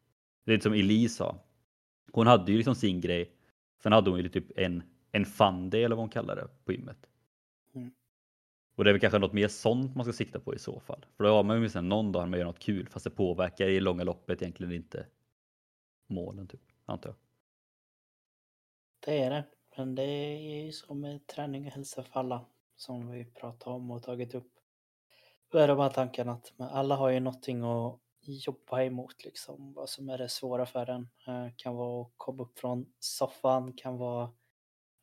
Det 0.45 0.51
är 0.51 0.53
lite 0.55 0.63
som 0.63 0.73
Elise 0.73 1.15
sa. 1.15 1.43
Hon 2.11 2.27
hade 2.27 2.51
ju 2.51 2.57
liksom 2.57 2.75
sin 2.75 3.01
grej. 3.01 3.31
Sen 3.83 3.91
hade 3.91 4.09
hon 4.09 4.19
ju 4.19 4.29
typ 4.29 4.57
en, 4.57 4.83
en 5.11 5.25
fun 5.25 5.69
day 5.69 5.83
eller 5.83 5.95
vad 5.95 6.03
hon 6.03 6.09
kallar 6.09 6.35
det 6.35 6.47
på 6.65 6.71
gymmet. 6.71 7.09
Mm. 7.75 7.91
Och 8.75 8.83
det 8.83 8.89
är 8.89 8.93
väl 8.93 9.01
kanske 9.01 9.19
något 9.19 9.33
mer 9.33 9.47
sånt 9.47 9.95
man 9.95 10.05
ska 10.05 10.13
sikta 10.13 10.39
på 10.39 10.55
i 10.55 10.59
så 10.59 10.79
fall. 10.79 11.05
För 11.17 11.23
då 11.23 11.29
har 11.29 11.43
man 11.43 11.55
ju 11.55 11.59
åtminstone 11.59 11.87
någon 11.87 12.11
dag 12.11 12.21
när 12.21 12.29
man 12.29 12.39
gör 12.39 12.45
något 12.45 12.59
kul 12.59 12.87
fast 12.87 13.03
det 13.03 13.09
påverkar 13.09 13.67
i 13.67 13.79
långa 13.79 14.03
loppet 14.03 14.41
egentligen 14.41 14.73
inte 14.73 15.05
målen 16.07 16.47
typ, 16.47 16.61
antar 16.85 17.09
jag. 17.09 17.15
Det 18.99 19.23
är 19.23 19.29
det. 19.29 19.43
Men 19.77 19.95
det 19.95 20.03
är 20.03 20.65
ju 20.65 20.71
så 20.71 20.93
med 20.93 21.27
träning 21.27 21.65
och 21.65 21.71
hälsa 21.71 22.03
för 22.03 22.19
alla 22.19 22.45
som 22.75 23.11
vi 23.11 23.25
pratat 23.25 23.67
om 23.67 23.91
och 23.91 24.03
tagit 24.03 24.35
upp. 24.35 24.51
Då 25.51 25.57
är 25.57 25.67
det 25.67 25.75
bara 25.75 25.89
tanken 25.89 26.29
att 26.29 26.53
alla 26.57 26.95
har 26.95 27.09
ju 27.09 27.19
någonting 27.19 27.63
att 27.63 27.99
jobba 28.27 28.81
emot 28.83 29.23
liksom. 29.23 29.73
Vad 29.73 29.89
som 29.89 30.09
är 30.09 30.17
det 30.17 30.29
svåra 30.29 30.65
för 30.65 30.89
en. 30.89 31.09
Eh, 31.27 31.47
Kan 31.55 31.75
vara 31.75 32.01
att 32.01 32.11
komma 32.17 32.43
upp 32.43 32.59
från 32.59 32.93
soffan, 32.99 33.73
kan 33.73 33.97
vara 33.97 34.23
att 34.25 34.35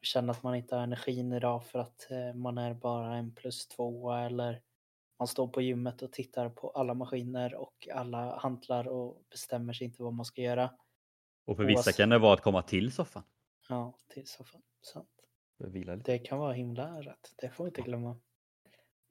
känna 0.02 0.30
att 0.32 0.42
man 0.42 0.54
inte 0.54 0.74
har 0.76 0.82
energin 0.82 1.32
idag 1.32 1.64
för 1.66 1.78
att 1.78 2.10
eh, 2.10 2.34
man 2.34 2.58
är 2.58 2.74
bara 2.74 3.16
en 3.16 3.34
plus 3.34 3.68
två 3.68 4.12
eller 4.12 4.62
man 5.18 5.28
står 5.28 5.48
på 5.48 5.62
gymmet 5.62 6.02
och 6.02 6.12
tittar 6.12 6.48
på 6.50 6.70
alla 6.70 6.94
maskiner 6.94 7.54
och 7.54 7.88
alla 7.94 8.38
hantlar 8.38 8.88
och 8.88 9.22
bestämmer 9.30 9.72
sig 9.72 9.84
inte 9.86 10.02
vad 10.02 10.12
man 10.14 10.24
ska 10.24 10.42
göra. 10.42 10.70
Och 11.46 11.56
för 11.56 11.64
vissa 11.64 11.78
Oavsett- 11.80 11.96
kan 11.96 12.08
det 12.08 12.18
vara 12.18 12.34
att 12.34 12.40
komma 12.40 12.62
till 12.62 12.92
soffan. 12.92 13.22
Ja, 13.68 13.98
till 14.08 14.26
soffan. 14.26 14.62
Sant. 14.82 15.08
Det 16.04 16.18
kan 16.18 16.38
vara 16.38 16.52
himla 16.52 17.00
rätt. 17.00 17.34
Det 17.36 17.50
får 17.50 17.64
vi 17.64 17.68
inte 17.68 17.82
glömma. 17.82 18.20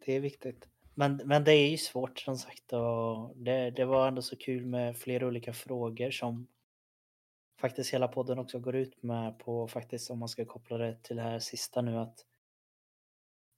Det 0.05 0.11
är 0.13 0.19
viktigt. 0.19 0.69
Men, 0.95 1.21
men 1.25 1.43
det 1.43 1.53
är 1.53 1.69
ju 1.69 1.77
svårt 1.77 2.19
som 2.19 2.37
sagt 2.37 2.73
och 2.73 3.37
det, 3.37 3.71
det 3.71 3.85
var 3.85 4.07
ändå 4.07 4.21
så 4.21 4.35
kul 4.35 4.65
med 4.65 4.97
flera 4.97 5.27
olika 5.27 5.53
frågor 5.53 6.11
som 6.11 6.47
faktiskt 7.59 7.93
hela 7.93 8.07
podden 8.07 8.39
också 8.39 8.59
går 8.59 8.75
ut 8.75 9.03
med 9.03 9.39
på 9.39 9.67
faktiskt 9.67 10.11
om 10.11 10.19
man 10.19 10.29
ska 10.29 10.45
koppla 10.45 10.77
det 10.77 11.03
till 11.03 11.15
det 11.15 11.21
här 11.21 11.39
sista 11.39 11.81
nu 11.81 11.97
att 11.97 12.25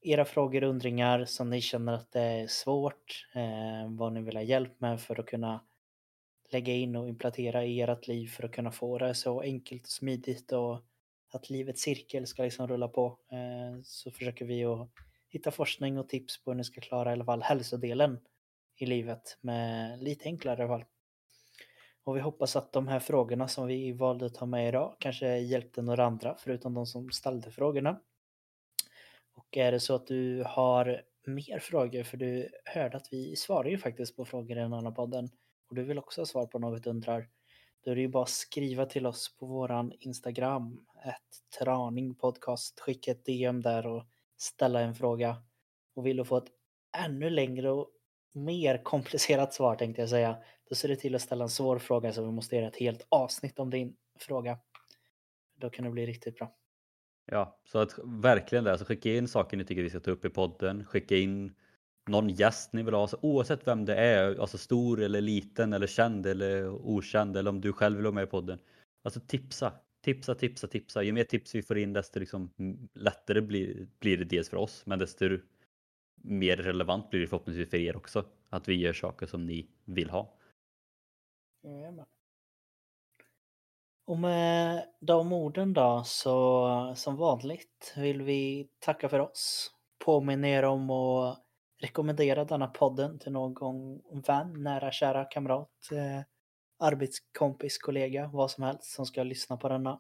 era 0.02 0.26
frågor 0.26 0.64
och 0.64 0.70
undringar 0.70 1.26
som 1.26 1.50
ni 1.50 1.62
känner 1.62 1.94
att 1.94 2.12
det 2.12 2.22
är 2.22 2.48
svårt, 2.48 3.28
eh, 3.36 3.90
vad 3.90 4.14
ni 4.14 4.22
vill 4.22 4.36
ha 4.36 4.44
hjälp 4.44 4.82
med 4.82 5.02
för 5.02 5.20
att 5.20 5.26
kunna 5.26 5.64
lägga 6.52 6.74
in 6.74 6.96
och 6.96 7.08
implantera 7.08 7.66
i 7.66 7.82
ert 7.82 8.08
liv 8.08 8.28
för 8.28 8.44
att 8.44 8.52
kunna 8.52 8.72
få 8.72 8.98
det 8.98 9.16
så 9.16 9.42
enkelt 9.42 9.84
och 9.84 9.90
smidigt 9.90 10.52
och 10.52 10.82
att 11.32 11.50
livets 11.50 11.82
cirkel 11.82 12.28
ska 12.28 12.44
liksom 12.44 12.68
rulla 12.68 12.88
på. 12.88 13.20
Eh, 13.32 13.82
så 13.84 14.12
försöker 14.12 14.46
vi 14.46 14.66
att 14.66 14.90
hitta 15.36 15.52
forskning 15.52 15.98
och 15.98 16.10
tips 16.10 16.44
på 16.44 16.52
hur 16.52 16.56
ni 16.56 16.64
ska 16.64 16.82
klara 16.82 17.10
i 17.10 17.14
alla 17.14 17.26
fall 17.26 17.42
hälsodelen 17.42 18.20
i 18.76 18.86
livet 18.86 19.38
med 19.42 20.04
lite 20.04 20.26
enklare 20.26 20.60
i 20.60 20.64
alla 20.64 20.74
fall. 20.74 20.86
Och 22.04 22.16
vi 22.16 22.20
hoppas 22.20 22.56
att 22.56 22.74
de 22.74 22.88
här 22.88 23.00
frågorna 23.00 23.48
som 23.48 23.68
vi 23.68 23.92
valde 23.92 24.26
att 24.26 24.34
ta 24.34 24.46
med 24.46 24.68
idag 24.68 24.96
kanske 25.00 25.38
hjälpte 25.38 25.82
några 25.82 26.06
andra 26.06 26.36
förutom 26.40 26.74
de 26.74 26.86
som 26.86 27.12
ställde 27.12 27.52
frågorna. 27.52 28.00
Och 29.34 29.58
är 29.58 29.72
det 29.72 29.80
så 29.80 29.96
att 29.96 30.08
du 30.08 30.44
har 30.48 31.02
mer 31.26 31.60
frågor, 31.60 32.04
för 32.04 32.18
du 32.18 32.50
hörde 32.66 32.98
att 32.98 33.08
vi 33.12 33.36
svarar 33.36 33.70
ju 33.70 33.78
faktiskt 33.78 34.16
på 34.16 34.26
frågor 34.26 34.58
i 34.58 34.62
den 34.62 34.74
andra 34.74 34.92
podden 34.92 35.30
och 35.70 35.76
du 35.76 35.84
vill 35.84 36.00
också 36.00 36.22
ha 36.22 36.26
svar 36.26 36.46
på 36.46 36.60
något 36.60 36.88
undrar, 36.88 37.30
då 37.84 37.92
är 37.92 37.96
det 37.96 38.02
ju 38.02 38.08
bara 38.08 38.24
att 38.24 38.30
skriva 38.30 38.86
till 38.86 39.06
oss 39.06 39.38
på 39.38 39.46
våran 39.46 39.92
Instagram, 40.00 40.86
ett 41.06 41.60
traning 41.60 42.16
podcast, 42.16 42.80
skicka 42.80 43.12
ett 43.12 43.26
DM 43.26 43.62
där 43.62 43.88
och 43.88 44.04
ställa 44.38 44.80
en 44.80 44.96
fråga. 44.96 45.44
Och 45.96 46.06
vill 46.06 46.18
du 46.18 46.26
få 46.26 46.38
ett 46.38 46.52
ännu 46.98 47.30
längre 47.30 47.72
och 47.72 47.90
mer 48.34 48.84
komplicerat 48.84 49.54
svar 49.54 49.76
tänkte 49.76 50.02
jag 50.02 50.10
säga, 50.10 50.38
då 50.70 50.76
ser 50.76 50.88
du 50.88 50.96
till 50.96 51.16
att 51.16 51.22
ställa 51.22 51.44
en 51.44 51.50
svår 51.50 51.80
fråga 51.80 52.14
så 52.14 52.26
vi 52.26 52.32
måste 52.32 52.56
göra 52.56 52.68
ett 52.68 52.76
helt 52.76 53.08
avsnitt 53.10 53.60
om 53.60 53.70
din 53.70 53.96
fråga. 54.20 54.58
Då 55.56 55.70
kan 55.70 55.86
det 55.86 55.92
bli 55.92 56.06
riktigt 56.06 56.38
bra. 56.38 56.56
Ja, 57.26 57.60
så 57.66 57.80
att 57.80 58.00
verkligen 58.04 58.64
det. 58.64 58.72
Alltså 58.72 58.86
skicka 58.86 59.14
in 59.14 59.28
saker 59.28 59.58
ni 59.58 59.66
tycker 59.66 59.84
vi 59.84 59.90
ska 59.90 60.00
ta 60.00 60.12
upp 60.12 60.26
i 60.26 60.30
podden. 60.30 60.86
Skicka 60.86 61.16
in 61.16 61.56
någon 62.08 62.30
gäst 62.30 62.74
ni 62.74 62.84
vill 62.84 62.94
ha. 62.94 63.02
Alltså, 63.02 63.18
oavsett 63.22 63.68
vem 63.68 63.86
det 63.86 63.96
är, 63.96 64.40
alltså 64.40 64.58
stor 64.58 65.02
eller 65.02 65.22
liten 65.22 65.74
eller 65.74 65.88
känd 65.88 66.26
eller 66.26 66.70
okänd 66.70 67.38
eller 67.38 67.50
om 67.50 67.62
du 67.62 67.74
själv 67.74 67.96
vill 67.96 68.06
vara 68.06 68.16
med 68.16 68.24
i 68.24 68.28
podden. 68.28 68.60
Alltså 69.04 69.20
tipsa, 69.20 69.74
tipsa, 70.06 70.36
tipsa, 70.36 70.68
tipsa. 70.68 71.04
Ju 71.04 71.12
mer 71.12 71.24
tips 71.24 71.56
vi 71.56 71.64
får 71.64 71.78
in 71.78 71.94
desto 71.94 72.20
liksom 72.20 72.50
lättare 72.94 73.42
blir, 73.42 73.88
blir 74.00 74.18
det 74.18 74.26
dels 74.26 74.50
för 74.50 74.58
oss 74.58 74.86
men 74.86 75.00
desto 75.00 75.38
mer 76.16 76.58
relevant 76.58 77.10
blir 77.10 77.22
det 77.22 77.28
förhoppningsvis 77.28 77.70
för 77.70 77.78
er 77.78 77.98
också. 77.98 78.26
Att 78.50 78.68
vi 78.68 78.76
gör 78.76 78.94
saker 78.94 79.26
som 79.26 79.46
ni 79.46 79.68
vill 79.86 80.10
ha. 80.10 80.34
Jajamän. 81.64 82.06
Och 84.08 84.18
med 84.18 84.86
de 85.00 85.34
orden 85.34 85.74
då 85.74 86.04
så 86.06 86.94
som 86.96 87.16
vanligt 87.16 87.94
vill 87.98 88.22
vi 88.22 88.70
tacka 88.80 89.10
för 89.10 89.20
oss. 89.20 89.72
Påminna 90.06 90.48
er 90.48 90.64
om 90.64 90.90
att 90.90 91.40
rekommendera 91.82 92.46
denna 92.46 92.68
podden 92.68 93.20
till 93.20 93.32
någon 93.32 94.02
vän, 94.28 94.64
nära 94.64 94.92
kära 94.92 95.26
kamrat, 95.26 95.92
eh, 95.92 96.35
arbetskompis, 96.78 97.78
kollega, 97.78 98.30
vad 98.34 98.52
som 98.52 98.64
helst 98.64 98.84
som 98.84 99.06
ska 99.06 99.24
lyssna 99.24 99.58
på 99.58 99.70
denna. 99.70 100.00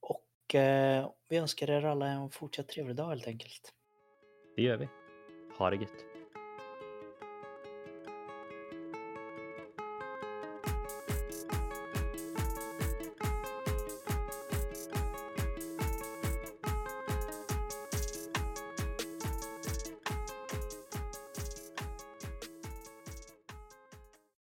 Och 0.00 0.54
eh, 0.54 1.10
vi 1.28 1.36
önskar 1.36 1.70
er 1.70 1.84
alla 1.84 2.06
en 2.06 2.30
fortsatt 2.30 2.68
trevlig 2.68 2.96
dag 2.96 3.08
helt 3.08 3.26
enkelt. 3.26 3.74
Det 4.56 4.62
gör 4.62 4.76
vi. 4.76 4.88
Ha 5.58 5.70
det 5.70 5.76
gött. 5.76 6.11